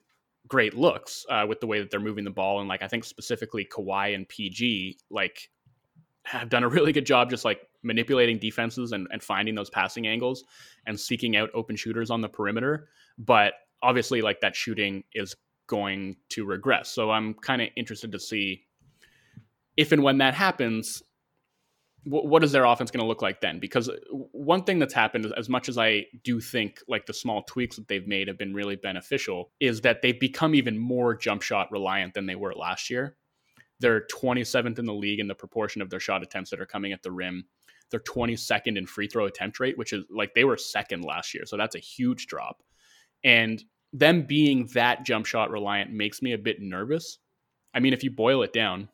great 0.48 0.74
looks 0.74 1.26
uh, 1.30 1.46
with 1.48 1.60
the 1.60 1.68
way 1.68 1.80
that 1.80 1.92
they're 1.92 2.00
moving 2.00 2.24
the 2.24 2.32
ball. 2.32 2.60
And 2.60 2.68
like, 2.68 2.82
I 2.82 2.88
think 2.88 3.04
specifically 3.04 3.66
Kawhi 3.66 4.16
and 4.16 4.28
PG, 4.28 5.00
like, 5.10 5.50
have 6.26 6.50
done 6.50 6.64
a 6.64 6.70
really 6.70 6.92
good 6.92 7.06
job 7.06 7.30
just 7.30 7.46
like 7.46 7.62
manipulating 7.82 8.38
defenses 8.38 8.92
and, 8.92 9.08
and 9.12 9.24
finding 9.24 9.56
those 9.56 9.70
passing 9.70 10.08
angles 10.08 10.44
and 10.86 11.00
seeking 11.00 11.36
out 11.36 11.50
open 11.54 11.76
shooters 11.76 12.10
on 12.10 12.22
the 12.22 12.30
perimeter. 12.30 12.90
But 13.18 13.54
obviously, 13.82 14.22
like 14.22 14.42
that 14.42 14.56
shooting 14.56 15.04
is 15.14 15.36
going 15.68 16.18
to 16.30 16.46
regress. 16.46 16.90
So 16.90 17.12
I'm 17.12 17.34
kind 17.36 17.62
of 17.62 17.70
interested 17.76 18.12
to 18.12 18.20
see 18.20 18.64
if 19.78 19.92
and 19.92 20.04
when 20.04 20.18
that 20.18 20.34
happens, 20.34 21.02
what 22.06 22.44
is 22.44 22.52
their 22.52 22.66
offense 22.66 22.92
going 22.92 23.04
to 23.04 23.08
look 23.08 23.22
like 23.22 23.42
then? 23.42 23.60
Because 23.60 23.90
uh, 23.90 23.96
one 24.12 24.64
thing 24.64 24.80
that's 24.80 24.94
happened, 24.94 25.32
as 25.38 25.50
much 25.50 25.68
as 25.68 25.78
I 25.78 26.06
do 26.24 26.40
think 26.40 26.80
like 26.88 27.06
the 27.06 27.14
small 27.14 27.44
tweaks 27.44 27.76
that 27.76 27.88
they've 27.88 28.08
made 28.08 28.28
have 28.28 28.38
been 28.38 28.54
really 28.54 28.78
beneficial, 28.78 29.52
is 29.60 29.82
that 29.82 30.02
they've 30.02 30.20
become 30.20 30.56
even 30.56 30.78
more 30.78 31.16
jump 31.16 31.42
shot 31.42 31.72
reliant 31.72 32.14
than 32.14 32.26
they 32.26 32.36
were 32.36 32.54
last 32.54 32.90
year. 32.90 33.18
They're 33.80 34.06
27th 34.08 34.80
in 34.80 34.86
the 34.86 34.94
league 34.94 35.20
in 35.20 35.28
the 35.28 35.36
proportion 35.36 35.82
of 35.82 35.90
their 35.90 36.00
shot 36.00 36.24
attempts 36.24 36.50
that 36.52 36.60
are 36.60 36.66
coming 36.66 36.94
at 36.94 37.04
the 37.04 37.12
rim. 37.12 37.46
They're 37.92 38.00
22nd 38.00 38.78
in 38.78 38.86
free 38.86 39.08
throw 39.08 39.26
attempt 39.26 39.60
rate, 39.60 39.78
which 39.78 39.94
is 39.94 40.06
like 40.10 40.34
they 40.34 40.44
were 40.44 40.58
second 40.58 41.04
last 41.04 41.34
year. 41.34 41.46
So 41.46 41.58
that's 41.58 41.76
a 41.76 41.80
huge 41.80 42.28
drop. 42.28 42.62
And 43.24 43.64
them 43.92 44.24
being 44.24 44.68
that 44.74 45.06
jump 45.06 45.26
shot 45.26 45.50
reliant 45.50 45.92
makes 45.92 46.22
me 46.22 46.34
a 46.34 46.38
bit 46.38 46.62
nervous. 46.62 47.18
I 47.74 47.80
mean, 47.80 47.94
if 47.94 48.04
you 48.04 48.12
boil 48.12 48.44
it 48.44 48.54
down, 48.54 48.90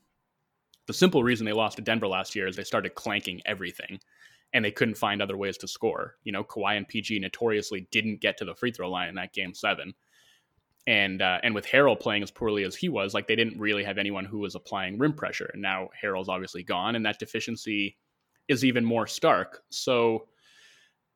the 0.88 0.94
simple 0.94 1.24
reason 1.24 1.46
they 1.46 1.54
lost 1.54 1.78
to 1.78 1.82
Denver 1.82 2.08
last 2.08 2.36
year 2.36 2.48
is 2.48 2.56
they 2.56 2.64
started 2.64 2.96
clanking 2.96 3.42
everything 3.46 4.00
and 4.54 4.64
they 4.64 4.72
couldn't 4.72 4.98
find 4.98 5.22
other 5.22 5.38
ways 5.38 5.58
to 5.58 5.68
score. 5.68 6.16
You 6.24 6.32
know, 6.32 6.44
Kawhi 6.44 6.78
and 6.78 6.88
PG 6.88 7.20
notoriously 7.20 7.88
didn't 7.92 8.22
get 8.22 8.38
to 8.38 8.46
the 8.46 8.56
free 8.56 8.72
throw 8.72 8.90
line 8.90 9.10
in 9.10 9.16
that 9.16 9.34
game 9.34 9.54
seven. 9.54 9.94
And 10.88 11.22
uh, 11.22 11.40
and 11.44 11.56
with 11.56 11.66
Harrell 11.66 12.00
playing 12.00 12.22
as 12.22 12.30
poorly 12.30 12.64
as 12.64 12.76
he 12.76 12.90
was, 12.90 13.14
like 13.14 13.28
they 13.28 13.36
didn't 13.36 13.60
really 13.60 13.84
have 13.84 13.98
anyone 13.98 14.24
who 14.24 14.38
was 14.38 14.54
applying 14.54 15.00
rim 15.00 15.14
pressure. 15.14 15.50
And 15.52 15.62
now 15.62 15.90
Harrell's 16.02 16.30
obviously 16.30 16.62
gone, 16.62 16.96
and 16.96 17.06
that 17.06 17.18
deficiency 17.18 17.98
is 18.48 18.64
even 18.64 18.86
more 18.86 19.08
stark. 19.08 19.64
So 19.70 20.28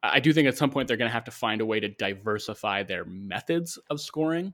I 0.02 0.20
do 0.20 0.34
think 0.34 0.48
at 0.48 0.58
some 0.58 0.72
point 0.72 0.88
they're 0.88 0.98
going 0.98 1.10
to 1.10 1.14
have 1.14 1.26
to 1.26 1.32
find 1.32 1.62
a 1.62 1.66
way 1.66 1.80
to 1.80 1.88
diversify 1.88 2.84
their 2.84 3.06
methods 3.06 3.78
of 3.92 4.02
scoring. 4.02 4.54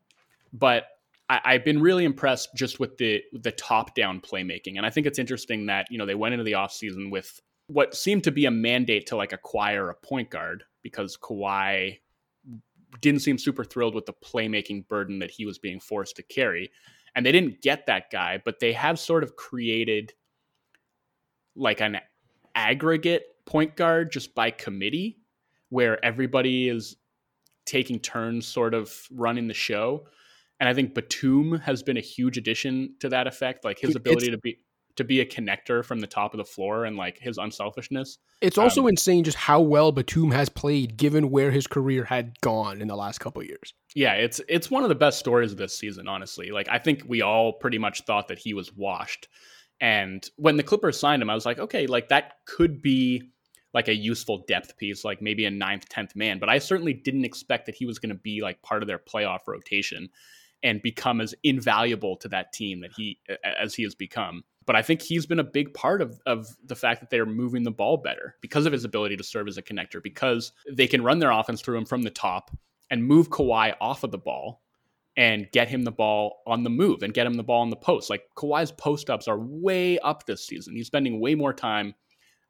But 0.51 0.85
I, 1.27 1.53
have 1.53 1.65
been 1.65 1.81
really 1.81 2.05
impressed 2.05 2.49
just 2.55 2.79
with 2.79 2.97
the 2.97 3.21
the 3.33 3.51
top 3.51 3.95
down 3.95 4.21
playmaking, 4.21 4.77
and 4.77 4.85
I 4.85 4.89
think 4.89 5.07
it's 5.07 5.19
interesting 5.19 5.65
that 5.67 5.87
you 5.89 5.97
know 5.97 6.05
they 6.05 6.15
went 6.15 6.33
into 6.33 6.43
the 6.43 6.53
offseason 6.53 7.11
with 7.11 7.39
what 7.67 7.95
seemed 7.95 8.23
to 8.25 8.31
be 8.31 8.45
a 8.45 8.51
mandate 8.51 9.07
to 9.07 9.15
like 9.15 9.33
acquire 9.33 9.89
a 9.89 9.95
point 9.95 10.29
guard 10.29 10.63
because 10.83 11.17
Kawhi 11.17 11.97
didn't 13.01 13.21
seem 13.21 13.39
super 13.39 13.63
thrilled 13.63 13.95
with 13.95 14.05
the 14.05 14.13
playmaking 14.13 14.87
burden 14.87 15.17
that 15.19 15.31
he 15.31 15.45
was 15.45 15.57
being 15.57 15.79
forced 15.79 16.15
to 16.17 16.23
carry, 16.23 16.71
and 17.15 17.25
they 17.25 17.31
didn't 17.31 17.61
get 17.61 17.87
that 17.87 18.11
guy, 18.11 18.39
but 18.43 18.59
they 18.59 18.73
have 18.73 18.99
sort 18.99 19.23
of 19.23 19.35
created 19.35 20.13
like 21.55 21.81
an 21.81 21.97
aggregate 22.53 23.23
point 23.45 23.75
guard 23.75 24.11
just 24.11 24.35
by 24.35 24.51
committee 24.51 25.17
where 25.69 26.03
everybody 26.05 26.69
is 26.69 26.97
taking 27.65 27.99
turns 27.99 28.45
sort 28.45 28.73
of 28.73 28.93
running 29.11 29.47
the 29.47 29.53
show. 29.53 30.05
And 30.59 30.69
I 30.69 30.73
think 30.73 30.93
Batum 30.93 31.59
has 31.59 31.83
been 31.83 31.97
a 31.97 32.01
huge 32.01 32.37
addition 32.37 32.95
to 32.99 33.09
that 33.09 33.27
effect. 33.27 33.65
Like 33.65 33.79
his 33.79 33.95
ability 33.95 34.27
it's, 34.27 34.35
to 34.35 34.39
be 34.39 34.59
to 34.95 35.03
be 35.03 35.19
a 35.19 35.25
connector 35.25 35.83
from 35.83 35.99
the 35.99 36.07
top 36.07 36.33
of 36.33 36.37
the 36.37 36.45
floor 36.45 36.85
and 36.85 36.95
like 36.95 37.19
his 37.19 37.37
unselfishness. 37.37 38.17
It's 38.41 38.57
also 38.57 38.83
um, 38.83 38.89
insane 38.89 39.23
just 39.23 39.37
how 39.37 39.59
well 39.59 39.91
Batum 39.91 40.31
has 40.31 40.49
played 40.49 40.97
given 40.97 41.29
where 41.29 41.51
his 41.51 41.67
career 41.67 42.05
had 42.05 42.39
gone 42.41 42.81
in 42.81 42.87
the 42.87 42.95
last 42.95 43.19
couple 43.19 43.43
years. 43.43 43.73
Yeah, 43.93 44.13
it's 44.13 44.39
it's 44.47 44.71
one 44.71 44.83
of 44.83 44.89
the 44.89 44.95
best 44.95 45.19
stories 45.19 45.51
of 45.51 45.57
this 45.57 45.77
season, 45.77 46.07
honestly. 46.07 46.51
Like 46.51 46.69
I 46.69 46.79
think 46.79 47.03
we 47.07 47.21
all 47.21 47.53
pretty 47.53 47.77
much 47.77 48.01
thought 48.01 48.27
that 48.29 48.39
he 48.39 48.53
was 48.53 48.73
washed. 48.73 49.27
And 49.81 50.27
when 50.37 50.55
the 50.55 50.63
Clippers 50.63 50.97
signed 50.97 51.21
him, 51.21 51.29
I 51.29 51.35
was 51.35 51.45
like, 51.45 51.59
okay, 51.59 51.85
like 51.85 52.07
that 52.09 52.37
could 52.45 52.81
be 52.81 53.31
like 53.73 53.89
a 53.89 53.95
useful 53.95 54.45
depth 54.47 54.77
piece, 54.77 55.03
like 55.03 55.21
maybe 55.21 55.43
a 55.45 55.51
ninth, 55.51 55.89
tenth 55.89 56.15
man. 56.15 56.39
But 56.39 56.47
I 56.47 56.59
certainly 56.59 56.93
didn't 56.93 57.25
expect 57.25 57.65
that 57.65 57.75
he 57.75 57.85
was 57.85 57.99
going 57.99 58.09
to 58.09 58.15
be 58.15 58.41
like 58.41 58.61
part 58.61 58.81
of 58.81 58.87
their 58.87 58.99
playoff 58.99 59.39
rotation 59.47 60.09
and 60.65 60.81
become 60.81 61.21
as 61.21 61.33
invaluable 61.43 62.17
to 62.17 62.27
that 62.27 62.51
team 62.51 62.81
that 62.81 62.91
he 62.97 63.19
as 63.43 63.73
he 63.75 63.83
has 63.83 63.95
become. 63.95 64.43
But 64.65 64.75
I 64.75 64.81
think 64.81 65.03
he's 65.03 65.27
been 65.27 65.39
a 65.39 65.43
big 65.43 65.75
part 65.75 66.01
of, 66.01 66.19
of 66.25 66.47
the 66.65 66.75
fact 66.75 66.99
that 66.99 67.11
they're 67.11 67.27
moving 67.27 67.61
the 67.61 67.71
ball 67.71 67.97
better 67.97 68.35
because 68.41 68.65
of 68.65 68.73
his 68.73 68.83
ability 68.83 69.15
to 69.17 69.23
serve 69.23 69.47
as 69.47 69.57
a 69.57 69.61
connector, 69.61 70.01
because 70.01 70.51
they 70.69 70.87
can 70.87 71.03
run 71.03 71.19
their 71.19 71.29
offense 71.29 71.61
through 71.61 71.77
him 71.77 71.85
from 71.85 72.01
the 72.01 72.09
top 72.09 72.49
and 72.89 73.05
move 73.05 73.29
Kawhi 73.29 73.75
off 73.79 74.03
of 74.03 74.09
the 74.09 74.17
ball 74.17 74.63
and 75.15 75.47
get 75.53 75.69
him 75.69 75.83
the 75.83 75.91
ball 75.91 76.41
on 76.47 76.63
the 76.63 76.69
move 76.71 77.03
and 77.03 77.13
get 77.13 77.27
him 77.27 77.35
the 77.35 77.43
ball 77.43 77.61
on 77.61 77.69
the 77.69 77.75
post. 77.75 78.09
Like 78.09 78.23
Kawhi's 78.35 78.71
post 78.71 79.11
ups 79.11 79.27
are 79.27 79.37
way 79.39 79.99
up 79.99 80.25
this 80.25 80.47
season. 80.47 80.75
He's 80.75 80.87
spending 80.87 81.19
way 81.19 81.35
more 81.35 81.53
time 81.53 81.93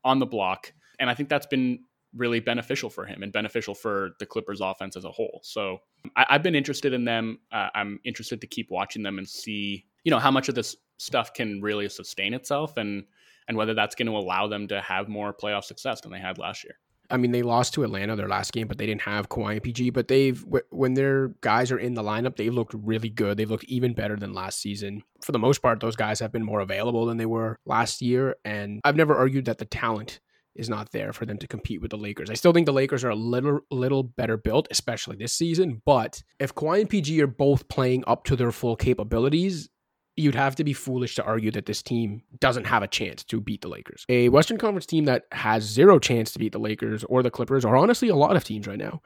on 0.06 0.20
the 0.20 0.26
block 0.26 0.72
and 1.00 1.10
I 1.10 1.14
think 1.14 1.30
that's 1.30 1.48
been 1.48 1.80
really 2.16 2.40
beneficial 2.40 2.90
for 2.90 3.06
him 3.06 3.24
and 3.24 3.32
beneficial 3.32 3.76
for 3.76 4.12
the 4.20 4.26
Clippers 4.26 4.62
offense 4.62 4.96
as 4.96 5.06
a 5.06 5.12
whole. 5.12 5.42
So 5.44 5.80
I, 6.16 6.26
have 6.30 6.44
been 6.44 6.56
interested 6.56 6.94
in 6.94 7.06
them. 7.06 7.40
Uh, 7.52 7.70
I'm 7.76 8.00
interested 8.04 8.42
to 8.42 8.48
keep 8.48 8.72
watching 8.72 9.04
them 9.04 9.18
and 9.18 9.28
see, 9.28 9.86
you 10.04 10.12
know, 10.12 10.20
how 10.20 10.32
much 10.32 10.50
of 10.50 10.56
this 10.56 10.76
stuff 10.98 11.34
can 11.34 11.62
really 11.62 11.90
sustain 11.90 12.34
itself 12.34 12.78
and 12.78 13.04
and 13.48 13.58
whether 13.58 13.76
that's 13.76 13.94
going 13.94 14.08
to 14.08 14.18
allow 14.18 14.48
them 14.48 14.68
to 14.68 14.82
have 14.82 15.08
more 15.08 15.32
playoff 15.32 15.64
success 15.64 16.02
than 16.02 16.12
they 16.12 16.20
had 16.20 16.40
last 16.40 16.64
year. 16.64 16.80
I 17.12 17.18
mean, 17.18 17.32
they 17.32 17.44
lost 17.44 17.76
to 17.76 17.84
Atlanta 17.84 18.16
their 18.16 18.28
last 18.28 18.52
game, 18.52 18.68
but 18.68 18.78
they 18.80 18.88
didn't 18.88 19.04
have 19.04 19.30
Kawhi 19.30 19.54
and 19.54 19.64
PG. 19.64 19.92
But 19.92 20.08
they've 20.08 20.44
when 20.72 20.96
their 20.96 21.30
guys 21.42 21.72
are 21.72 21.78
in 21.78 21.94
the 21.94 22.02
lineup, 22.02 22.36
they've 22.36 22.54
looked 22.54 22.74
really 22.74 23.10
good. 23.10 23.38
They've 23.38 23.50
looked 23.50 23.66
even 23.66 23.94
better 23.94 24.16
than 24.16 24.34
last 24.34 24.60
season. 24.60 25.04
For 25.22 25.32
the 25.32 25.40
most 25.40 25.62
part, 25.62 25.80
those 25.80 25.96
guys 25.96 26.20
have 26.20 26.32
been 26.32 26.44
more 26.44 26.62
available 26.62 27.06
than 27.06 27.18
they 27.18 27.26
were 27.26 27.58
last 27.66 28.02
year. 28.02 28.36
And 28.44 28.82
I've 28.84 28.96
never 28.96 29.16
argued 29.16 29.46
that 29.46 29.60
the 29.60 29.66
talent 29.66 30.20
is 30.56 30.70
not 30.70 30.92
there 30.92 31.14
for 31.14 31.26
them 31.26 31.38
to 31.40 31.48
compete 31.48 31.82
with 31.82 31.92
the 31.92 31.98
Lakers. 31.98 32.30
I 32.30 32.34
still 32.34 32.54
think 32.54 32.66
the 32.66 32.74
Lakers 32.74 33.04
are 33.04 33.10
a 33.10 33.16
little 33.16 33.60
little 33.72 34.04
better 34.04 34.38
built, 34.38 34.68
especially 34.72 35.18
this 35.18 35.34
season. 35.34 35.82
But 35.86 36.24
if 36.40 36.56
Kawhi 36.56 36.82
and 36.82 36.90
PG 36.90 37.22
are 37.22 37.28
both 37.28 37.68
playing 37.68 38.04
up 38.08 38.24
to 38.26 38.36
their 38.36 38.52
full 38.52 38.76
capabilities, 38.76 39.70
you'd 40.16 40.36
have 40.36 40.56
to 40.56 40.64
be 40.64 40.74
foolish 40.74 41.16
to 41.16 41.24
argue 41.24 41.52
that 41.52 41.66
this 41.66 41.82
team 41.82 42.22
doesn't 42.40 42.66
have 42.66 42.84
a 42.84 42.88
chance 42.88 43.24
to 43.26 43.42
beat 43.42 43.62
the 43.62 43.68
Lakers. 43.68 44.06
A 44.08 44.30
Western 44.30 44.58
Conference 44.58 44.86
team 44.86 45.06
that 45.06 45.24
has 45.32 45.64
zero 45.64 46.00
chance 46.00 46.32
to 46.32 46.40
beat 46.40 46.54
the 46.54 46.60
Lakers 46.60 47.04
or 47.06 47.22
the 47.22 47.32
Clippers, 47.32 47.66
or 47.66 47.76
honestly 47.76 48.10
a 48.10 48.16
lot 48.16 48.36
of 48.36 48.44
teams 48.44 48.68
right 48.68 48.80
now, 48.80 49.02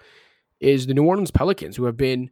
is 0.60 0.88
the 0.88 0.93
New 0.93 1.06
Orleans 1.06 1.32
Pelicans, 1.32 1.76
who 1.76 1.86
have 1.86 1.97
been 1.97 2.30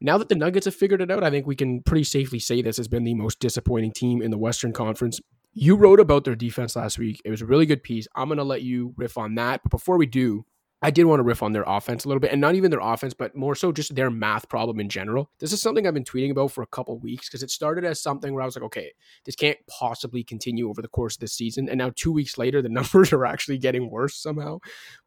now 0.00 0.18
that 0.18 0.28
the 0.28 0.34
Nuggets 0.34 0.66
have 0.66 0.74
figured 0.74 1.00
it 1.00 1.10
out, 1.10 1.24
I 1.24 1.30
think 1.30 1.46
we 1.46 1.56
can 1.56 1.82
pretty 1.82 2.04
safely 2.04 2.38
say 2.38 2.60
this 2.60 2.76
has 2.76 2.88
been 2.88 3.04
the 3.04 3.14
most 3.14 3.40
disappointing 3.40 3.92
team 3.92 4.20
in 4.20 4.30
the 4.30 4.38
Western 4.38 4.72
Conference. 4.72 5.18
You 5.56 5.76
wrote 5.76 6.00
about 6.00 6.24
their 6.24 6.34
defense 6.34 6.74
last 6.74 6.98
week. 6.98 7.22
It 7.24 7.30
was 7.30 7.40
a 7.40 7.46
really 7.46 7.64
good 7.64 7.84
piece. 7.84 8.08
I'm 8.16 8.28
going 8.28 8.38
to 8.38 8.44
let 8.44 8.62
you 8.62 8.92
riff 8.96 9.16
on 9.16 9.36
that. 9.36 9.62
But 9.62 9.70
before 9.70 9.96
we 9.96 10.06
do, 10.06 10.44
I 10.82 10.90
did 10.90 11.04
want 11.04 11.20
to 11.20 11.24
riff 11.24 11.44
on 11.44 11.52
their 11.52 11.64
offense 11.64 12.04
a 12.04 12.08
little 12.08 12.20
bit, 12.20 12.32
and 12.32 12.40
not 12.40 12.56
even 12.56 12.70
their 12.70 12.80
offense, 12.80 13.14
but 13.14 13.34
more 13.36 13.54
so 13.54 13.72
just 13.72 13.94
their 13.94 14.10
math 14.10 14.48
problem 14.48 14.80
in 14.80 14.88
general. 14.88 15.30
This 15.38 15.52
is 15.52 15.62
something 15.62 15.86
I've 15.86 15.94
been 15.94 16.04
tweeting 16.04 16.32
about 16.32 16.50
for 16.50 16.62
a 16.62 16.66
couple 16.66 16.98
weeks 16.98 17.28
because 17.28 17.42
it 17.42 17.50
started 17.50 17.84
as 17.84 18.02
something 18.02 18.34
where 18.34 18.42
I 18.42 18.46
was 18.46 18.56
like, 18.56 18.64
okay, 18.64 18.92
this 19.24 19.36
can't 19.36 19.56
possibly 19.66 20.24
continue 20.24 20.68
over 20.68 20.82
the 20.82 20.88
course 20.88 21.14
of 21.14 21.20
this 21.20 21.32
season. 21.32 21.68
And 21.68 21.78
now, 21.78 21.92
two 21.94 22.12
weeks 22.12 22.36
later, 22.36 22.60
the 22.60 22.68
numbers 22.80 23.12
are 23.12 23.24
actually 23.24 23.58
getting 23.58 23.90
worse 23.90 24.16
somehow. 24.16 24.58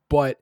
But, 0.09 0.39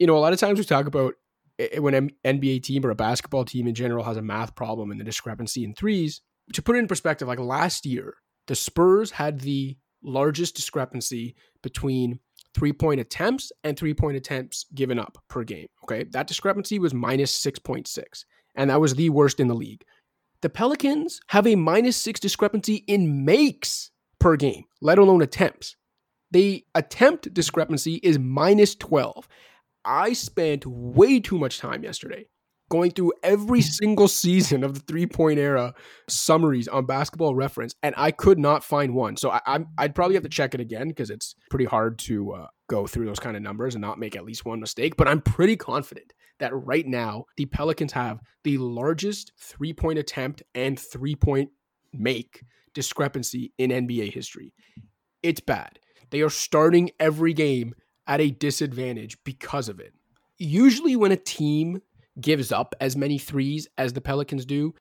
you 0.00 0.06
know, 0.06 0.16
a 0.16 0.20
lot 0.20 0.32
of 0.32 0.40
times 0.40 0.58
we 0.58 0.64
talk 0.64 0.86
about 0.86 1.14
eh, 1.58 1.68
eh, 1.72 1.78
when 1.78 1.94
an 1.94 2.10
NBA 2.24 2.62
team 2.62 2.84
or 2.84 2.90
a 2.90 2.96
basketball 2.96 3.44
team 3.44 3.68
in 3.68 3.74
general 3.74 4.04
has 4.04 4.16
a 4.16 4.22
math 4.22 4.56
problem 4.56 4.90
and 4.90 4.98
the 4.98 5.04
discrepancy 5.04 5.64
in 5.64 5.74
threes. 5.74 6.22
To 6.54 6.62
put 6.62 6.74
it 6.74 6.80
in 6.80 6.88
perspective, 6.88 7.28
like 7.28 7.38
last 7.38 7.86
year, 7.86 8.14
the 8.46 8.54
Spurs 8.54 9.12
had 9.12 9.40
the 9.40 9.76
largest 10.02 10.54
discrepancy 10.54 11.34
between 11.62 12.20
three 12.54 12.72
point 12.72 13.00
attempts 13.00 13.50
and 13.62 13.76
three 13.76 13.94
point 13.94 14.16
attempts 14.16 14.66
given 14.74 14.98
up 14.98 15.18
per 15.28 15.44
game. 15.44 15.68
Okay. 15.84 16.04
That 16.04 16.26
discrepancy 16.26 16.78
was 16.78 16.94
minus 16.94 17.40
6.6, 17.42 18.24
and 18.54 18.70
that 18.70 18.80
was 18.80 18.94
the 18.94 19.10
worst 19.10 19.40
in 19.40 19.48
the 19.48 19.54
league. 19.54 19.84
The 20.42 20.50
Pelicans 20.50 21.20
have 21.28 21.46
a 21.46 21.56
minus 21.56 21.96
six 21.96 22.20
discrepancy 22.20 22.84
in 22.86 23.24
makes 23.24 23.90
per 24.20 24.36
game, 24.36 24.64
let 24.82 24.98
alone 24.98 25.22
attempts. 25.22 25.76
The 26.30 26.64
attempt 26.74 27.32
discrepancy 27.32 27.94
is 28.02 28.18
minus 28.18 28.74
12. 28.74 29.26
I 29.86 30.12
spent 30.12 30.66
way 30.66 31.20
too 31.20 31.38
much 31.38 31.58
time 31.58 31.82
yesterday 31.82 32.26
going 32.74 32.90
through 32.90 33.12
every 33.22 33.60
single 33.60 34.08
season 34.08 34.64
of 34.64 34.74
the 34.74 34.80
three 34.80 35.06
point 35.06 35.38
era 35.38 35.72
summaries 36.08 36.68
on 36.68 36.86
basketball 36.86 37.34
reference 37.34 37.74
and 37.82 37.94
i 37.96 38.10
could 38.10 38.38
not 38.38 38.64
find 38.64 38.94
one 38.94 39.16
so 39.16 39.30
I, 39.30 39.64
would 39.80 39.94
probably 39.94 40.14
have 40.14 40.24
to 40.24 40.28
check 40.28 40.54
it 40.54 40.60
again 40.60 40.88
because 40.88 41.10
it's 41.10 41.34
pretty 41.50 41.66
hard 41.66 41.98
to 42.00 42.32
uh, 42.32 42.46
go 42.68 42.86
through 42.86 43.06
those 43.06 43.20
kind 43.20 43.36
of 43.36 43.42
numbers 43.42 43.74
and 43.74 43.82
not 43.82 43.98
make 43.98 44.16
at 44.16 44.24
least 44.24 44.44
one 44.44 44.60
mistake 44.60 44.96
but 44.96 45.06
i'm 45.06 45.20
pretty 45.20 45.56
confident 45.56 46.12
that 46.38 46.52
right 46.54 46.86
now 46.86 47.24
the 47.36 47.46
Pelicans 47.46 47.92
have 47.92 48.20
the 48.42 48.58
largest 48.58 49.32
three 49.40 49.72
point 49.72 49.98
attempt 49.98 50.42
and 50.54 50.78
three 50.78 51.14
point 51.14 51.50
make 51.92 52.42
discrepancy 52.74 53.52
in 53.58 53.70
NBA 53.70 54.12
history. 54.12 54.52
It's 55.22 55.40
bad. 55.40 55.78
They 56.10 56.22
are 56.22 56.30
starting 56.30 56.90
every 56.98 57.32
game 57.32 57.74
at 58.06 58.20
a 58.20 58.30
disadvantage 58.30 59.16
because 59.24 59.68
of 59.68 59.80
it. 59.80 59.94
Usually, 60.38 60.96
when 60.96 61.12
a 61.12 61.16
team 61.16 61.80
gives 62.20 62.52
up 62.52 62.74
as 62.80 62.96
many 62.96 63.18
threes 63.18 63.68
as 63.78 63.92
the 63.92 64.00
Pelicans 64.00 64.44
do, 64.44 64.74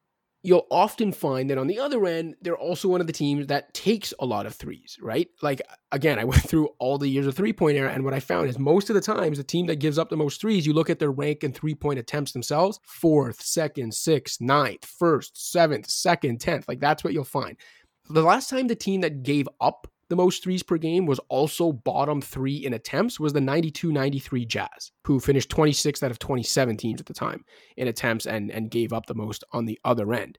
you'll 0.44 0.68
often 0.70 1.14
find 1.14 1.50
that 1.50 1.58
on 1.58 1.68
the 1.68 1.80
other 1.80 2.06
end, 2.06 2.36
they're 2.42 2.58
also 2.58 2.90
one 2.90 3.00
of 3.00 3.08
the 3.08 3.14
teams 3.14 3.48
that 3.48 3.74
takes 3.74 4.14
a 4.20 4.26
lot 4.26 4.46
of 4.46 4.54
threes, 4.54 4.98
right? 5.02 5.30
Like, 5.42 5.62
again, 5.92 6.20
I 6.20 6.24
went 6.26 6.44
through 6.44 6.68
all 6.80 6.98
the 6.98 7.08
years 7.08 7.26
of 7.26 7.36
three 7.36 7.54
point 7.54 7.78
era, 7.78 7.92
and 7.92 8.04
what 8.04 8.14
I 8.14 8.20
found 8.20 8.50
is 8.50 8.60
most 8.60 8.90
of 8.90 8.94
the 8.94 9.02
times, 9.02 9.38
the 9.38 9.44
team 9.44 9.68
that 9.68 9.78
gives 9.78 9.98
up 9.98 10.10
the 10.10 10.18
most 10.18 10.42
threes, 10.42 10.68
you 10.68 10.74
look 10.74 10.90
at 10.90 11.00
their 11.00 11.12
rank 11.12 11.44
and 11.44 11.56
three 11.56 11.76
point 11.76 12.00
attempts 12.00 12.34
themselves 12.34 12.80
fourth, 12.86 13.42
second, 13.42 13.94
sixth, 13.94 14.42
ninth, 14.42 14.86
first, 14.86 15.52
seventh, 15.52 15.90
second, 15.90 16.42
tenth. 16.42 16.68
Like, 16.68 16.82
that's 16.82 17.04
what 17.04 17.14
you'll 17.14 17.24
find. 17.24 17.58
The 18.10 18.22
last 18.22 18.50
time 18.50 18.68
the 18.68 18.76
team 18.76 19.02
that 19.02 19.24
gave 19.24 19.48
up 19.62 19.88
the 20.10 20.16
most 20.16 20.44
threes 20.44 20.64
per 20.64 20.78
game 20.78 21.06
was 21.06 21.20
also 21.30 21.72
bottom 21.72 22.22
three 22.22 22.58
in 22.58 22.74
attempts 22.74 23.20
was 23.20 23.34
the 23.34 23.40
92-93 23.40 24.48
Jazz, 24.48 24.92
who 25.06 25.20
finished 25.20 25.50
26th 25.50 26.04
out 26.04 26.12
of 26.12 26.20
27 26.20 26.78
teams 26.78 27.00
at 27.00 27.08
the 27.08 27.14
time 27.14 27.46
in 27.78 27.88
attempts 27.88 28.26
and 28.26 28.52
and 28.52 28.70
gave 28.70 28.94
up 28.94 29.06
the 29.06 29.16
most 29.16 29.44
on 29.52 29.66
the 29.66 29.80
other 29.84 30.14
end. 30.14 30.38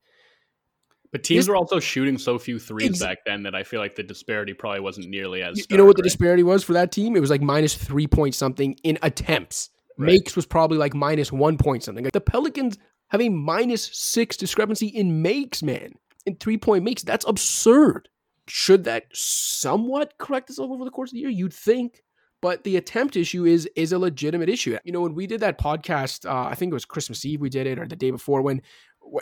But 1.13 1.23
teams 1.23 1.47
this, 1.47 1.49
were 1.49 1.57
also 1.57 1.79
shooting 1.79 2.19
so 2.19 2.39
few 2.39 2.59
threes 2.59 2.91
ex- 2.91 2.99
back 3.01 3.19
then 3.25 3.45
that 3.45 3.55
I 3.55 3.63
feel 3.63 3.81
like 3.81 3.95
the 3.95 4.03
disparity 4.03 4.53
probably 4.53 4.81
wasn't 4.81 5.09
nearly 5.09 5.43
as. 5.43 5.59
Stark, 5.59 5.71
you 5.71 5.79
know 5.79 5.85
what 5.85 5.97
the 5.97 6.03
right? 6.03 6.07
disparity 6.09 6.43
was 6.43 6.65
for 6.65 6.73
that 6.73 6.93
team? 6.93 7.17
It 7.17 7.21
was 7.21 7.31
like 7.31 7.41
minus 7.41 7.75
three 7.75 8.07
point 8.07 8.35
something 8.35 8.77
in 8.83 8.99
attempts. 9.03 9.71
Right. 9.97 10.07
Makes 10.07 10.35
was 10.35 10.45
probably 10.45 10.77
like 10.77 10.93
minus 10.93 11.31
one 11.31 11.57
point 11.57 11.85
something. 11.85 12.03
Like 12.03 12.13
the 12.13 12.21
Pelicans 12.21 12.79
have 13.11 13.21
a 13.21 13.29
minus 13.29 13.91
six 13.93 14.37
discrepancy 14.37 14.89
in 14.89 15.23
makes, 15.23 15.63
man, 15.63 15.93
in 16.27 16.35
three 16.35 16.59
point 16.59 16.83
makes. 16.83 17.05
That's 17.05 17.25
absurd 17.29 18.09
should 18.49 18.85
that 18.85 19.05
somewhat 19.13 20.15
correct 20.19 20.51
itself 20.51 20.71
over 20.71 20.85
the 20.85 20.91
course 20.91 21.11
of 21.11 21.15
the 21.15 21.21
year? 21.21 21.31
You'd 21.31 21.55
think. 21.55 22.03
But 22.43 22.65
the 22.65 22.77
attempt 22.77 23.17
issue 23.17 23.47
is 23.47 23.67
is 23.75 23.93
a 23.93 23.99
legitimate 23.99 24.51
issue. 24.51 24.77
You 24.85 24.93
know, 24.93 25.01
when 25.01 25.15
we 25.15 25.27
did 25.27 25.41
that 25.41 25.59
podcast, 25.59 26.29
uh, 26.29 26.49
I 26.49 26.55
think 26.55 26.71
it 26.71 26.75
was 26.75 26.85
Christmas 26.85 27.25
Eve 27.25 27.41
we 27.41 27.49
did 27.49 27.67
it, 27.67 27.79
or 27.79 27.87
the 27.87 27.97
day 27.97 28.11
before, 28.11 28.43
when 28.43 28.61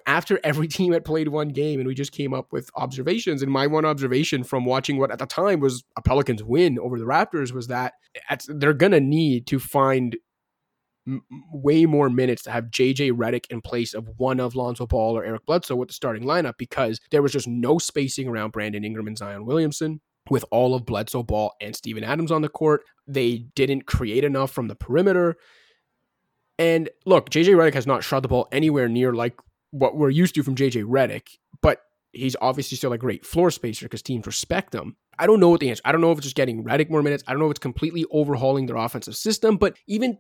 after 0.07 0.41
every 0.45 0.69
team 0.69 0.93
had 0.93 1.05
played 1.05 1.29
one 1.29 1.49
game 1.49 1.79
and 1.79 1.87
we 1.87 1.95
just 1.95 2.13
came 2.13 2.35
up 2.35 2.53
with 2.53 2.71
observations. 2.75 3.43
And 3.43 3.53
my 3.53 3.67
one 3.67 3.85
observation 3.85 4.45
from 4.45 4.65
watching 4.65 4.99
what 4.99 5.11
at 5.11 5.19
the 5.19 5.27
time 5.27 5.61
was 5.61 5.85
a 5.97 6.03
Pelicans 6.03 6.43
win 6.43 6.79
over 6.79 6.99
the 6.99 7.05
Raptors 7.05 7.53
was 7.53 7.69
that 7.69 7.95
they're 8.49 8.73
going 8.75 8.93
to 8.93 9.01
need 9.01 9.47
to 9.49 9.59
find 9.59 10.17
way 11.53 11.85
more 11.85 12.09
minutes 12.09 12.43
to 12.43 12.51
have 12.51 12.67
JJ 12.67 13.13
Redick 13.13 13.47
in 13.51 13.61
place 13.61 13.95
of 13.95 14.09
one 14.19 14.41
of 14.41 14.55
Lonzo 14.55 14.87
Ball 14.87 15.17
or 15.17 15.25
Eric 15.25 15.47
Bledsoe 15.47 15.77
with 15.77 15.89
the 15.89 15.95
starting 15.95 16.25
lineup 16.25 16.55
because 16.59 17.01
there 17.11 17.23
was 17.23 17.33
just 17.33 17.49
no 17.49 17.79
spacing 17.79 18.29
around 18.29 18.53
Brandon 18.53 18.85
Ingram 18.85 19.09
and 19.09 19.19
Zion 19.19 19.47
Williamson. 19.47 20.01
With 20.31 20.45
all 20.53 20.77
of 20.77 20.87
Bledsoe 20.87 21.25
Ball 21.25 21.53
and 21.61 21.75
Steven 21.75 22.05
Adams 22.05 22.31
on 22.31 22.43
the 22.43 22.49
court, 22.49 22.85
they 23.09 23.39
didn't 23.57 23.87
create 23.87 24.23
enough 24.23 24.53
from 24.53 24.69
the 24.69 24.77
perimeter. 24.77 25.37
And 26.61 26.89
look, 27.05 27.29
JJ 27.29 27.57
Redick 27.57 27.75
has 27.75 27.89
not 27.89 28.05
shot 28.05 28.21
the 28.23 28.29
ball 28.29 28.47
anywhere 28.53 28.89
near 28.89 29.13
like 29.13 29.35
what 29.73 29.97
we're 29.97 30.11
used 30.11 30.37
to 30.37 30.45
from 30.45 30.55
JJ 30.55 30.85
Redick, 30.85 31.39
but 31.61 31.83
he's 32.13 32.37
obviously 32.41 32.77
still 32.77 32.93
a 32.93 32.99
great 32.99 33.27
floor 33.27 33.51
spacer 33.51 33.87
because 33.87 34.03
teams 34.03 34.27
respect 34.27 34.73
him. 34.73 34.97
I 35.19 35.27
don't 35.27 35.41
know 35.41 35.49
what 35.49 35.61
the 35.61 35.71
answer. 35.71 35.83
I 35.85 35.93
don't 35.93 36.01
know 36.01 36.13
if 36.13 36.19
it's 36.19 36.27
just 36.27 36.37
getting 36.37 36.63
Redick 36.63 36.89
more 36.89 37.03
minutes. 37.03 37.25
I 37.27 37.33
don't 37.33 37.41
know 37.41 37.47
if 37.47 37.53
it's 37.53 37.59
completely 37.61 38.05
overhauling 38.11 38.67
their 38.67 38.77
offensive 38.77 39.17
system. 39.17 39.57
But 39.57 39.77
even 39.87 40.19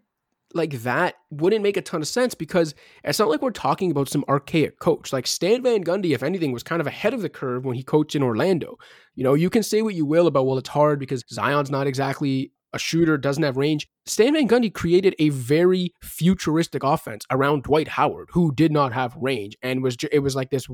like 0.54 0.82
that 0.82 1.16
wouldn't 1.30 1.62
make 1.62 1.76
a 1.76 1.82
ton 1.82 2.02
of 2.02 2.08
sense 2.08 2.34
because 2.34 2.74
it's 3.04 3.18
not 3.18 3.28
like 3.28 3.42
we're 3.42 3.50
talking 3.50 3.90
about 3.90 4.08
some 4.08 4.24
archaic 4.28 4.78
coach. 4.78 5.12
Like 5.12 5.26
Stan 5.26 5.62
Van 5.62 5.84
Gundy, 5.84 6.14
if 6.14 6.22
anything, 6.22 6.52
was 6.52 6.62
kind 6.62 6.80
of 6.80 6.86
ahead 6.86 7.14
of 7.14 7.22
the 7.22 7.28
curve 7.28 7.64
when 7.64 7.76
he 7.76 7.82
coached 7.82 8.14
in 8.14 8.22
Orlando. 8.22 8.78
You 9.14 9.24
know, 9.24 9.34
you 9.34 9.50
can 9.50 9.62
say 9.62 9.82
what 9.82 9.94
you 9.94 10.04
will 10.04 10.26
about, 10.26 10.46
well, 10.46 10.58
it's 10.58 10.68
hard 10.68 10.98
because 10.98 11.24
Zion's 11.30 11.70
not 11.70 11.86
exactly 11.86 12.52
a 12.72 12.78
shooter, 12.78 13.18
doesn't 13.18 13.42
have 13.42 13.56
range. 13.56 13.88
Stan 14.06 14.32
Van 14.34 14.48
Gundy 14.48 14.72
created 14.72 15.14
a 15.18 15.28
very 15.28 15.92
futuristic 16.02 16.82
offense 16.82 17.26
around 17.30 17.64
Dwight 17.64 17.88
Howard, 17.88 18.28
who 18.32 18.54
did 18.54 18.72
not 18.72 18.92
have 18.92 19.14
range 19.16 19.56
and 19.62 19.82
was 19.82 19.96
it 20.10 20.20
was 20.20 20.34
like 20.34 20.50
this 20.50 20.66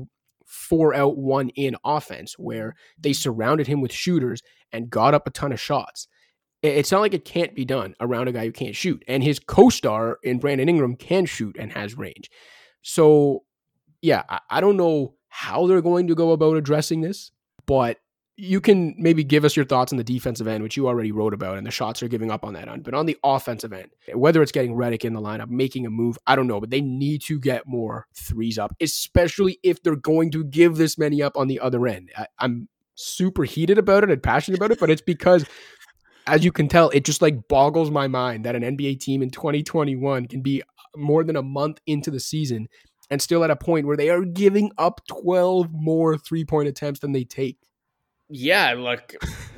four 0.45 0.95
out, 0.95 1.17
one 1.17 1.49
in 1.49 1.75
offense 1.83 2.33
where 2.39 2.75
they 2.97 3.13
surrounded 3.13 3.67
him 3.67 3.81
with 3.81 3.93
shooters 3.93 4.41
and 4.71 4.89
got 4.89 5.13
up 5.13 5.27
a 5.27 5.31
ton 5.31 5.51
of 5.51 5.59
shots 5.59 6.07
it's 6.61 6.91
not 6.91 7.01
like 7.01 7.13
it 7.13 7.25
can't 7.25 7.55
be 7.55 7.65
done 7.65 7.95
around 7.99 8.27
a 8.27 8.31
guy 8.31 8.45
who 8.45 8.51
can't 8.51 8.75
shoot. 8.75 9.03
And 9.07 9.23
his 9.23 9.39
co-star 9.39 10.19
in 10.23 10.39
Brandon 10.39 10.69
Ingram 10.69 10.95
can 10.95 11.25
shoot 11.25 11.55
and 11.57 11.71
has 11.71 11.97
range. 11.97 12.29
So 12.81 13.43
yeah, 14.01 14.23
I, 14.29 14.39
I 14.49 14.61
don't 14.61 14.77
know 14.77 15.15
how 15.29 15.67
they're 15.67 15.81
going 15.81 16.07
to 16.07 16.15
go 16.15 16.31
about 16.31 16.57
addressing 16.57 17.01
this, 17.01 17.31
but 17.65 17.97
you 18.41 18.61
can 18.61 18.95
maybe 18.97 19.21
give 19.21 19.43
us 19.43 19.57
your 19.57 19.65
thoughts 19.65 19.91
on 19.91 19.97
the 19.97 20.03
defensive 20.03 20.47
end, 20.47 20.63
which 20.63 20.77
you 20.77 20.87
already 20.87 21.11
wrote 21.11 21.33
about, 21.33 21.57
and 21.57 21.67
the 21.67 21.71
shots 21.71 22.01
are 22.01 22.07
giving 22.07 22.31
up 22.31 22.45
on 22.45 22.53
that 22.53 22.69
end. 22.69 22.83
But 22.83 22.93
on 22.93 23.05
the 23.05 23.17
offensive 23.21 23.73
end, 23.73 23.89
whether 24.13 24.41
it's 24.41 24.53
getting 24.53 24.75
Redick 24.75 25.03
in 25.03 25.13
the 25.13 25.21
lineup, 25.21 25.49
making 25.49 25.85
a 25.85 25.89
move, 25.89 26.17
I 26.25 26.37
don't 26.37 26.47
know, 26.47 26.61
but 26.61 26.69
they 26.69 26.79
need 26.79 27.21
to 27.23 27.37
get 27.37 27.67
more 27.67 28.07
threes 28.15 28.57
up, 28.57 28.73
especially 28.79 29.59
if 29.61 29.83
they're 29.83 29.97
going 29.97 30.31
to 30.31 30.45
give 30.45 30.77
this 30.77 30.97
many 30.97 31.21
up 31.21 31.35
on 31.35 31.49
the 31.49 31.59
other 31.59 31.85
end. 31.85 32.11
I, 32.17 32.27
I'm 32.39 32.69
super 32.95 33.43
heated 33.43 33.77
about 33.77 34.05
it 34.05 34.09
and 34.09 34.23
passionate 34.23 34.57
about 34.57 34.71
it, 34.71 34.79
but 34.79 34.89
it's 34.89 35.01
because 35.01 35.45
as 36.29 36.45
you 36.45 36.51
can 36.51 36.67
tell, 36.67 36.89
it 36.89 37.05
just 37.05 37.21
like 37.21 37.47
boggles 37.47 37.91
my 37.91 38.07
mind 38.07 38.45
that 38.45 38.55
an 38.55 38.63
NBA 38.63 38.99
team 38.99 39.21
in 39.21 39.29
2021 39.29 40.27
can 40.27 40.41
be 40.41 40.61
uh, 40.61 40.65
more 40.95 41.23
than 41.23 41.35
a 41.35 41.41
month 41.41 41.79
into 41.85 42.11
the 42.11 42.19
season 42.19 42.67
and 43.09 43.21
still 43.21 43.43
at 43.43 43.51
a 43.51 43.55
point 43.55 43.87
where 43.87 43.97
they 43.97 44.09
are 44.09 44.23
giving 44.23 44.71
up 44.77 45.01
12 45.07 45.71
more 45.71 46.17
three 46.17 46.45
point 46.45 46.67
attempts 46.67 46.99
than 46.99 47.11
they 47.11 47.23
take. 47.23 47.57
Yeah, 48.29 48.73
like 48.73 49.15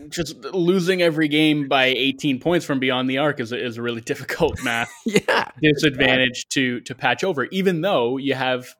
just 0.10 0.38
losing 0.46 1.02
every 1.02 1.28
game 1.28 1.68
by 1.68 1.86
18 1.86 2.40
points 2.40 2.66
from 2.66 2.80
beyond 2.80 3.10
the 3.10 3.18
arc 3.18 3.42
is 3.42 3.52
a, 3.52 3.62
is 3.62 3.78
a 3.78 3.82
really 3.82 4.02
difficult 4.12 4.64
math 4.64 4.92
yeah, 5.06 5.52
disadvantage 5.62 6.48
to 6.50 6.80
to 6.82 6.96
patch 6.96 7.24
over. 7.24 7.46
Even 7.46 7.82
though 7.82 8.18
you 8.18 8.34
have, 8.34 8.74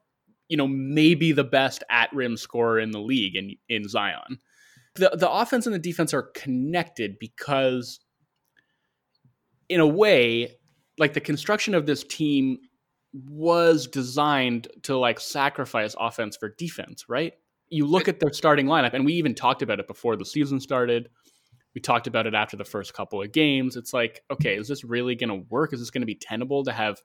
you 0.48 0.56
know, 0.56 0.66
maybe 0.66 1.32
the 1.32 1.44
best 1.44 1.84
at 1.90 2.12
rim 2.14 2.36
scorer 2.36 2.80
in 2.80 2.90
the 2.90 3.00
league 3.00 3.36
in 3.36 3.56
in 3.68 3.88
Zion 3.88 4.38
the 4.94 5.10
the 5.14 5.30
offense 5.30 5.66
and 5.66 5.74
the 5.74 5.78
defense 5.78 6.12
are 6.12 6.30
connected 6.34 7.18
because 7.18 8.00
in 9.68 9.80
a 9.80 9.86
way 9.86 10.56
like 10.98 11.14
the 11.14 11.20
construction 11.20 11.74
of 11.74 11.86
this 11.86 12.04
team 12.04 12.58
was 13.28 13.86
designed 13.86 14.68
to 14.82 14.96
like 14.96 15.20
sacrifice 15.20 15.94
offense 15.98 16.36
for 16.36 16.54
defense 16.58 17.06
right? 17.08 17.34
You 17.68 17.86
look 17.86 18.06
at 18.06 18.20
their 18.20 18.32
starting 18.32 18.66
lineup 18.66 18.92
and 18.92 19.04
we 19.04 19.14
even 19.14 19.34
talked 19.34 19.62
about 19.62 19.80
it 19.80 19.86
before 19.86 20.16
the 20.16 20.26
season 20.26 20.60
started. 20.60 21.08
We 21.74 21.80
talked 21.80 22.06
about 22.06 22.26
it 22.26 22.34
after 22.34 22.58
the 22.58 22.64
first 22.64 22.92
couple 22.92 23.22
of 23.22 23.32
games. 23.32 23.76
It's 23.76 23.94
like 23.94 24.22
okay 24.30 24.56
is 24.56 24.68
this 24.68 24.84
really 24.84 25.14
going 25.14 25.30
to 25.30 25.46
work? 25.48 25.72
Is 25.72 25.80
this 25.80 25.90
going 25.90 26.02
to 26.02 26.06
be 26.06 26.14
tenable 26.14 26.64
to 26.64 26.72
have 26.72 27.00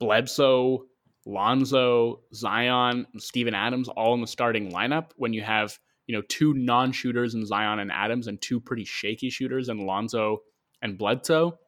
bledsoe 0.00 0.86
lonzo 1.24 2.20
zion 2.32 3.06
and 3.12 3.22
steven 3.22 3.54
adams 3.54 3.88
all 3.88 4.14
in 4.14 4.20
the 4.20 4.26
starting 4.26 4.70
lineup 4.70 5.10
when 5.16 5.32
you 5.32 5.42
have 5.42 5.76
you 6.06 6.14
know, 6.14 6.22
two 6.28 6.54
non-shooters 6.54 7.34
in 7.34 7.44
Zion 7.44 7.78
and 7.78 7.90
Adams 7.90 8.26
and 8.26 8.40
two 8.40 8.60
pretty 8.60 8.84
shaky 8.84 9.30
shooters 9.30 9.68
in 9.68 9.86
Lonzo 9.86 10.42
and 10.82 10.96
Bledsoe. 10.96 11.58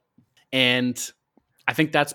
And 0.53 0.99
I 1.67 1.73
think 1.75 1.93
that's 1.93 2.15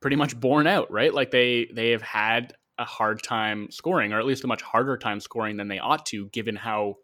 pretty 0.00 0.16
much 0.16 0.38
borne 0.38 0.66
out, 0.66 0.90
right? 0.90 1.14
Like 1.14 1.30
they 1.30 1.68
they 1.72 1.90
have 1.90 2.02
had 2.02 2.54
a 2.78 2.84
hard 2.84 3.22
time 3.22 3.70
scoring, 3.70 4.12
or 4.12 4.18
at 4.18 4.26
least 4.26 4.44
a 4.44 4.48
much 4.48 4.62
harder 4.62 4.96
time 4.96 5.20
scoring 5.20 5.56
than 5.56 5.68
they 5.68 5.78
ought 5.78 6.04
to, 6.06 6.26
given 6.28 6.56
how 6.56 6.96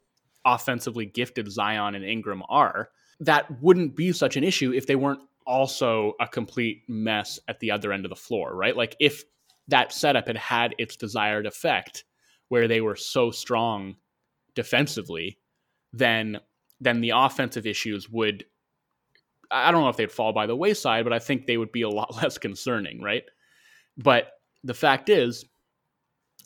offensively 0.44 1.06
gifted 1.06 1.50
Zion 1.50 1.94
and 1.94 2.04
Ingram 2.04 2.42
are. 2.48 2.88
That 3.20 3.60
wouldn't 3.62 3.96
be 3.96 4.12
such 4.12 4.36
an 4.36 4.44
issue 4.44 4.72
if 4.72 4.86
they 4.86 4.96
weren't 4.96 5.20
also 5.46 6.12
a 6.20 6.28
complete 6.28 6.82
mess 6.88 7.38
at 7.48 7.60
the 7.60 7.70
other 7.70 7.92
end 7.92 8.04
of 8.04 8.10
the 8.10 8.16
floor, 8.16 8.54
right? 8.54 8.76
Like 8.76 8.96
if 9.00 9.24
that 9.68 9.92
setup 9.92 10.26
had 10.26 10.36
had 10.36 10.74
its 10.78 10.96
desired 10.96 11.46
effect, 11.46 12.04
where 12.48 12.68
they 12.68 12.80
were 12.80 12.96
so 12.96 13.30
strong 13.30 13.96
defensively, 14.58 15.38
then 15.92 16.40
then 16.80 17.00
the 17.00 17.12
offensive 17.14 17.64
issues 17.64 18.10
would 18.10 18.44
I 19.52 19.70
don't 19.70 19.82
know 19.82 19.88
if 19.88 19.96
they'd 19.96 20.10
fall 20.10 20.32
by 20.32 20.46
the 20.46 20.56
wayside, 20.56 21.04
but 21.04 21.12
I 21.12 21.20
think 21.20 21.46
they 21.46 21.56
would 21.56 21.70
be 21.70 21.82
a 21.82 21.88
lot 22.00 22.16
less 22.20 22.38
concerning, 22.38 23.00
right? 23.00 23.22
But 23.96 24.32
the 24.64 24.74
fact 24.74 25.08
is, 25.08 25.44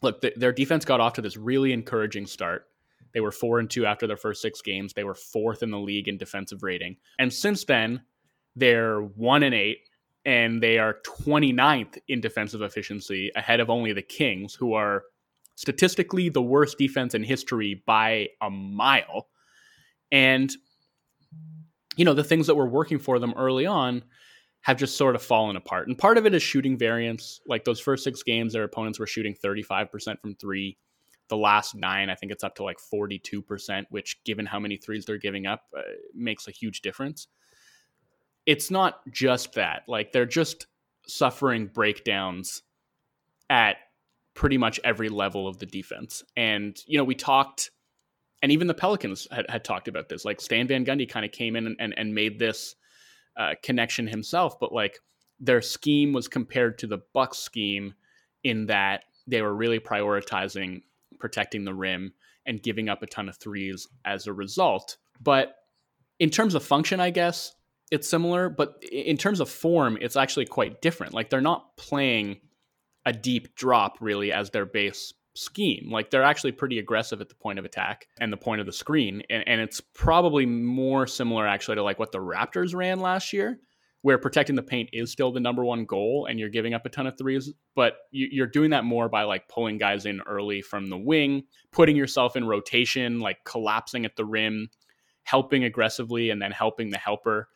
look, 0.02 0.20
the, 0.20 0.34
their 0.36 0.52
defense 0.52 0.84
got 0.84 1.00
off 1.00 1.14
to 1.14 1.22
this 1.22 1.38
really 1.38 1.72
encouraging 1.72 2.26
start. 2.26 2.66
They 3.14 3.20
were 3.20 3.32
four 3.32 3.58
and 3.60 3.70
two 3.70 3.86
after 3.86 4.06
their 4.06 4.18
first 4.18 4.42
six 4.42 4.60
games. 4.60 4.92
They 4.92 5.04
were 5.04 5.14
fourth 5.14 5.62
in 5.62 5.70
the 5.70 5.78
league 5.78 6.06
in 6.06 6.18
defensive 6.18 6.62
rating. 6.62 6.96
And 7.18 7.32
since 7.32 7.64
then, 7.64 8.02
they're 8.56 9.00
one 9.00 9.42
and 9.42 9.54
eight, 9.54 9.78
and 10.26 10.62
they 10.62 10.78
are 10.78 10.98
29th 11.06 11.98
in 12.08 12.20
defensive 12.20 12.60
efficiency, 12.60 13.32
ahead 13.34 13.60
of 13.60 13.70
only 13.70 13.94
the 13.94 14.02
Kings, 14.02 14.54
who 14.54 14.74
are 14.74 15.04
statistically 15.62 16.28
the 16.28 16.42
worst 16.42 16.76
defense 16.76 17.14
in 17.14 17.22
history 17.22 17.80
by 17.86 18.26
a 18.42 18.50
mile. 18.50 19.28
And, 20.10 20.52
you 21.96 22.04
know, 22.04 22.14
the 22.14 22.24
things 22.24 22.48
that 22.48 22.56
were 22.56 22.68
working 22.68 22.98
for 22.98 23.20
them 23.20 23.32
early 23.36 23.64
on 23.64 24.02
have 24.62 24.76
just 24.76 24.96
sort 24.96 25.14
of 25.14 25.22
fallen 25.22 25.54
apart. 25.54 25.86
And 25.86 25.96
part 25.96 26.18
of 26.18 26.26
it 26.26 26.34
is 26.34 26.42
shooting 26.42 26.76
variance. 26.76 27.40
Like 27.46 27.62
those 27.62 27.78
first 27.78 28.02
six 28.02 28.24
games, 28.24 28.52
their 28.52 28.64
opponents 28.64 28.98
were 28.98 29.06
shooting 29.06 29.36
35% 29.42 30.20
from 30.20 30.34
three. 30.34 30.78
The 31.28 31.36
last 31.36 31.76
nine, 31.76 32.10
I 32.10 32.16
think 32.16 32.32
it's 32.32 32.42
up 32.42 32.56
to 32.56 32.64
like 32.64 32.78
42%, 32.92 33.84
which, 33.90 34.18
given 34.24 34.44
how 34.44 34.58
many 34.58 34.76
threes 34.76 35.04
they're 35.04 35.16
giving 35.16 35.46
up, 35.46 35.62
uh, 35.76 35.82
makes 36.12 36.48
a 36.48 36.50
huge 36.50 36.82
difference. 36.82 37.28
It's 38.46 38.68
not 38.68 39.00
just 39.12 39.52
that. 39.52 39.84
Like 39.86 40.10
they're 40.10 40.26
just 40.26 40.66
suffering 41.06 41.68
breakdowns 41.68 42.62
at 43.48 43.76
pretty 44.34 44.58
much 44.58 44.80
every 44.84 45.08
level 45.08 45.46
of 45.46 45.58
the 45.58 45.66
defense. 45.66 46.22
And, 46.36 46.76
you 46.86 46.98
know, 46.98 47.04
we 47.04 47.14
talked, 47.14 47.70
and 48.42 48.50
even 48.52 48.66
the 48.66 48.74
Pelicans 48.74 49.28
had, 49.30 49.46
had 49.48 49.64
talked 49.64 49.88
about 49.88 50.08
this. 50.08 50.24
Like 50.24 50.40
Stan 50.40 50.66
Van 50.66 50.84
Gundy 50.84 51.08
kind 51.08 51.24
of 51.24 51.32
came 51.32 51.56
in 51.56 51.66
and, 51.66 51.76
and, 51.78 51.94
and 51.96 52.14
made 52.14 52.38
this 52.38 52.74
uh, 53.36 53.54
connection 53.62 54.06
himself, 54.06 54.58
but 54.58 54.72
like 54.72 54.98
their 55.40 55.62
scheme 55.62 56.12
was 56.12 56.28
compared 56.28 56.78
to 56.78 56.86
the 56.86 57.00
Bucks 57.12 57.38
scheme 57.38 57.94
in 58.44 58.66
that 58.66 59.02
they 59.26 59.42
were 59.42 59.54
really 59.54 59.78
prioritizing 59.78 60.82
protecting 61.18 61.64
the 61.64 61.74
rim 61.74 62.12
and 62.46 62.62
giving 62.62 62.88
up 62.88 63.02
a 63.02 63.06
ton 63.06 63.28
of 63.28 63.36
threes 63.36 63.86
as 64.04 64.26
a 64.26 64.32
result. 64.32 64.96
But 65.20 65.54
in 66.18 66.30
terms 66.30 66.54
of 66.54 66.64
function, 66.64 67.00
I 67.00 67.10
guess 67.10 67.54
it's 67.92 68.08
similar, 68.08 68.48
but 68.48 68.82
in 68.90 69.16
terms 69.16 69.40
of 69.40 69.48
form, 69.48 69.98
it's 70.00 70.16
actually 70.16 70.46
quite 70.46 70.82
different. 70.82 71.14
Like 71.14 71.30
they're 71.30 71.40
not 71.40 71.76
playing 71.76 72.40
a 73.04 73.12
deep 73.12 73.54
drop 73.56 73.96
really 74.00 74.32
as 74.32 74.50
their 74.50 74.66
base 74.66 75.12
scheme. 75.34 75.88
Like 75.90 76.10
they're 76.10 76.22
actually 76.22 76.52
pretty 76.52 76.78
aggressive 76.78 77.20
at 77.20 77.28
the 77.28 77.34
point 77.34 77.58
of 77.58 77.64
attack 77.64 78.06
and 78.20 78.32
the 78.32 78.36
point 78.36 78.60
of 78.60 78.66
the 78.66 78.72
screen. 78.72 79.22
And, 79.30 79.46
and 79.46 79.60
it's 79.60 79.80
probably 79.80 80.46
more 80.46 81.06
similar 81.06 81.46
actually 81.46 81.76
to 81.76 81.82
like 81.82 81.98
what 81.98 82.12
the 82.12 82.18
Raptors 82.18 82.74
ran 82.74 83.00
last 83.00 83.32
year, 83.32 83.58
where 84.02 84.18
protecting 84.18 84.56
the 84.56 84.62
paint 84.62 84.90
is 84.92 85.10
still 85.10 85.32
the 85.32 85.40
number 85.40 85.64
one 85.64 85.84
goal 85.84 86.26
and 86.28 86.38
you're 86.38 86.48
giving 86.48 86.74
up 86.74 86.84
a 86.84 86.90
ton 86.90 87.06
of 87.06 87.16
threes, 87.16 87.52
but 87.74 87.94
you, 88.10 88.42
are 88.42 88.48
doing 88.48 88.70
that 88.70 88.84
more 88.84 89.08
by 89.08 89.22
like 89.22 89.48
pulling 89.48 89.78
guys 89.78 90.06
in 90.06 90.20
early 90.22 90.60
from 90.60 90.88
the 90.88 90.98
wing, 90.98 91.44
putting 91.70 91.96
yourself 91.96 92.36
in 92.36 92.46
rotation, 92.46 93.20
like 93.20 93.38
collapsing 93.44 94.04
at 94.04 94.16
the 94.16 94.24
rim, 94.24 94.68
helping 95.22 95.64
aggressively, 95.64 96.30
and 96.30 96.42
then 96.42 96.52
helping 96.52 96.90
the 96.90 96.98
helper. 96.98 97.48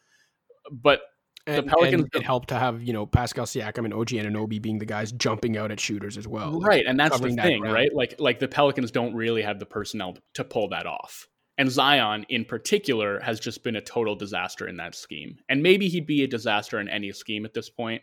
But 0.70 1.00
and, 1.46 1.58
the 1.58 1.62
Pelicans 1.62 2.06
it 2.14 2.22
helped 2.22 2.48
to 2.48 2.58
have 2.58 2.82
you 2.82 2.92
know 2.92 3.06
Pascal 3.06 3.46
Siakam 3.46 3.84
and 3.84 3.94
OG 3.94 4.08
Anunoby 4.08 4.60
being 4.60 4.78
the 4.78 4.86
guys 4.86 5.12
jumping 5.12 5.56
out 5.56 5.70
at 5.70 5.78
shooters 5.78 6.16
as 6.16 6.26
well, 6.26 6.60
right? 6.60 6.78
Like, 6.78 6.84
and 6.88 6.98
that's 6.98 7.20
the 7.20 7.28
thing, 7.30 7.62
that 7.62 7.72
right? 7.72 7.94
Like 7.94 8.16
like 8.18 8.38
the 8.38 8.48
Pelicans 8.48 8.90
don't 8.90 9.14
really 9.14 9.42
have 9.42 9.58
the 9.58 9.66
personnel 9.66 10.16
to 10.34 10.44
pull 10.44 10.68
that 10.70 10.86
off. 10.86 11.26
And 11.58 11.70
Zion, 11.70 12.26
in 12.28 12.44
particular, 12.44 13.18
has 13.20 13.40
just 13.40 13.64
been 13.64 13.76
a 13.76 13.80
total 13.80 14.14
disaster 14.14 14.68
in 14.68 14.76
that 14.76 14.94
scheme. 14.94 15.38
And 15.48 15.62
maybe 15.62 15.88
he'd 15.88 16.06
be 16.06 16.22
a 16.22 16.28
disaster 16.28 16.78
in 16.80 16.88
any 16.88 17.12
scheme 17.12 17.46
at 17.46 17.54
this 17.54 17.70
point, 17.70 18.02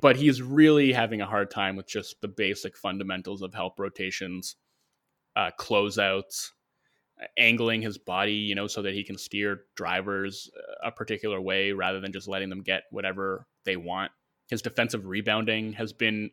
but 0.00 0.16
he's 0.16 0.42
really 0.42 0.92
having 0.92 1.22
a 1.22 1.26
hard 1.26 1.50
time 1.50 1.76
with 1.76 1.86
just 1.86 2.20
the 2.20 2.28
basic 2.28 2.76
fundamentals 2.76 3.40
of 3.40 3.54
help 3.54 3.78
rotations, 3.78 4.56
uh, 5.36 5.50
closeouts, 5.58 6.50
angling 7.36 7.82
his 7.82 7.98
body, 7.98 8.34
you 8.34 8.54
know, 8.54 8.66
so 8.66 8.82
that 8.82 8.94
he 8.94 9.04
can 9.04 9.18
steer 9.18 9.62
drivers 9.76 10.50
uh, 10.56 10.88
a 10.88 10.90
particular 10.90 11.40
way 11.40 11.72
rather 11.72 12.00
than 12.00 12.12
just 12.12 12.28
letting 12.28 12.48
them 12.48 12.62
get 12.62 12.84
whatever 12.90 13.46
they 13.64 13.76
want. 13.76 14.10
His 14.48 14.62
defensive 14.62 15.06
rebounding 15.06 15.74
has 15.74 15.92
been 15.92 16.30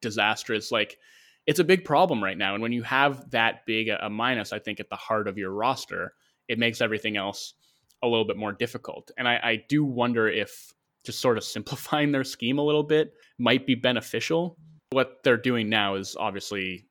disastrous. 0.00 0.72
Like 0.72 0.98
it's 1.46 1.60
a 1.60 1.64
big 1.64 1.84
problem 1.84 2.22
right 2.22 2.36
now. 2.36 2.54
And 2.54 2.62
when 2.62 2.72
you 2.72 2.82
have 2.82 3.30
that 3.30 3.66
big 3.66 3.88
a, 3.88 4.10
minus, 4.10 4.52
I 4.52 4.58
think 4.58 4.80
at 4.80 4.90
the 4.90 4.96
heart 4.96 5.28
of 5.28 5.38
your 5.38 5.50
roster, 5.52 6.14
it 6.48 6.58
makes 6.58 6.80
everything 6.80 7.16
else 7.16 7.54
a 8.02 8.08
little 8.08 8.24
bit 8.24 8.36
more 8.36 8.52
difficult. 8.52 9.10
And 9.16 9.28
I, 9.28 9.40
I 9.42 9.64
do 9.68 9.84
wonder 9.84 10.28
if 10.28 10.72
just 11.04 11.20
sort 11.20 11.38
of 11.38 11.44
simplifying 11.56 12.12
their 12.12 12.24
scheme 12.24 12.58
a 12.58 12.64
little 12.64 12.82
bit 12.82 13.12
might 13.38 13.66
be 13.66 13.74
beneficial. 13.74 14.56
What 14.90 15.18
they're 15.24 15.36
doing 15.36 15.68
now 15.68 15.96
is 15.96 16.16
obviously 16.18 16.86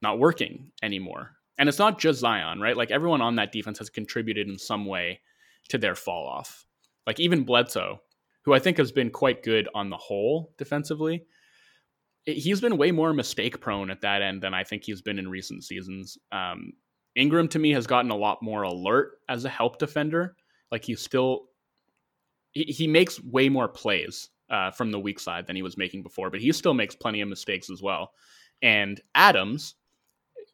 not 0.00 0.18
working 0.18 0.72
anymore. 0.82 1.36
And 1.58 1.68
it's 1.68 1.78
not 1.78 1.98
just 1.98 2.20
Zion, 2.20 2.60
right? 2.60 2.76
Like 2.76 2.90
everyone 2.90 3.20
on 3.20 3.36
that 3.36 3.52
defense 3.52 3.78
has 3.78 3.90
contributed 3.90 4.48
in 4.48 4.58
some 4.58 4.86
way 4.86 5.20
to 5.68 5.78
their 5.78 5.94
fall 5.94 6.26
off. 6.26 6.66
Like 7.06 7.20
even 7.20 7.44
Bledsoe, 7.44 8.00
who 8.44 8.54
I 8.54 8.58
think 8.58 8.78
has 8.78 8.92
been 8.92 9.10
quite 9.10 9.42
good 9.42 9.68
on 9.74 9.90
the 9.90 9.96
whole 9.96 10.54
defensively, 10.58 11.24
he's 12.24 12.60
been 12.60 12.76
way 12.76 12.90
more 12.90 13.12
mistake 13.12 13.60
prone 13.60 13.90
at 13.90 14.00
that 14.00 14.22
end 14.22 14.42
than 14.42 14.54
I 14.54 14.64
think 14.64 14.84
he's 14.84 15.02
been 15.02 15.18
in 15.18 15.28
recent 15.28 15.64
seasons. 15.64 16.18
Um, 16.30 16.72
Ingram 17.14 17.48
to 17.48 17.58
me 17.58 17.72
has 17.72 17.86
gotten 17.86 18.10
a 18.10 18.16
lot 18.16 18.42
more 18.42 18.62
alert 18.62 19.18
as 19.28 19.44
a 19.44 19.50
help 19.50 19.78
defender. 19.78 20.36
Like 20.70 20.84
he's 20.84 21.00
still 21.00 21.46
he, 22.52 22.64
he 22.64 22.86
makes 22.86 23.22
way 23.22 23.48
more 23.48 23.68
plays 23.68 24.30
uh, 24.50 24.70
from 24.70 24.90
the 24.90 25.00
weak 25.00 25.18
side 25.18 25.46
than 25.46 25.56
he 25.56 25.62
was 25.62 25.76
making 25.76 26.02
before, 26.02 26.30
but 26.30 26.40
he 26.40 26.52
still 26.52 26.74
makes 26.74 26.94
plenty 26.94 27.20
of 27.20 27.28
mistakes 27.28 27.70
as 27.70 27.82
well. 27.82 28.12
And 28.60 29.00
Adams, 29.14 29.74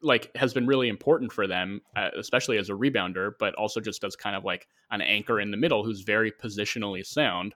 like 0.01 0.31
has 0.35 0.53
been 0.53 0.67
really 0.67 0.89
important 0.89 1.31
for 1.31 1.47
them, 1.47 1.81
uh, 1.95 2.09
especially 2.17 2.57
as 2.57 2.69
a 2.69 2.73
rebounder, 2.73 3.31
but 3.39 3.53
also 3.55 3.79
just 3.79 4.03
as 4.03 4.15
kind 4.15 4.35
of 4.35 4.43
like 4.43 4.67
an 4.91 5.01
anchor 5.01 5.39
in 5.39 5.51
the 5.51 5.57
middle 5.57 5.83
who's 5.83 6.01
very 6.01 6.31
positionally 6.31 7.05
sound 7.05 7.53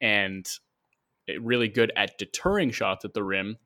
and 0.00 0.46
really 1.40 1.68
good 1.68 1.92
at 1.96 2.18
deterring 2.18 2.70
shots 2.70 3.04
at 3.04 3.14
the 3.14 3.22
rim. 3.22 3.56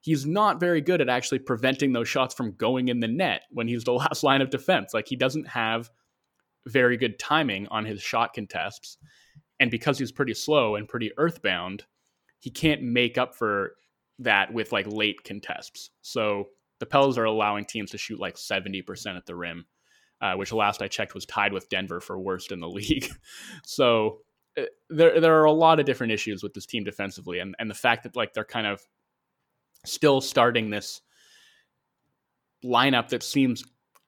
He's 0.00 0.26
not 0.26 0.60
very 0.60 0.80
good 0.80 1.00
at 1.00 1.08
actually 1.08 1.38
preventing 1.40 1.92
those 1.92 2.08
shots 2.08 2.34
from 2.34 2.52
going 2.52 2.88
in 2.88 3.00
the 3.00 3.08
net 3.08 3.42
when 3.50 3.68
he's 3.68 3.84
the 3.84 3.92
last 3.94 4.22
line 4.22 4.42
of 4.42 4.50
defense. 4.50 4.94
Like 4.94 5.08
he 5.08 5.16
doesn't 5.16 5.48
have 5.48 5.90
very 6.66 6.96
good 6.96 7.18
timing 7.18 7.66
on 7.68 7.84
his 7.84 8.00
shot 8.02 8.34
contests. 8.34 8.98
And 9.60 9.70
because 9.70 9.98
he's 9.98 10.12
pretty 10.12 10.34
slow 10.34 10.76
and 10.76 10.88
pretty 10.88 11.12
earthbound, 11.16 11.84
he 12.38 12.50
can't 12.50 12.82
make 12.82 13.18
up 13.18 13.34
for 13.34 13.76
that 14.18 14.52
with 14.52 14.72
like 14.72 14.86
late 14.86 15.24
contests. 15.24 15.90
So 16.02 16.48
the 16.84 16.90
Pels 16.90 17.16
are 17.16 17.24
allowing 17.24 17.64
teams 17.64 17.92
to 17.92 17.98
shoot 17.98 18.20
like 18.20 18.36
70% 18.36 19.16
at 19.16 19.24
the 19.24 19.34
rim, 19.34 19.64
uh, 20.20 20.34
which 20.34 20.52
last 20.52 20.82
I 20.82 20.88
checked 20.88 21.14
was 21.14 21.24
tied 21.24 21.54
with 21.54 21.70
Denver 21.70 21.98
for 21.98 22.20
worst 22.20 22.52
in 22.52 22.60
the 22.60 22.68
league. 22.78 23.08
so 23.64 24.18
uh, 24.58 24.64
there 24.90 25.18
there 25.18 25.40
are 25.40 25.46
a 25.46 25.52
lot 25.52 25.80
of 25.80 25.86
different 25.86 26.12
issues 26.12 26.42
with 26.42 26.52
this 26.52 26.66
team 26.66 26.84
defensively, 26.84 27.38
and 27.38 27.56
and 27.58 27.70
the 27.70 27.74
fact 27.74 28.02
that 28.02 28.16
like 28.16 28.34
they're 28.34 28.44
kind 28.44 28.66
of 28.66 28.82
still 29.86 30.20
starting 30.20 30.68
this 30.68 31.00
lineup 32.62 33.08
that 33.08 33.22
seems 33.22 33.64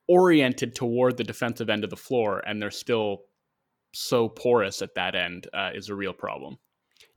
oriented 0.07 0.75
toward 0.75 1.17
the 1.17 1.23
defensive 1.23 1.71
end 1.71 1.83
of 1.83 1.89
the 1.89 1.97
floor, 1.97 2.43
and 2.45 2.61
they're 2.61 2.69
still 2.69 3.23
so 3.91 4.29
porous 4.29 4.83
at 4.83 4.93
that 4.93 5.15
end 5.15 5.47
uh, 5.51 5.71
is 5.73 5.89
a 5.89 5.95
real 5.95 6.13
problem. 6.13 6.59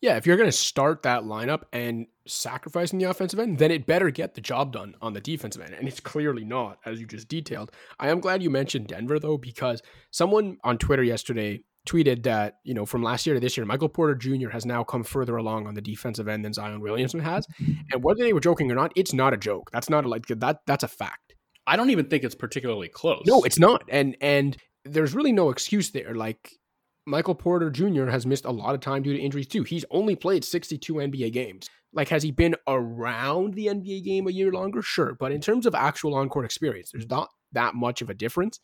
Yeah, 0.01 0.17
if 0.17 0.27
you're 0.27 0.37
going 0.37 0.49
to 0.49 0.57
start 0.57 1.03
that 1.03 1.25
lineup 1.25 1.65
and 1.73 2.07
sacrificing 2.27 2.99
the 2.99 3.05
offensive 3.11 3.39
end, 3.39 3.59
then 3.59 3.71
it 3.71 3.87
better 3.87 4.11
get 4.11 4.35
the 4.35 4.41
job 4.41 4.73
done 4.73 4.95
on 5.03 5.13
the 5.13 5.21
defensive 5.21 5.61
end. 5.61 5.75
And 5.75 5.87
it's 5.87 6.01
clearly 6.01 6.45
not, 6.45 6.79
as 6.87 7.01
you 7.01 7.07
just 7.07 7.29
detailed. 7.29 7.71
I 7.99 8.09
am 8.09 8.21
glad 8.21 8.43
you 8.43 8.49
mentioned 8.49 8.87
Denver, 8.87 9.19
though, 9.19 9.37
because 9.37 9.83
someone 10.11 10.57
on 10.65 10.79
Twitter 10.79 11.03
yesterday 11.03 11.65
tweeted 11.87 12.23
that, 12.23 12.59
you 12.65 12.73
know, 12.73 12.87
from 12.87 13.03
last 13.03 13.27
year 13.27 13.35
to 13.35 13.41
this 13.41 13.57
year, 13.57 13.67
Michael 13.67 13.89
Porter 13.89 14.15
Jr. 14.15 14.49
has 14.49 14.65
now 14.65 14.85
come 14.85 15.03
further 15.03 15.37
along 15.37 15.67
on 15.67 15.75
the 15.75 15.81
defensive 15.83 16.29
end 16.29 16.45
than 16.45 16.53
Zion 16.53 16.81
Williamson 16.81 17.21
has. 17.21 17.47
Mm-hmm. 17.61 17.73
And 17.93 18.03
whether 18.03 18.23
they 18.23 18.33
were 18.33 18.41
joking 18.41 18.71
or 18.71 18.75
not, 18.75 18.93
it's 18.97 19.13
not 19.13 19.35
a 19.35 19.37
joke. 19.37 19.71
That's 19.71 19.91
not 19.91 20.05
a, 20.05 20.09
like 20.09 20.27
that. 20.27 20.61
That's 20.67 20.85
a 20.85 20.89
fact. 20.89 21.35
I 21.67 21.77
don't 21.77 21.91
even 21.91 22.07
think 22.07 22.25
it's 22.25 22.35
particularly 22.35 22.89
close. 22.89 23.23
No, 23.27 23.43
it's 23.43 23.59
not. 23.59 23.85
And 23.89 24.17
and 24.21 24.57
there's 24.85 25.15
really 25.15 25.33
no 25.33 25.51
excuse 25.51 25.91
there. 25.91 26.15
Like 26.15 26.59
Michael 27.07 27.35
Porter 27.35 27.71
Jr. 27.71 28.07
has 28.07 28.27
missed 28.27 28.45
a 28.45 28.51
lot 28.51 28.75
of 28.75 28.81
time 28.81 29.03
due 29.03 29.13
to 29.13 29.19
injuries 29.19 29.49
too. 29.49 29.63
He's 29.63 29.85
only 29.91 30.15
played 30.15 30.45
62 30.45 30.95
NBA 30.95 31.33
games. 31.33 31.69
Like, 31.93 32.09
has 32.09 32.23
he 32.23 32.31
been 32.31 32.55
around 32.69 33.55
the 33.55 33.67
NBA 33.67 34.05
game 34.05 34.29
a 34.29 34.31
year 34.31 34.53
longer? 34.53 34.81
Sure. 34.81 35.15
But 35.19 35.33
in 35.33 35.41
terms 35.41 35.67
of 35.67 35.75
actual 35.75 36.15
on 36.15 36.29
court 36.29 36.45
experience, 36.45 36.93
there's 36.93 37.09
not 37.09 37.31
that 37.53 37.75
much 37.75 38.01
of 38.01 38.11
a 38.11 38.15
difference. 38.15 38.61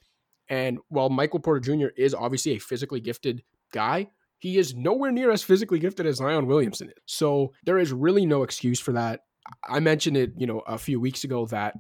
And 0.49 0.79
while 0.89 1.09
Michael 1.09 1.41
Porter 1.41 1.61
Jr. 1.61 1.89
is 1.97 2.15
obviously 2.15 2.53
a 2.53 2.59
physically 2.59 3.01
gifted 3.01 3.43
guy, 3.73 4.09
he 4.39 4.59
is 4.59 4.75
nowhere 4.75 5.11
near 5.11 5.31
as 5.31 5.43
physically 5.43 5.79
gifted 5.79 6.07
as 6.07 6.17
Zion 6.17 6.47
Williamson 6.47 6.89
is. 6.89 7.03
So 7.07 7.53
there 7.65 7.79
is 7.79 7.93
really 7.93 8.27
no 8.27 8.43
excuse 8.43 8.79
for 8.79 8.93
that. 8.93 9.21
I 9.69 9.81
mentioned 9.81 10.17
it, 10.17 10.33
you 10.37 10.47
know, 10.47 10.61
a 10.61 10.79
few 10.79 11.01
weeks 11.01 11.25
ago 11.25 11.47
that, 11.47 11.75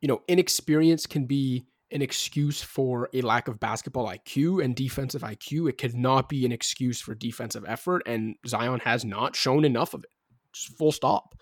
you 0.00 0.08
know, 0.08 0.22
inexperience 0.26 1.06
can 1.06 1.26
be 1.26 1.66
an 1.90 2.02
excuse 2.02 2.62
for 2.62 3.08
a 3.14 3.22
lack 3.22 3.48
of 3.48 3.58
basketball 3.58 4.08
IQ 4.08 4.62
and 4.62 4.76
defensive 4.76 5.22
IQ. 5.22 5.68
It 5.70 5.78
cannot 5.78 6.28
be 6.28 6.44
an 6.44 6.52
excuse 6.52 7.00
for 7.00 7.14
defensive 7.14 7.64
effort. 7.66 8.02
And 8.06 8.36
Zion 8.46 8.80
has 8.80 9.04
not 9.04 9.34
shown 9.34 9.64
enough 9.64 9.94
of 9.94 10.04
it. 10.04 10.10
Just 10.52 10.76
full 10.76 10.92
stop. 10.92 11.34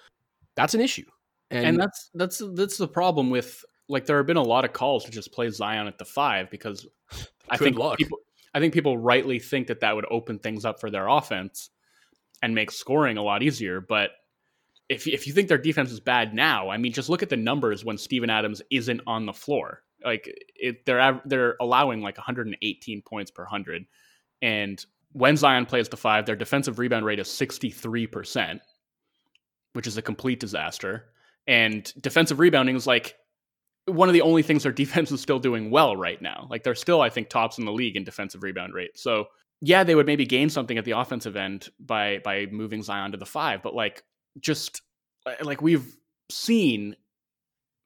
That's 0.54 0.74
an 0.74 0.80
issue. 0.80 1.06
And, 1.50 1.64
and 1.64 1.80
that's 1.80 2.10
that's 2.14 2.42
that's 2.54 2.76
the 2.76 2.88
problem 2.88 3.30
with 3.30 3.64
like 3.88 4.06
there 4.06 4.16
have 4.16 4.26
been 4.26 4.36
a 4.36 4.42
lot 4.42 4.64
of 4.64 4.72
calls 4.72 5.04
to 5.04 5.10
just 5.10 5.32
play 5.32 5.48
Zion 5.50 5.86
at 5.86 5.98
the 5.98 6.04
five 6.04 6.50
because 6.50 6.86
I 7.48 7.56
think 7.56 7.78
luck. 7.78 7.98
people 7.98 8.18
I 8.54 8.60
think 8.60 8.74
people 8.74 8.98
rightly 8.98 9.38
think 9.38 9.68
that 9.68 9.80
that 9.80 9.94
would 9.94 10.06
open 10.10 10.38
things 10.38 10.64
up 10.64 10.80
for 10.80 10.90
their 10.90 11.06
offense 11.08 11.70
and 12.42 12.54
make 12.54 12.70
scoring 12.70 13.16
a 13.16 13.22
lot 13.22 13.42
easier. 13.42 13.80
But 13.80 14.10
if 14.88 15.06
if 15.06 15.26
you 15.26 15.32
think 15.32 15.48
their 15.48 15.58
defense 15.58 15.92
is 15.92 16.00
bad 16.00 16.34
now, 16.34 16.68
I 16.70 16.78
mean, 16.78 16.92
just 16.92 17.08
look 17.08 17.22
at 17.22 17.28
the 17.28 17.36
numbers 17.36 17.84
when 17.84 17.98
Steven 17.98 18.30
Adams 18.30 18.62
isn't 18.70 19.02
on 19.06 19.26
the 19.26 19.32
floor. 19.32 19.82
Like 20.04 20.32
it, 20.54 20.84
they're 20.84 21.20
they're 21.24 21.56
allowing 21.60 22.00
like 22.00 22.16
118 22.16 23.02
points 23.02 23.30
per 23.30 23.44
hundred, 23.44 23.86
and 24.42 24.84
when 25.12 25.36
Zion 25.36 25.64
plays 25.64 25.88
the 25.88 25.96
five, 25.96 26.26
their 26.26 26.36
defensive 26.36 26.78
rebound 26.78 27.06
rate 27.06 27.18
is 27.18 27.28
63%, 27.28 28.60
which 29.72 29.86
is 29.86 29.96
a 29.96 30.02
complete 30.02 30.38
disaster. 30.40 31.06
And 31.46 31.90
defensive 31.98 32.38
rebounding 32.38 32.76
is 32.76 32.86
like 32.86 33.16
one 33.86 34.10
of 34.10 34.12
the 34.12 34.20
only 34.20 34.42
things 34.42 34.64
their 34.64 34.72
defense 34.84 35.10
is 35.10 35.22
still 35.22 35.38
doing 35.38 35.70
well 35.70 35.96
right 35.96 36.20
now. 36.20 36.46
Like 36.50 36.64
they're 36.64 36.74
still, 36.74 37.00
I 37.00 37.08
think, 37.08 37.30
tops 37.30 37.56
in 37.56 37.64
the 37.64 37.72
league 37.72 37.96
in 37.96 38.04
defensive 38.04 38.42
rebound 38.42 38.74
rate. 38.74 38.98
So 38.98 39.28
yeah, 39.62 39.84
they 39.84 39.94
would 39.94 40.06
maybe 40.06 40.26
gain 40.26 40.50
something 40.50 40.76
at 40.76 40.84
the 40.84 40.98
offensive 40.98 41.34
end 41.34 41.70
by 41.80 42.18
by 42.18 42.46
moving 42.50 42.82
Zion 42.82 43.12
to 43.12 43.18
the 43.18 43.24
five, 43.24 43.62
but 43.62 43.74
like 43.74 44.02
just 44.38 44.82
uh, 45.24 45.32
like 45.42 45.62
we've 45.62 45.96
seen 46.30 46.94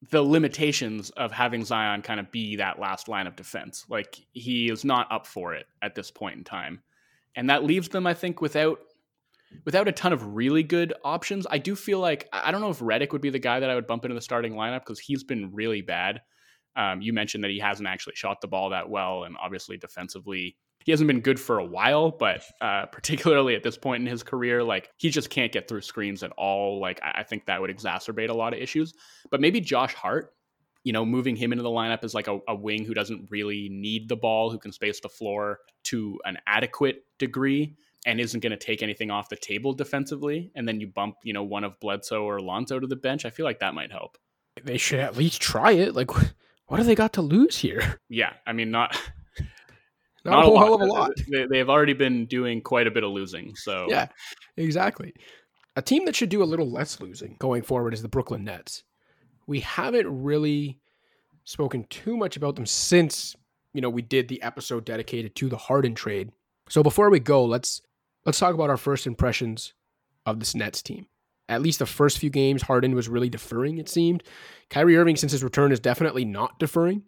the 0.09 0.23
limitations 0.23 1.11
of 1.11 1.31
having 1.31 1.65
Zion 1.65 2.03
kind 2.03 2.21
of 2.21 2.31
be 2.31 2.57
that 2.57 2.79
last 2.79 3.09
line 3.09 3.27
of 3.27 3.37
defense. 3.37 3.85
Like 3.89 4.19
he 4.33 4.71
is 4.71 4.85
not 4.85 5.11
up 5.13 5.27
for 5.27 5.55
it 5.55 5.67
at 5.83 5.95
this 5.95 6.11
point 6.11 6.39
in 6.39 6.45
time. 6.45 6.83
And 7.37 7.51
that 7.51 7.65
leaves 7.65 7.89
them, 7.91 8.07
I 8.07 8.15
think, 8.15 8.41
without 8.41 8.81
without 9.65 9.89
a 9.89 9.93
ton 9.93 10.13
of 10.13 10.35
really 10.35 10.63
good 10.63 10.95
options. 11.05 11.47
I 11.51 11.59
do 11.59 11.75
feel 11.75 11.99
like 11.99 12.29
I 12.33 12.51
don't 12.51 12.61
know 12.61 12.71
if 12.71 12.79
Redick 12.79 13.13
would 13.13 13.21
be 13.21 13.31
the 13.31 13.39
guy 13.39 13.61
that 13.61 13.71
I 13.71 13.75
would 13.75 13.87
bump 13.87 14.05
into 14.05 14.15
the 14.15 14.21
starting 14.21 14.55
lineup 14.55 14.81
because 14.81 14.99
he's 14.99 15.25
been 15.25 15.53
really 15.53 15.83
bad. 15.83 16.23
Um, 16.77 17.03
you 17.03 17.13
mentioned 17.13 17.45
that 17.45 17.51
he 17.51 17.59
hasn't 17.59 17.89
actually 17.89 18.15
shot 18.15 18.41
the 18.41 18.49
ball 18.49 18.71
that 18.71 18.89
well, 18.89 19.25
and 19.25 19.37
obviously 19.41 19.77
defensively, 19.77 20.57
he 20.85 20.93
hasn't 20.93 21.09
been 21.09 21.21
good 21.21 21.39
for 21.39 21.59
a 21.59 21.65
while. 21.65 22.11
But 22.11 22.43
uh, 22.61 22.87
particularly 22.87 23.55
at 23.55 23.63
this 23.63 23.77
point 23.77 24.03
in 24.03 24.07
his 24.07 24.23
career, 24.23 24.63
like 24.63 24.91
he 24.97 25.11
just 25.11 25.31
can't 25.31 25.53
get 25.53 25.69
through 25.69 25.83
screens 25.83 26.23
at 26.23 26.33
all. 26.33 26.81
Like 26.81 27.01
I 27.03 27.23
think 27.23 27.47
that 27.47 27.61
would 27.61 27.71
exacerbate 27.71 28.31
a 28.31 28.35
lot 28.35 28.53
of 28.53 28.61
issues. 28.61 28.95
But 29.31 29.41
maybe 29.41 29.61
Josh 29.61 29.95
Hart, 29.95 30.35
you 30.85 30.93
know, 30.93 31.05
moving 31.05 31.37
him 31.37 31.53
into 31.53 31.63
the 31.63 31.71
lineup 31.71 32.05
as 32.05 32.15
like 32.15 32.29
a, 32.29 32.39
a 32.49 32.55
wing 32.55 32.85
who 32.85 32.95
doesn't 32.95 33.31
really 33.31 33.69
need 33.71 34.09
the 34.09 34.17
ball, 34.17 34.51
who 34.51 34.59
can 34.59 34.73
space 34.73 35.01
the 35.01 35.09
floor 35.09 35.61
to 35.85 36.19
an 36.25 36.39
adequate 36.47 37.05
degree 37.19 37.77
and 38.07 38.21
isn't 38.21 38.41
going 38.41 38.51
to 38.51 38.57
take 38.57 38.83
anything 38.83 39.11
off 39.11 39.29
the 39.29 39.37
table 39.37 39.73
defensively, 39.73 40.51
and 40.55 40.67
then 40.67 40.81
you 40.81 40.87
bump, 40.87 41.17
you 41.23 41.33
know, 41.33 41.43
one 41.43 41.65
of 41.65 41.79
Bledsoe 41.81 42.23
or 42.23 42.41
Lonzo 42.41 42.81
to 42.81 42.87
the 42.87 42.97
bench, 42.97 43.25
I 43.25 43.31
feel 43.31 43.45
like 43.45 43.61
that 43.61 43.75
might 43.75 43.93
help. 43.93 44.17
They 44.63 44.79
should 44.79 45.01
at 45.01 45.17
least 45.17 45.41
try 45.43 45.73
it. 45.73 45.95
Like, 45.95 46.11
what 46.67 46.79
do 46.79 46.83
they 46.83 46.95
got 46.95 47.13
to 47.15 47.23
lose 47.23 47.59
here? 47.59 48.01
Yeah, 48.09 48.33
I 48.47 48.53
mean, 48.53 48.71
not 48.71 48.97
not, 50.25 50.33
not 50.33 50.43
a 50.43 50.47
whole 50.47 50.59
hell 50.59 50.75
of 50.75 50.81
a 50.81 50.85
lot. 50.85 51.13
They, 51.31 51.47
they 51.47 51.59
have 51.59 51.71
already 51.71 51.93
been 51.93 52.27
doing 52.27 52.61
quite 52.61 52.87
a 52.87 52.91
bit 52.91 53.05
of 53.05 53.11
losing. 53.11 53.55
So 53.57 53.87
yeah, 53.89 54.09
exactly. 54.57 55.15
A 55.77 55.83
team 55.83 56.05
that 56.05 56.17
should 56.17 56.29
do 56.29 56.43
a 56.43 56.45
little 56.45 56.71
less 56.71 57.01
losing 57.01 57.37
going 57.39 57.63
forward 57.63 57.95
is 57.95 58.03
the 58.03 58.09
Brooklyn 58.09 58.45
Nets. 58.45 58.83
We 59.47 59.61
haven't 59.61 60.23
really 60.23 60.79
spoken 61.45 61.85
too 61.89 62.17
much 62.17 62.37
about 62.37 62.57
them 62.57 62.67
since 62.67 63.35
you 63.73 63.81
know 63.81 63.91
we 63.91 64.03
did 64.03 64.29
the 64.29 64.43
episode 64.43 64.85
dedicated 64.85 65.35
to 65.37 65.49
the 65.49 65.57
Harden 65.57 65.95
trade. 65.95 66.31
So 66.69 66.83
before 66.83 67.11
we 67.11 67.21
go, 67.21 67.45
let's 67.45 67.83
let's 68.27 68.39
talk 68.39 68.55
about 68.55 68.71
our 68.71 68.77
first 68.77 69.07
impressions 69.07 69.75
of 70.27 70.39
this 70.39 70.55
Nets 70.55 70.83
team. 70.83 71.07
At 71.49 71.63
least 71.63 71.81
the 71.81 71.87
first 71.87 72.19
few 72.19 72.31
games, 72.31 72.63
Harden 72.63 72.95
was 72.95 73.09
really 73.09 73.29
deferring, 73.29 73.79
it 73.79 73.89
seemed. 73.89 74.23
Kyrie 74.69 74.97
Irving, 74.97 75.17
since 75.17 75.33
his 75.33 75.43
return, 75.43 75.73
is 75.73 75.81
definitely 75.81 76.25
not 76.25 76.61
deferring. 76.61 77.03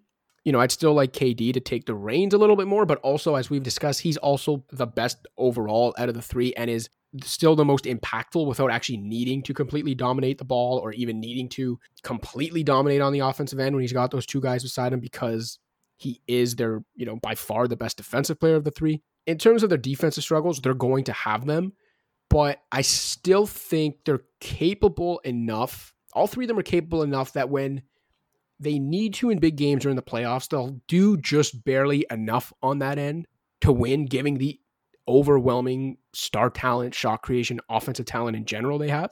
You 0.44 0.52
know, 0.52 0.60
I'd 0.60 0.72
still 0.72 0.94
like 0.94 1.12
KD 1.12 1.52
to 1.54 1.60
take 1.60 1.86
the 1.86 1.94
reins 1.94 2.34
a 2.34 2.38
little 2.38 2.56
bit 2.56 2.66
more, 2.66 2.84
but 2.84 2.98
also, 2.98 3.36
as 3.36 3.48
we've 3.48 3.62
discussed, 3.62 4.00
he's 4.00 4.16
also 4.16 4.64
the 4.70 4.86
best 4.86 5.26
overall 5.36 5.94
out 5.98 6.08
of 6.08 6.14
the 6.14 6.22
three 6.22 6.52
and 6.54 6.68
is 6.68 6.88
still 7.22 7.54
the 7.54 7.64
most 7.64 7.84
impactful 7.84 8.46
without 8.46 8.70
actually 8.70 8.96
needing 8.96 9.42
to 9.42 9.54
completely 9.54 9.94
dominate 9.94 10.38
the 10.38 10.44
ball 10.44 10.78
or 10.78 10.92
even 10.92 11.20
needing 11.20 11.48
to 11.50 11.78
completely 12.02 12.64
dominate 12.64 13.02
on 13.02 13.12
the 13.12 13.20
offensive 13.20 13.60
end 13.60 13.76
when 13.76 13.82
he's 13.82 13.92
got 13.92 14.10
those 14.10 14.26
two 14.26 14.40
guys 14.40 14.62
beside 14.62 14.92
him 14.92 15.00
because 15.00 15.58
he 15.96 16.20
is 16.26 16.56
their, 16.56 16.82
you 16.96 17.06
know, 17.06 17.16
by 17.16 17.34
far 17.34 17.68
the 17.68 17.76
best 17.76 17.98
defensive 17.98 18.40
player 18.40 18.56
of 18.56 18.64
the 18.64 18.70
three 18.70 19.02
in 19.26 19.38
terms 19.38 19.62
of 19.62 19.68
their 19.68 19.78
defensive 19.78 20.24
struggles, 20.24 20.60
they're 20.60 20.74
going 20.74 21.04
to 21.04 21.12
have 21.12 21.46
them, 21.46 21.72
but 22.28 22.60
I 22.70 22.82
still 22.82 23.46
think 23.46 23.96
they're 24.04 24.22
capable 24.40 25.20
enough. 25.20 25.94
All 26.12 26.26
three 26.26 26.44
of 26.44 26.48
them 26.48 26.58
are 26.58 26.62
capable 26.62 27.02
enough 27.02 27.32
that 27.34 27.50
when 27.50 27.82
they 28.62 28.78
need 28.78 29.14
to 29.14 29.30
in 29.30 29.38
big 29.38 29.56
games 29.56 29.84
or 29.84 29.90
in 29.90 29.96
the 29.96 30.02
playoffs, 30.02 30.48
they'll 30.48 30.80
do 30.88 31.16
just 31.16 31.64
barely 31.64 32.06
enough 32.10 32.52
on 32.62 32.78
that 32.78 32.98
end 32.98 33.26
to 33.60 33.72
win, 33.72 34.06
giving 34.06 34.38
the 34.38 34.58
overwhelming 35.08 35.98
star 36.12 36.50
talent, 36.50 36.94
shot 36.94 37.22
creation, 37.22 37.60
offensive 37.68 38.06
talent 38.06 38.36
in 38.36 38.44
general 38.44 38.78
they 38.78 38.88
have. 38.88 39.10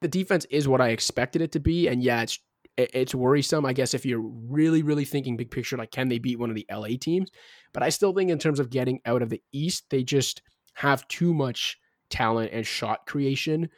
The 0.00 0.08
defense 0.08 0.44
is 0.50 0.68
what 0.68 0.80
I 0.80 0.88
expected 0.88 1.42
it 1.42 1.52
to 1.52 1.60
be. 1.60 1.88
And 1.88 2.02
yeah, 2.02 2.22
it's 2.22 2.38
it's 2.76 3.14
worrisome, 3.14 3.66
I 3.66 3.72
guess, 3.72 3.92
if 3.92 4.06
you're 4.06 4.20
really, 4.20 4.84
really 4.84 5.04
thinking 5.04 5.36
big 5.36 5.50
picture, 5.50 5.76
like 5.76 5.90
can 5.90 6.08
they 6.08 6.20
beat 6.20 6.38
one 6.38 6.50
of 6.50 6.54
the 6.54 6.66
LA 6.70 6.90
teams? 7.00 7.28
But 7.72 7.82
I 7.82 7.88
still 7.88 8.12
think 8.12 8.30
in 8.30 8.38
terms 8.38 8.60
of 8.60 8.70
getting 8.70 9.00
out 9.04 9.20
of 9.20 9.30
the 9.30 9.42
East, 9.52 9.86
they 9.90 10.04
just 10.04 10.42
have 10.74 11.06
too 11.08 11.34
much 11.34 11.76
talent 12.08 12.52
and 12.52 12.64
shot 12.64 13.06
creation 13.06 13.68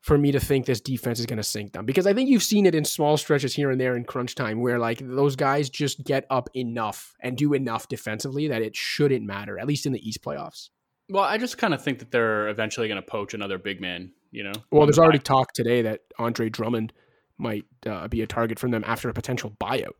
for 0.00 0.16
me 0.16 0.32
to 0.32 0.40
think 0.40 0.66
this 0.66 0.80
defense 0.80 1.20
is 1.20 1.26
going 1.26 1.36
to 1.36 1.42
sink 1.42 1.72
them. 1.72 1.84
Because 1.84 2.06
I 2.06 2.14
think 2.14 2.30
you've 2.30 2.42
seen 2.42 2.66
it 2.66 2.74
in 2.74 2.84
small 2.84 3.16
stretches 3.16 3.54
here 3.54 3.70
and 3.70 3.80
there 3.80 3.96
in 3.96 4.04
crunch 4.04 4.34
time 4.34 4.60
where 4.60 4.78
like 4.78 4.98
those 5.02 5.36
guys 5.36 5.68
just 5.68 6.02
get 6.04 6.26
up 6.30 6.48
enough 6.54 7.14
and 7.20 7.36
do 7.36 7.52
enough 7.52 7.88
defensively 7.88 8.48
that 8.48 8.62
it 8.62 8.74
shouldn't 8.74 9.26
matter, 9.26 9.58
at 9.58 9.66
least 9.66 9.86
in 9.86 9.92
the 9.92 10.08
East 10.08 10.22
playoffs. 10.22 10.70
Well, 11.10 11.24
I 11.24 11.38
just 11.38 11.58
kind 11.58 11.74
of 11.74 11.82
think 11.82 11.98
that 11.98 12.10
they're 12.10 12.48
eventually 12.48 12.88
going 12.88 13.00
to 13.00 13.06
poach 13.06 13.34
another 13.34 13.58
big 13.58 13.80
man, 13.80 14.12
you 14.30 14.44
know? 14.44 14.52
Well, 14.70 14.86
there's 14.86 14.98
already 14.98 15.18
talk 15.18 15.52
today 15.52 15.82
that 15.82 16.00
Andre 16.18 16.48
Drummond 16.48 16.92
might 17.36 17.64
uh, 17.84 18.08
be 18.08 18.22
a 18.22 18.26
target 18.26 18.58
from 18.58 18.70
them 18.70 18.84
after 18.86 19.08
a 19.08 19.12
potential 19.12 19.54
buyout. 19.60 19.96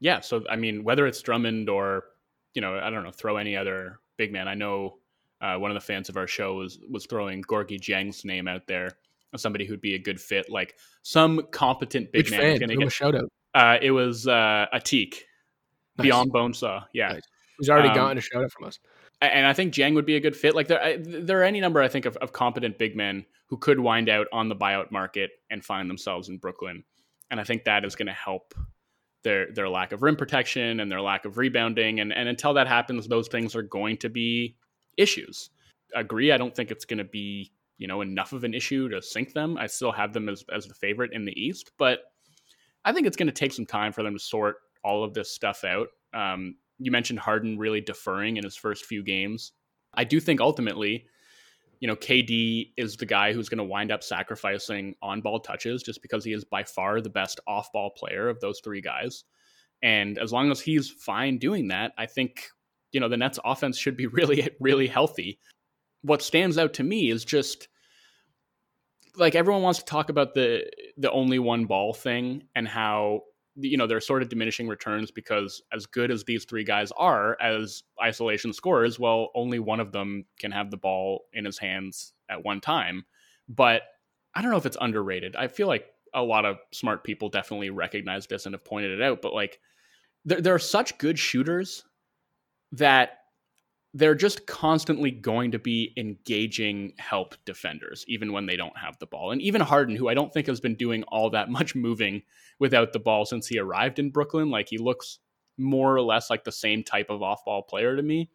Yeah, 0.00 0.20
so 0.20 0.44
I 0.50 0.56
mean, 0.56 0.84
whether 0.84 1.06
it's 1.06 1.22
Drummond 1.22 1.70
or 1.70 2.04
you 2.56 2.62
know, 2.62 2.78
I 2.78 2.88
don't 2.90 3.04
know, 3.04 3.10
throw 3.10 3.36
any 3.36 3.54
other 3.54 4.00
big 4.16 4.32
man. 4.32 4.48
I 4.48 4.54
know 4.54 4.96
uh, 5.42 5.56
one 5.56 5.70
of 5.70 5.74
the 5.74 5.80
fans 5.80 6.08
of 6.08 6.16
our 6.16 6.26
show 6.26 6.54
was 6.54 6.78
was 6.90 7.06
throwing 7.06 7.42
Gorgui 7.42 7.78
Dieng's 7.80 8.24
name 8.24 8.48
out 8.48 8.66
there 8.66 8.90
somebody 9.36 9.66
who'd 9.66 9.80
be 9.80 9.94
a 9.94 9.98
good 9.98 10.20
fit, 10.20 10.50
like 10.50 10.74
some 11.02 11.42
competent 11.50 12.12
big 12.12 12.26
Which 12.26 12.30
man. 12.30 12.58
Fan? 12.58 12.68
Give 12.68 12.78
get, 12.78 12.88
a 12.88 12.90
shout 12.90 13.14
out. 13.14 13.30
Uh, 13.54 13.78
it 13.80 13.90
was 13.90 14.28
uh, 14.28 14.66
Atik 14.74 15.14
nice. 15.98 16.04
beyond 16.04 16.32
Bonesaw. 16.32 16.84
Yeah, 16.92 17.08
nice. 17.08 17.22
he's 17.58 17.70
already 17.70 17.88
um, 17.88 17.94
gotten 17.94 18.18
a 18.18 18.20
shout 18.20 18.44
out 18.44 18.52
from 18.52 18.66
us. 18.66 18.78
And 19.22 19.46
I 19.46 19.54
think 19.54 19.72
Dieng 19.72 19.94
would 19.94 20.04
be 20.04 20.16
a 20.16 20.20
good 20.20 20.36
fit. 20.36 20.54
Like 20.54 20.68
there, 20.68 20.98
there 20.98 21.40
are 21.40 21.44
any 21.44 21.60
number 21.60 21.80
I 21.80 21.88
think 21.88 22.04
of, 22.04 22.16
of 22.18 22.32
competent 22.32 22.78
big 22.78 22.94
men 22.94 23.24
who 23.46 23.56
could 23.56 23.80
wind 23.80 24.10
out 24.10 24.26
on 24.30 24.50
the 24.50 24.56
buyout 24.56 24.90
market 24.90 25.30
and 25.50 25.64
find 25.64 25.88
themselves 25.88 26.28
in 26.28 26.36
Brooklyn. 26.36 26.84
And 27.30 27.40
I 27.40 27.44
think 27.44 27.64
that 27.64 27.84
is 27.84 27.96
going 27.96 28.08
to 28.08 28.12
help 28.12 28.54
their 29.24 29.50
their 29.52 29.68
lack 29.68 29.92
of 29.92 30.02
rim 30.02 30.16
protection 30.16 30.80
and 30.80 30.92
their 30.92 31.00
lack 31.00 31.24
of 31.24 31.38
rebounding. 31.38 32.00
And 32.00 32.12
and 32.12 32.28
until 32.28 32.54
that 32.54 32.68
happens, 32.68 33.08
those 33.08 33.28
things 33.28 33.56
are 33.56 33.62
going 33.62 33.96
to 33.98 34.10
be 34.10 34.56
issues. 34.98 35.48
Agree. 35.94 36.30
I 36.30 36.36
don't 36.36 36.54
think 36.54 36.70
it's 36.70 36.84
going 36.84 36.98
to 36.98 37.04
be 37.04 37.52
you 37.78 37.86
know 37.86 38.00
enough 38.00 38.32
of 38.32 38.44
an 38.44 38.54
issue 38.54 38.88
to 38.88 39.02
sink 39.02 39.32
them. 39.32 39.56
I 39.58 39.66
still 39.66 39.92
have 39.92 40.12
them 40.12 40.28
as 40.28 40.44
as 40.54 40.66
the 40.66 40.74
favorite 40.74 41.12
in 41.12 41.24
the 41.24 41.38
East, 41.40 41.72
but 41.78 42.00
I 42.84 42.92
think 42.92 43.06
it's 43.06 43.16
going 43.16 43.26
to 43.26 43.32
take 43.32 43.52
some 43.52 43.66
time 43.66 43.92
for 43.92 44.02
them 44.02 44.14
to 44.14 44.20
sort 44.20 44.56
all 44.84 45.02
of 45.02 45.14
this 45.14 45.30
stuff 45.30 45.64
out. 45.64 45.88
Um, 46.14 46.56
you 46.78 46.90
mentioned 46.90 47.18
Harden 47.18 47.58
really 47.58 47.80
deferring 47.80 48.36
in 48.36 48.44
his 48.44 48.56
first 48.56 48.84
few 48.84 49.02
games. 49.02 49.52
I 49.94 50.04
do 50.04 50.20
think 50.20 50.40
ultimately 50.40 51.06
you 51.80 51.88
know, 51.88 51.96
KD 51.96 52.72
is 52.76 52.96
the 52.96 53.06
guy 53.06 53.32
who's 53.32 53.48
going 53.48 53.58
to 53.58 53.64
wind 53.64 53.92
up 53.92 54.02
sacrificing 54.02 54.94
on 55.02 55.20
ball 55.20 55.40
touches 55.40 55.82
just 55.82 56.02
because 56.02 56.24
he 56.24 56.32
is 56.32 56.44
by 56.44 56.64
far 56.64 57.00
the 57.00 57.10
best 57.10 57.40
off 57.46 57.70
ball 57.72 57.90
player 57.90 58.28
of 58.28 58.40
those 58.40 58.60
three 58.64 58.80
guys. 58.80 59.24
And 59.82 60.18
as 60.18 60.32
long 60.32 60.50
as 60.50 60.60
he's 60.60 60.88
fine 60.88 61.38
doing 61.38 61.68
that, 61.68 61.92
I 61.98 62.06
think, 62.06 62.48
you 62.92 63.00
know, 63.00 63.08
the 63.08 63.18
Nets 63.18 63.38
offense 63.44 63.76
should 63.76 63.96
be 63.96 64.06
really, 64.06 64.48
really 64.60 64.86
healthy. 64.86 65.38
What 66.06 66.22
stands 66.22 66.58
out 66.58 66.74
to 66.74 66.82
me 66.82 67.10
is 67.10 67.24
just 67.24 67.68
like 69.16 69.34
everyone 69.34 69.62
wants 69.62 69.80
to 69.80 69.84
talk 69.84 70.08
about 70.08 70.34
the 70.34 70.70
the 70.96 71.10
only 71.10 71.38
one 71.38 71.64
ball 71.64 71.92
thing 71.92 72.44
and 72.54 72.68
how 72.68 73.22
you 73.56 73.76
know, 73.76 73.86
they're 73.86 74.00
sort 74.00 74.22
of 74.22 74.28
diminishing 74.28 74.68
returns 74.68 75.10
because 75.10 75.62
as 75.72 75.86
good 75.86 76.10
as 76.10 76.24
these 76.24 76.44
three 76.44 76.64
guys 76.64 76.92
are 76.96 77.36
as 77.40 77.82
isolation 78.02 78.52
scorers, 78.52 78.98
well, 78.98 79.30
only 79.34 79.58
one 79.58 79.80
of 79.80 79.92
them 79.92 80.24
can 80.38 80.52
have 80.52 80.70
the 80.70 80.76
ball 80.76 81.24
in 81.32 81.44
his 81.44 81.58
hands 81.58 82.12
at 82.28 82.44
one 82.44 82.60
time. 82.60 83.06
But 83.48 83.82
I 84.34 84.42
don't 84.42 84.50
know 84.50 84.58
if 84.58 84.66
it's 84.66 84.76
underrated. 84.78 85.36
I 85.36 85.48
feel 85.48 85.68
like 85.68 85.86
a 86.12 86.22
lot 86.22 86.44
of 86.44 86.58
smart 86.72 87.02
people 87.02 87.30
definitely 87.30 87.70
recognize 87.70 88.26
this 88.26 88.44
and 88.44 88.54
have 88.54 88.64
pointed 88.64 88.90
it 88.90 89.02
out, 89.02 89.22
but 89.22 89.32
like 89.32 89.58
there, 90.24 90.40
there 90.40 90.54
are 90.54 90.58
such 90.58 90.98
good 90.98 91.18
shooters 91.18 91.84
that 92.72 93.20
they're 93.96 94.14
just 94.14 94.46
constantly 94.46 95.10
going 95.10 95.50
to 95.50 95.58
be 95.58 95.94
engaging 95.96 96.92
help 96.98 97.34
defenders, 97.46 98.04
even 98.08 98.30
when 98.30 98.44
they 98.44 98.56
don't 98.56 98.76
have 98.76 98.98
the 98.98 99.06
ball. 99.06 99.30
And 99.30 99.40
even 99.40 99.62
Harden, 99.62 99.96
who 99.96 100.08
I 100.08 100.14
don't 100.14 100.30
think 100.34 100.48
has 100.48 100.60
been 100.60 100.74
doing 100.74 101.02
all 101.04 101.30
that 101.30 101.48
much 101.48 101.74
moving 101.74 102.22
without 102.58 102.92
the 102.92 102.98
ball 102.98 103.24
since 103.24 103.46
he 103.46 103.58
arrived 103.58 103.98
in 103.98 104.10
Brooklyn, 104.10 104.50
like 104.50 104.68
he 104.68 104.76
looks 104.76 105.18
more 105.56 105.94
or 105.94 106.02
less 106.02 106.28
like 106.28 106.44
the 106.44 106.52
same 106.52 106.84
type 106.84 107.08
of 107.08 107.22
off 107.22 107.42
ball 107.46 107.62
player 107.62 107.96
to 107.96 108.02
me. 108.02 108.28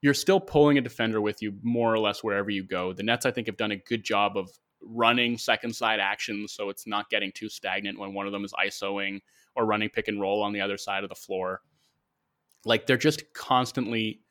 You're 0.00 0.14
still 0.14 0.40
pulling 0.40 0.78
a 0.78 0.80
defender 0.80 1.20
with 1.20 1.42
you 1.42 1.54
more 1.62 1.94
or 1.94 2.00
less 2.00 2.24
wherever 2.24 2.50
you 2.50 2.64
go. 2.64 2.92
The 2.92 3.04
Nets, 3.04 3.24
I 3.24 3.30
think, 3.30 3.46
have 3.46 3.56
done 3.56 3.70
a 3.70 3.76
good 3.76 4.02
job 4.02 4.36
of 4.36 4.50
running 4.84 5.38
second 5.38 5.76
side 5.76 6.00
actions 6.00 6.52
so 6.52 6.70
it's 6.70 6.88
not 6.88 7.08
getting 7.08 7.30
too 7.30 7.48
stagnant 7.48 8.00
when 8.00 8.14
one 8.14 8.26
of 8.26 8.32
them 8.32 8.44
is 8.44 8.52
ISOing 8.52 9.20
or 9.54 9.64
running 9.64 9.90
pick 9.90 10.08
and 10.08 10.20
roll 10.20 10.42
on 10.42 10.52
the 10.52 10.60
other 10.60 10.76
side 10.76 11.04
of 11.04 11.08
the 11.08 11.14
floor. 11.14 11.60
Like 12.64 12.86
they're 12.86 12.96
just 12.96 13.32
constantly 13.32 14.22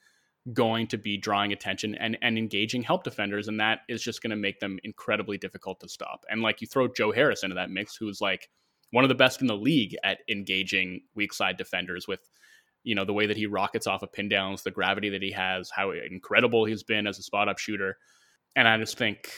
going 0.54 0.88
to 0.88 0.98
be 0.98 1.18
drawing 1.18 1.54
attention 1.54 1.96
and, 1.96 2.18
and 2.22 2.38
engaging 2.38 2.82
help 2.82 3.04
defenders, 3.04 3.48
and 3.48 3.60
that 3.60 3.80
is 3.88 4.02
just 4.02 4.22
going 4.22 4.32
to 4.32 4.36
make 4.36 4.60
them 4.60 4.80
incredibly 4.84 5.38
difficult 5.38 5.80
to 5.80 5.90
stop. 5.90 6.26
And 6.30 6.42
like 6.42 6.62
you 6.62 6.68
throw 6.68 6.88
Joe 6.88 7.12
Harris 7.12 7.44
into 7.44 7.56
that 7.56 7.70
mix, 7.70 7.96
who's 7.96 8.22
like 8.22 8.50
one 8.92 9.04
of 9.04 9.10
the 9.10 9.16
best 9.16 9.42
in 9.42 9.48
the 9.48 9.56
league 9.56 9.96
at 10.04 10.20
engaging 10.30 11.02
weak 11.16 11.34
side 11.34 11.58
defenders 11.58 12.08
with 12.08 12.20
you 12.84 12.96
know 12.96 13.06
the 13.06 13.14
way 13.14 13.28
that 13.28 13.38
he 13.38 13.46
rockets 13.46 13.88
off 13.88 14.02
of 14.02 14.12
pin 14.12 14.30
downs, 14.30 14.64
the 14.64 14.72
gravity 14.72 15.10
that 15.10 15.22
he 15.22 15.32
has, 15.32 15.70
how 15.70 15.92
incredible 15.92 16.66
he's 16.66 16.84
been 16.84 17.08
as 17.08 17.20
a 17.20 17.24
spot 17.24 17.48
up 17.48 17.60
shooter. 17.60 17.98
And 18.56 18.68
I 18.68 18.78
just 18.78 18.98
think, 18.98 19.30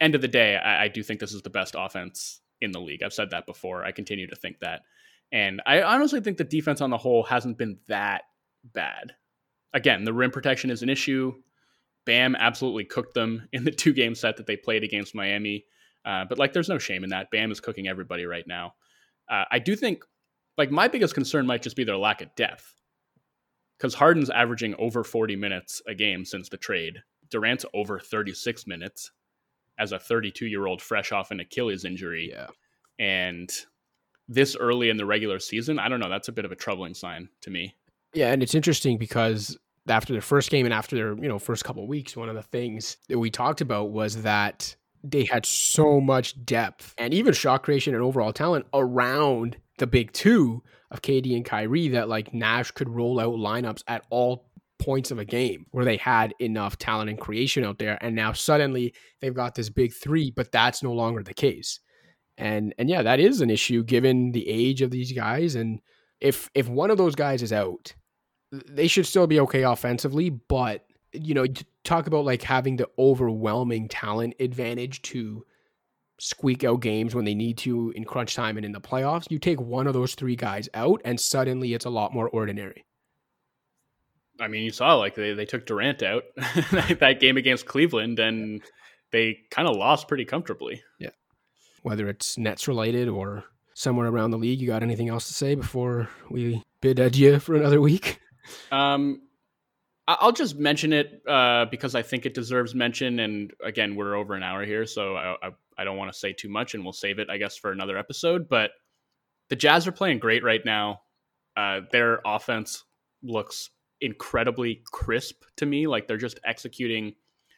end 0.00 0.14
of 0.14 0.20
the 0.20 0.28
day, 0.28 0.56
I, 0.56 0.84
I 0.84 0.88
do 0.88 1.02
think 1.02 1.18
this 1.18 1.32
is 1.32 1.42
the 1.42 1.50
best 1.50 1.74
offense 1.76 2.40
in 2.60 2.72
the 2.72 2.80
league. 2.80 3.02
I've 3.02 3.14
said 3.14 3.30
that 3.30 3.46
before. 3.46 3.84
I 3.84 3.92
continue 3.92 4.26
to 4.28 4.36
think 4.36 4.60
that. 4.60 4.82
And 5.32 5.62
I 5.64 5.82
honestly 5.82 6.20
think 6.20 6.36
the 6.36 6.44
defense 6.44 6.80
on 6.80 6.90
the 6.90 6.98
whole 6.98 7.22
hasn't 7.22 7.58
been 7.58 7.78
that 7.88 8.22
bad. 8.64 9.14
Again, 9.72 10.04
the 10.04 10.12
rim 10.12 10.30
protection 10.30 10.70
is 10.70 10.82
an 10.82 10.88
issue. 10.88 11.34
Bam 12.06 12.34
absolutely 12.36 12.84
cooked 12.84 13.14
them 13.14 13.48
in 13.52 13.64
the 13.64 13.70
two 13.70 13.92
game 13.92 14.14
set 14.14 14.36
that 14.36 14.46
they 14.46 14.56
played 14.56 14.84
against 14.84 15.14
Miami. 15.14 15.64
Uh, 16.04 16.24
but 16.28 16.38
like, 16.38 16.52
there's 16.52 16.68
no 16.68 16.78
shame 16.78 17.04
in 17.04 17.10
that. 17.10 17.30
Bam 17.30 17.50
is 17.50 17.60
cooking 17.60 17.88
everybody 17.88 18.24
right 18.24 18.46
now. 18.46 18.74
Uh, 19.28 19.44
I 19.50 19.58
do 19.58 19.76
think, 19.76 20.02
like, 20.56 20.70
my 20.70 20.88
biggest 20.88 21.14
concern 21.14 21.46
might 21.46 21.62
just 21.62 21.76
be 21.76 21.84
their 21.84 21.96
lack 21.96 22.20
of 22.22 22.34
depth. 22.34 22.74
Because 23.78 23.94
Harden's 23.94 24.28
averaging 24.28 24.74
over 24.78 25.04
40 25.04 25.36
minutes 25.36 25.80
a 25.86 25.94
game 25.94 26.24
since 26.24 26.48
the 26.48 26.56
trade. 26.56 27.02
Durant's 27.30 27.64
over 27.72 27.98
36 27.98 28.66
minutes 28.66 29.12
as 29.78 29.92
a 29.92 29.98
32 29.98 30.46
year 30.46 30.66
old 30.66 30.82
fresh 30.82 31.12
off 31.12 31.30
an 31.30 31.40
Achilles 31.40 31.84
injury. 31.84 32.30
Yeah. 32.30 32.48
And 32.98 33.50
this 34.28 34.54
early 34.56 34.90
in 34.90 34.96
the 34.96 35.06
regular 35.06 35.38
season, 35.38 35.78
I 35.78 35.88
don't 35.88 36.00
know. 36.00 36.10
That's 36.10 36.28
a 36.28 36.32
bit 36.32 36.44
of 36.44 36.52
a 36.52 36.56
troubling 36.56 36.94
sign 36.94 37.28
to 37.40 37.50
me. 37.50 37.74
Yeah, 38.14 38.32
and 38.32 38.42
it's 38.42 38.54
interesting 38.54 38.98
because 38.98 39.56
after 39.88 40.12
their 40.12 40.22
first 40.22 40.50
game 40.50 40.66
and 40.66 40.74
after 40.74 40.96
their 40.96 41.14
you 41.14 41.28
know 41.28 41.38
first 41.38 41.64
couple 41.64 41.86
weeks, 41.86 42.16
one 42.16 42.28
of 42.28 42.34
the 42.34 42.42
things 42.42 42.96
that 43.08 43.18
we 43.18 43.30
talked 43.30 43.60
about 43.60 43.90
was 43.90 44.22
that 44.22 44.74
they 45.02 45.24
had 45.24 45.46
so 45.46 46.00
much 46.00 46.44
depth 46.44 46.94
and 46.98 47.14
even 47.14 47.32
shot 47.32 47.62
creation 47.62 47.94
and 47.94 48.02
overall 48.02 48.32
talent 48.32 48.66
around 48.74 49.56
the 49.78 49.86
big 49.86 50.12
two 50.12 50.62
of 50.90 51.02
KD 51.02 51.34
and 51.36 51.44
Kyrie 51.44 51.88
that 51.88 52.08
like 52.08 52.34
Nash 52.34 52.70
could 52.72 52.88
roll 52.88 53.18
out 53.18 53.34
lineups 53.34 53.82
at 53.88 54.04
all 54.10 54.50
points 54.78 55.10
of 55.10 55.18
a 55.18 55.24
game 55.24 55.66
where 55.70 55.84
they 55.84 55.96
had 55.96 56.34
enough 56.38 56.78
talent 56.78 57.10
and 57.10 57.18
creation 57.18 57.64
out 57.64 57.78
there 57.78 57.98
and 58.02 58.14
now 58.14 58.32
suddenly 58.32 58.94
they've 59.20 59.34
got 59.34 59.54
this 59.54 59.68
big 59.68 59.92
3 59.92 60.30
but 60.30 60.52
that's 60.52 60.82
no 60.82 60.92
longer 60.92 61.22
the 61.22 61.34
case. 61.34 61.80
And 62.36 62.74
and 62.78 62.88
yeah, 62.90 63.02
that 63.02 63.20
is 63.20 63.40
an 63.40 63.50
issue 63.50 63.82
given 63.82 64.32
the 64.32 64.48
age 64.48 64.82
of 64.82 64.90
these 64.90 65.12
guys 65.12 65.54
and 65.54 65.80
if 66.20 66.50
if 66.54 66.68
one 66.68 66.90
of 66.90 66.98
those 66.98 67.14
guys 67.14 67.42
is 67.42 67.52
out, 67.52 67.94
they 68.52 68.86
should 68.86 69.06
still 69.06 69.26
be 69.26 69.40
okay 69.40 69.62
offensively, 69.62 70.30
but 70.30 70.84
you 71.12 71.34
know, 71.34 71.46
talk 71.84 72.06
about 72.06 72.24
like 72.24 72.42
having 72.42 72.76
the 72.76 72.88
overwhelming 72.98 73.88
talent 73.88 74.34
advantage 74.38 75.02
to 75.02 75.44
squeak 76.18 76.64
out 76.64 76.80
games 76.80 77.14
when 77.14 77.24
they 77.24 77.34
need 77.34 77.58
to 77.58 77.92
in 77.96 78.04
crunch 78.04 78.34
time 78.34 78.56
and 78.56 78.66
in 78.66 78.72
the 78.72 78.80
playoffs. 78.80 79.30
You 79.30 79.38
take 79.38 79.60
one 79.60 79.86
of 79.86 79.94
those 79.94 80.14
three 80.14 80.36
guys 80.36 80.68
out, 80.74 81.00
and 81.04 81.18
suddenly 81.18 81.74
it's 81.74 81.84
a 81.84 81.90
lot 81.90 82.14
more 82.14 82.28
ordinary. 82.28 82.84
I 84.38 84.48
mean, 84.48 84.62
you 84.62 84.70
saw 84.70 84.94
like 84.94 85.14
they, 85.14 85.34
they 85.34 85.44
took 85.44 85.66
Durant 85.66 86.02
out 86.02 86.24
that 86.36 87.18
game 87.20 87.36
against 87.36 87.66
Cleveland, 87.66 88.18
and 88.18 88.62
they 89.10 89.38
kind 89.50 89.68
of 89.68 89.76
lost 89.76 90.08
pretty 90.08 90.24
comfortably. 90.24 90.82
Yeah. 90.98 91.10
Whether 91.82 92.08
it's 92.08 92.38
Nets 92.38 92.68
related 92.68 93.08
or 93.08 93.44
somewhere 93.74 94.08
around 94.08 94.30
the 94.30 94.38
league, 94.38 94.60
you 94.60 94.66
got 94.66 94.82
anything 94.82 95.08
else 95.08 95.26
to 95.28 95.34
say 95.34 95.54
before 95.54 96.08
we 96.30 96.62
bid 96.80 96.98
adieu 96.98 97.38
for 97.38 97.54
another 97.54 97.80
week? 97.80 98.20
Um, 98.72 99.22
I'll 100.08 100.32
just 100.32 100.56
mention 100.56 100.92
it 100.92 101.22
uh, 101.28 101.66
because 101.66 101.94
I 101.94 102.02
think 102.02 102.26
it 102.26 102.34
deserves 102.34 102.74
mention. 102.74 103.20
And 103.20 103.52
again, 103.62 103.94
we're 103.94 104.16
over 104.16 104.34
an 104.34 104.42
hour 104.42 104.64
here, 104.64 104.86
so 104.86 105.14
I, 105.16 105.36
I, 105.42 105.50
I 105.78 105.84
don't 105.84 105.96
want 105.96 106.12
to 106.12 106.18
say 106.18 106.32
too 106.32 106.48
much, 106.48 106.74
and 106.74 106.82
we'll 106.82 106.92
save 106.92 107.18
it, 107.18 107.30
I 107.30 107.36
guess, 107.36 107.56
for 107.56 107.70
another 107.70 107.96
episode. 107.96 108.48
But 108.48 108.72
the 109.50 109.56
Jazz 109.56 109.86
are 109.86 109.92
playing 109.92 110.18
great 110.18 110.42
right 110.42 110.64
now. 110.64 111.02
Uh, 111.56 111.80
their 111.92 112.20
offense 112.24 112.84
looks 113.22 113.70
incredibly 114.00 114.82
crisp 114.90 115.44
to 115.56 115.66
me. 115.66 115.86
Like 115.86 116.08
they're 116.08 116.16
just 116.16 116.40
executing 116.44 117.14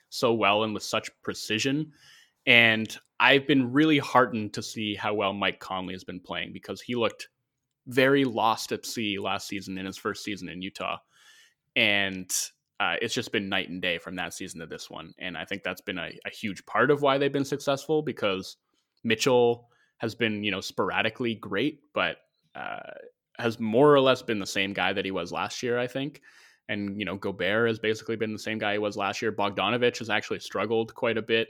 so 0.09 0.35
well 0.35 0.65
and 0.65 0.75
with 0.75 0.83
such 0.83 1.11
precision. 1.23 1.93
And 2.47 2.95
I've 3.21 3.47
been 3.47 3.73
really 3.73 3.99
heartened 3.99 4.55
to 4.55 4.63
see 4.63 4.95
how 4.95 5.15
well 5.15 5.33
Mike 5.33 5.61
Conley 5.61 5.95
has 5.95 6.05
been 6.05 6.21
playing 6.21 6.53
because 6.53 6.81
he 6.81 6.97
looked 6.97 7.29
very 7.87 8.25
lost 8.25 8.73
at 8.73 8.87
sea 8.87 9.19
last 9.19 9.49
season 9.49 9.79
in 9.79 9.87
his 9.87 9.97
first 9.97 10.25
season 10.25 10.49
in 10.49 10.63
Utah 10.63 10.99
and 11.77 12.31
uh, 12.81 12.97
it's 13.01 13.15
just 13.15 13.33
been 13.33 13.49
night 13.49 13.69
and 13.69 13.81
day 13.81 13.99
from 13.99 14.17
that 14.17 14.35
season 14.35 14.61
to 14.61 14.67
this 14.67 14.91
one. 14.91 15.15
And 15.19 15.37
I 15.37 15.45
think 15.45 15.63
that's 15.63 15.81
been 15.81 15.99
a, 15.99 16.11
a, 16.27 16.31
huge 16.31 16.67
part 16.67 16.91
of 16.91 17.01
why 17.01 17.17
they've 17.17 17.33
been 17.33 17.45
successful 17.45 18.03
because 18.03 18.57
Mitchell 19.05 19.69
has 19.99 20.15
been, 20.15 20.43
you 20.43 20.51
know, 20.51 20.61
sporadically 20.61 21.37
great, 21.37 21.81
but 21.95 22.17
uh, 22.57 22.81
has 23.39 23.61
more 23.61 23.95
or 23.95 24.01
less 24.01 24.21
been 24.21 24.41
the 24.41 24.47
same 24.47 24.73
guy 24.73 24.93
that 24.93 25.05
he 25.05 25.13
was 25.13 25.31
last 25.31 25.63
year, 25.63 25.79
I 25.79 25.87
think. 25.87 26.23
And, 26.69 26.99
you 26.99 27.05
know, 27.05 27.17
Gobert 27.17 27.69
has 27.69 27.79
basically 27.79 28.17
been 28.17 28.33
the 28.33 28.39
same 28.39 28.59
guy 28.59 28.73
he 28.73 28.79
was 28.79 28.97
last 28.97 29.23
year. 29.23 29.33
Bogdanovich 29.33 29.99
has 29.99 30.11
actually 30.11 30.41
struggled 30.41 30.95
quite 30.95 31.19
a 31.19 31.23
bit. 31.23 31.49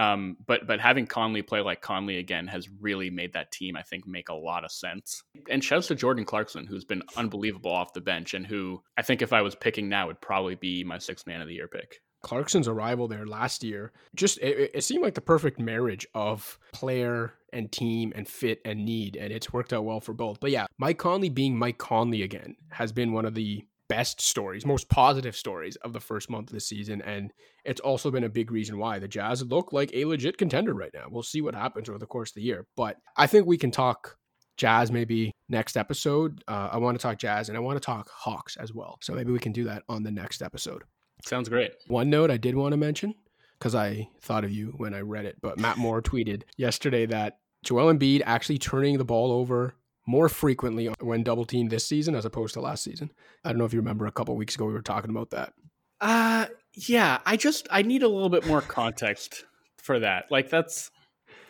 Um, 0.00 0.38
but 0.46 0.66
but 0.66 0.80
having 0.80 1.06
Conley 1.06 1.42
play 1.42 1.60
like 1.60 1.82
Conley 1.82 2.16
again 2.16 2.46
has 2.46 2.70
really 2.80 3.10
made 3.10 3.34
that 3.34 3.52
team, 3.52 3.76
I 3.76 3.82
think, 3.82 4.06
make 4.06 4.30
a 4.30 4.34
lot 4.34 4.64
of 4.64 4.72
sense. 4.72 5.22
And 5.50 5.62
shouts 5.62 5.88
to 5.88 5.94
Jordan 5.94 6.24
Clarkson, 6.24 6.66
who's 6.66 6.86
been 6.86 7.02
unbelievable 7.18 7.70
off 7.70 7.92
the 7.92 8.00
bench, 8.00 8.32
and 8.32 8.46
who 8.46 8.82
I 8.96 9.02
think 9.02 9.20
if 9.20 9.34
I 9.34 9.42
was 9.42 9.54
picking 9.54 9.90
now 9.90 10.06
would 10.06 10.22
probably 10.22 10.54
be 10.54 10.84
my 10.84 10.96
sixth 10.96 11.26
man 11.26 11.42
of 11.42 11.48
the 11.48 11.54
year 11.54 11.68
pick. 11.68 12.00
Clarkson's 12.22 12.68
arrival 12.68 13.08
there 13.08 13.26
last 13.26 13.64
year 13.64 13.92
just 14.14 14.38
it, 14.38 14.70
it, 14.74 14.84
seemed 14.84 15.02
like 15.02 15.14
the 15.14 15.22
perfect 15.22 15.58
marriage 15.58 16.06
of 16.14 16.58
player 16.72 17.32
and 17.52 17.72
team 17.72 18.12
and 18.14 18.28
fit 18.28 18.60
and 18.64 18.84
need 18.84 19.16
and 19.16 19.32
it's 19.32 19.54
worked 19.54 19.72
out 19.72 19.86
well 19.86 20.00
for 20.00 20.12
both 20.12 20.38
but 20.38 20.50
yeah 20.50 20.66
mike 20.76 20.98
conley 20.98 21.30
being 21.30 21.58
mike 21.58 21.78
conley 21.78 22.22
again 22.22 22.56
has 22.70 22.92
been 22.92 23.12
one 23.12 23.24
of 23.24 23.34
the 23.34 23.64
best 23.90 24.20
stories, 24.20 24.64
most 24.64 24.88
positive 24.88 25.34
stories 25.34 25.74
of 25.76 25.92
the 25.92 25.98
first 25.98 26.30
month 26.30 26.48
of 26.48 26.54
the 26.54 26.60
season. 26.60 27.02
And 27.02 27.32
it's 27.64 27.80
also 27.80 28.12
been 28.12 28.22
a 28.22 28.28
big 28.28 28.52
reason 28.52 28.78
why 28.78 29.00
the 29.00 29.08
Jazz 29.08 29.42
look 29.42 29.72
like 29.72 29.90
a 29.92 30.04
legit 30.04 30.38
contender 30.38 30.72
right 30.72 30.92
now. 30.94 31.06
We'll 31.10 31.24
see 31.24 31.40
what 31.40 31.56
happens 31.56 31.88
over 31.88 31.98
the 31.98 32.06
course 32.06 32.30
of 32.30 32.36
the 32.36 32.42
year. 32.42 32.66
But 32.76 32.98
I 33.16 33.26
think 33.26 33.46
we 33.46 33.58
can 33.58 33.72
talk 33.72 34.16
Jazz 34.56 34.92
maybe 34.92 35.32
next 35.48 35.76
episode. 35.76 36.44
Uh, 36.46 36.68
I 36.70 36.78
want 36.78 36.98
to 36.98 37.02
talk 37.02 37.18
Jazz 37.18 37.48
and 37.48 37.58
I 37.58 37.60
want 37.60 37.82
to 37.82 37.84
talk 37.84 38.08
Hawks 38.14 38.56
as 38.56 38.72
well. 38.72 38.96
So 39.02 39.12
maybe 39.12 39.32
we 39.32 39.40
can 39.40 39.52
do 39.52 39.64
that 39.64 39.82
on 39.88 40.04
the 40.04 40.12
next 40.12 40.40
episode. 40.40 40.84
Sounds 41.26 41.48
great. 41.48 41.72
One 41.88 42.10
note 42.10 42.30
I 42.30 42.36
did 42.36 42.54
want 42.54 42.72
to 42.72 42.76
mention 42.76 43.12
because 43.58 43.74
I 43.74 44.08
thought 44.22 44.44
of 44.44 44.52
you 44.52 44.72
when 44.76 44.94
I 44.94 45.00
read 45.00 45.24
it, 45.24 45.36
but 45.42 45.58
Matt 45.58 45.78
Moore 45.78 46.00
tweeted 46.00 46.44
yesterday 46.56 47.06
that 47.06 47.38
Joel 47.64 47.92
Embiid 47.92 48.22
actually 48.24 48.58
turning 48.58 48.98
the 48.98 49.04
ball 49.04 49.32
over 49.32 49.74
more 50.06 50.28
frequently 50.28 50.88
when 51.00 51.22
double 51.22 51.44
teamed 51.44 51.70
this 51.70 51.86
season 51.86 52.14
as 52.14 52.24
opposed 52.24 52.54
to 52.54 52.60
last 52.60 52.82
season. 52.82 53.10
I 53.44 53.50
don't 53.50 53.58
know 53.58 53.64
if 53.64 53.72
you 53.72 53.80
remember 53.80 54.06
a 54.06 54.12
couple 54.12 54.36
weeks 54.36 54.54
ago 54.54 54.66
we 54.66 54.72
were 54.72 54.82
talking 54.82 55.10
about 55.10 55.30
that. 55.30 55.52
Uh 56.00 56.46
yeah, 56.74 57.18
I 57.26 57.36
just 57.36 57.68
I 57.70 57.82
need 57.82 58.02
a 58.02 58.08
little 58.08 58.28
bit 58.28 58.46
more 58.46 58.60
context 58.60 59.44
for 59.78 60.00
that. 60.00 60.26
Like 60.30 60.50
that's 60.50 60.90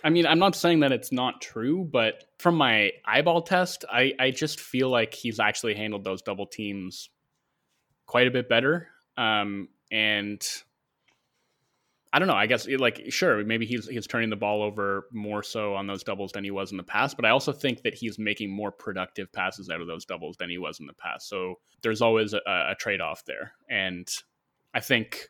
I 0.02 0.10
mean, 0.10 0.26
I'm 0.26 0.38
not 0.38 0.56
saying 0.56 0.80
that 0.80 0.92
it's 0.92 1.12
not 1.12 1.42
true, 1.42 1.86
but 1.90 2.24
from 2.38 2.54
my 2.54 2.92
eyeball 3.06 3.42
test, 3.42 3.84
I 3.90 4.12
I 4.18 4.30
just 4.30 4.60
feel 4.60 4.88
like 4.88 5.14
he's 5.14 5.40
actually 5.40 5.74
handled 5.74 6.04
those 6.04 6.22
double 6.22 6.46
teams 6.46 7.10
quite 8.06 8.26
a 8.26 8.30
bit 8.30 8.48
better. 8.48 8.88
Um 9.16 9.68
and 9.92 10.46
I 12.12 12.18
don't 12.18 12.26
know. 12.26 12.34
I 12.34 12.46
guess 12.46 12.66
like 12.66 13.04
sure, 13.10 13.44
maybe 13.44 13.66
he's 13.66 13.86
he's 13.86 14.06
turning 14.06 14.30
the 14.30 14.36
ball 14.36 14.62
over 14.62 15.06
more 15.12 15.42
so 15.44 15.74
on 15.74 15.86
those 15.86 16.02
doubles 16.02 16.32
than 16.32 16.42
he 16.42 16.50
was 16.50 16.72
in 16.72 16.76
the 16.76 16.82
past, 16.82 17.16
but 17.16 17.24
I 17.24 17.30
also 17.30 17.52
think 17.52 17.82
that 17.82 17.94
he's 17.94 18.18
making 18.18 18.50
more 18.50 18.72
productive 18.72 19.32
passes 19.32 19.70
out 19.70 19.80
of 19.80 19.86
those 19.86 20.04
doubles 20.04 20.36
than 20.36 20.50
he 20.50 20.58
was 20.58 20.80
in 20.80 20.86
the 20.86 20.92
past. 20.94 21.28
So 21.28 21.56
there's 21.82 22.02
always 22.02 22.32
a, 22.32 22.40
a 22.46 22.74
trade 22.78 23.00
off 23.00 23.24
there, 23.26 23.52
and 23.68 24.08
I 24.74 24.80
think 24.80 25.28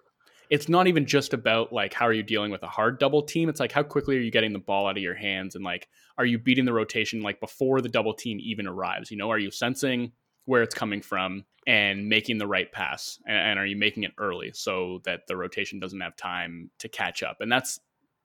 it's 0.49 0.68
not 0.70 0.87
even 0.87 1.05
just 1.05 1.35
about 1.35 1.70
like 1.70 1.93
how 1.93 2.07
are 2.07 2.14
you 2.14 2.22
dealing 2.22 2.51
with 2.51 2.62
a 2.62 2.68
hard 2.68 2.99
double 2.99 3.22
team. 3.22 3.51
It's 3.51 3.61
like 3.61 3.72
how 3.72 3.83
quickly 3.83 4.16
are 4.16 4.20
you 4.20 4.31
getting 4.31 4.55
the 4.55 4.59
ball 4.59 4.87
out 4.87 4.97
of 4.97 5.03
your 5.03 5.14
hands, 5.14 5.57
and 5.57 5.64
like 5.64 5.87
are 6.16 6.24
you 6.24 6.39
beating 6.39 6.64
the 6.64 6.72
rotation 6.72 7.20
like 7.20 7.41
before 7.41 7.83
the 7.83 7.91
double 7.91 8.14
team 8.14 8.39
even 8.41 8.66
arrives? 8.66 9.11
You 9.11 9.18
know, 9.18 9.31
are 9.31 9.39
you 9.39 9.51
sensing 9.51 10.12
where 10.45 10.62
it's 10.62 10.74
coming 10.74 11.01
from 11.03 11.45
and 11.66 12.09
making 12.09 12.38
the 12.38 12.47
right 12.47 12.70
pass 12.72 13.18
and, 13.26 13.36
and, 13.36 13.59
are 13.59 13.66
you 13.66 13.76
making 13.76 14.03
it 14.03 14.12
early 14.18 14.51
so 14.55 15.01
that 15.05 15.20
the 15.28 15.36
rotation 15.36 15.78
doesn't 15.78 16.01
have 16.01 16.16
time 16.16 16.70
to 16.78 16.88
catch 16.88 17.22
up 17.22 17.36
and 17.41 17.53
that's 17.53 17.80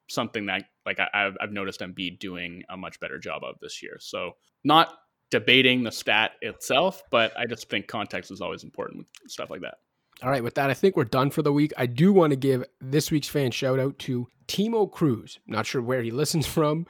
something 0.08 0.46
that 0.46 0.64
like 0.86 1.00
I, 1.00 1.08
have 1.14 1.38
I've 1.42 1.52
noticed 1.52 1.82
Embiid 1.82 2.20
doing 2.20 2.64
a 2.70 2.78
much 2.78 3.00
better 3.00 3.20
job 3.20 3.44
of 3.44 3.56
this 3.60 3.84
year 3.84 3.98
so 4.00 4.34
not 4.64 4.94
debating 5.32 5.84
the 5.84 5.92
stat 5.92 6.32
itself 6.42 7.04
but 7.12 7.38
I 7.38 7.46
just 7.46 7.70
think 7.70 7.88
context 7.88 8.32
is 8.32 8.42
always 8.42 8.64
important 8.64 9.00
with 9.00 9.32
stuff 9.32 9.50
like 9.50 9.62
that 9.62 9.76
all 10.24 10.30
right, 10.30 10.44
with 10.44 10.56
that, 10.56 10.70
I 10.70 10.74
think 10.74 10.96
we're 10.96 11.04
done 11.04 11.30
for 11.30 11.42
the 11.42 11.52
week. 11.52 11.74
I 11.78 11.88
do 11.88 12.14
want 12.14 12.32
to 12.32 12.38
give 12.38 12.64
this 12.80 13.12
week's 13.12 13.28
fan 13.28 13.52
shout 13.52 13.80
out 13.80 14.00
to 14.00 14.28
Timo 14.48 14.90
Cruz. 14.90 15.40
Not 15.46 15.66
sure 15.66 15.82
where 15.82 16.02
he 16.02 16.12
listens 16.12 16.48
from, 16.48 16.88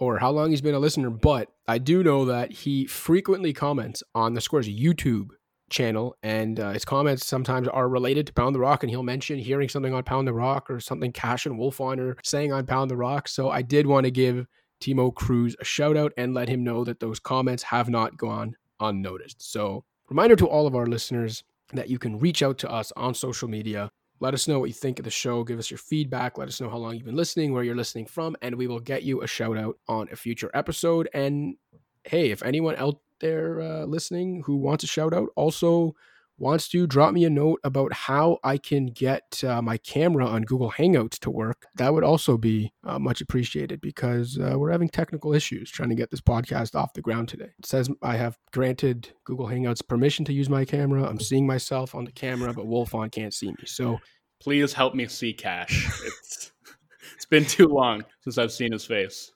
or 0.00 0.18
how 0.18 0.30
long 0.30 0.50
he's 0.50 0.62
been 0.62 0.74
a 0.74 0.80
listener, 0.80 1.10
but 1.10 1.52
I 1.68 1.78
do 1.78 2.02
know 2.02 2.24
that 2.24 2.50
he 2.50 2.86
frequently 2.86 3.52
comments 3.52 4.02
on 4.14 4.32
the 4.34 4.40
Score's 4.40 4.68
YouTube 4.68 5.28
channel, 5.68 6.16
and 6.22 6.58
uh, 6.58 6.72
his 6.72 6.84
comments 6.84 7.24
sometimes 7.24 7.68
are 7.68 7.88
related 7.88 8.26
to 8.26 8.32
Pound 8.32 8.54
the 8.54 8.60
Rock, 8.60 8.82
and 8.82 8.90
he'll 8.90 9.02
mention 9.02 9.38
hearing 9.38 9.68
something 9.68 9.94
on 9.94 10.02
Pound 10.02 10.26
the 10.26 10.32
Rock 10.32 10.70
or 10.70 10.80
something 10.80 11.12
Cash 11.12 11.46
and 11.46 11.60
Wolfson 11.60 11.98
or 11.98 12.16
saying 12.24 12.52
on 12.52 12.66
Pound 12.66 12.90
the 12.90 12.96
Rock. 12.96 13.28
So 13.28 13.50
I 13.50 13.62
did 13.62 13.86
want 13.86 14.04
to 14.04 14.10
give 14.10 14.46
Timo 14.80 15.14
Cruz 15.14 15.54
a 15.60 15.64
shout 15.64 15.96
out 15.96 16.12
and 16.16 16.34
let 16.34 16.48
him 16.48 16.64
know 16.64 16.82
that 16.84 17.00
those 17.00 17.20
comments 17.20 17.62
have 17.64 17.90
not 17.90 18.16
gone 18.16 18.56
unnoticed. 18.80 19.52
So 19.52 19.84
reminder 20.08 20.34
to 20.36 20.48
all 20.48 20.66
of 20.66 20.74
our 20.74 20.86
listeners 20.86 21.44
that 21.74 21.90
you 21.90 21.98
can 21.98 22.18
reach 22.18 22.42
out 22.42 22.58
to 22.58 22.70
us 22.70 22.90
on 22.96 23.14
social 23.14 23.48
media. 23.48 23.90
Let 24.20 24.34
us 24.34 24.46
know 24.46 24.58
what 24.58 24.68
you 24.68 24.74
think 24.74 24.98
of 24.98 25.04
the 25.04 25.10
show. 25.10 25.42
Give 25.44 25.58
us 25.58 25.70
your 25.70 25.78
feedback. 25.78 26.36
Let 26.36 26.48
us 26.48 26.60
know 26.60 26.68
how 26.68 26.76
long 26.76 26.94
you've 26.94 27.06
been 27.06 27.16
listening, 27.16 27.52
where 27.52 27.64
you're 27.64 27.74
listening 27.74 28.06
from, 28.06 28.36
and 28.42 28.54
we 28.54 28.66
will 28.66 28.80
get 28.80 29.02
you 29.02 29.22
a 29.22 29.26
shout 29.26 29.56
out 29.56 29.78
on 29.88 30.08
a 30.12 30.16
future 30.16 30.50
episode. 30.52 31.08
And 31.14 31.56
hey, 32.04 32.30
if 32.30 32.42
anyone 32.42 32.76
out 32.76 33.00
there 33.20 33.60
uh, 33.60 33.84
listening 33.84 34.42
who 34.44 34.56
wants 34.56 34.84
a 34.84 34.86
shout 34.86 35.14
out 35.14 35.28
also 35.36 35.94
wants 36.40 36.68
to 36.68 36.86
drop 36.86 37.12
me 37.12 37.24
a 37.24 37.30
note 37.30 37.60
about 37.62 37.92
how 37.92 38.38
I 38.42 38.56
can 38.56 38.86
get 38.86 39.44
uh, 39.44 39.60
my 39.60 39.76
camera 39.76 40.26
on 40.26 40.42
Google 40.42 40.72
Hangouts 40.72 41.18
to 41.20 41.30
work, 41.30 41.66
that 41.76 41.92
would 41.92 42.02
also 42.02 42.38
be 42.38 42.72
uh, 42.84 42.98
much 42.98 43.20
appreciated 43.20 43.80
because 43.80 44.38
uh, 44.38 44.58
we're 44.58 44.70
having 44.70 44.88
technical 44.88 45.34
issues 45.34 45.70
trying 45.70 45.90
to 45.90 45.94
get 45.94 46.10
this 46.10 46.20
podcast 46.20 46.74
off 46.74 46.94
the 46.94 47.02
ground 47.02 47.28
today. 47.28 47.50
It 47.58 47.66
says 47.66 47.90
I 48.02 48.16
have 48.16 48.38
granted 48.52 49.10
Google 49.24 49.46
Hangouts 49.46 49.86
permission 49.86 50.24
to 50.24 50.32
use 50.32 50.48
my 50.48 50.64
camera. 50.64 51.04
I'm 51.04 51.20
seeing 51.20 51.46
myself 51.46 51.94
on 51.94 52.04
the 52.04 52.12
camera, 52.12 52.52
but 52.54 52.64
Wolfson 52.64 53.12
can't 53.12 53.34
see 53.34 53.48
me. 53.48 53.64
So 53.66 54.00
please 54.40 54.72
help 54.72 54.94
me 54.94 55.06
see 55.06 55.34
Cash. 55.34 55.86
It's 56.04 56.52
it's 57.14 57.26
been 57.26 57.44
too 57.44 57.68
long 57.68 58.04
since 58.22 58.38
I've 58.38 58.52
seen 58.52 58.72
his 58.72 58.84
face. 58.84 59.30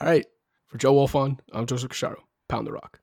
All 0.00 0.06
right. 0.06 0.26
For 0.68 0.78
Joe 0.78 0.94
Wolfson, 0.94 1.38
I'm 1.52 1.66
Joseph 1.66 1.90
Casciaro. 1.90 2.18
Pound 2.48 2.68
the 2.68 2.72
Rock. 2.72 3.00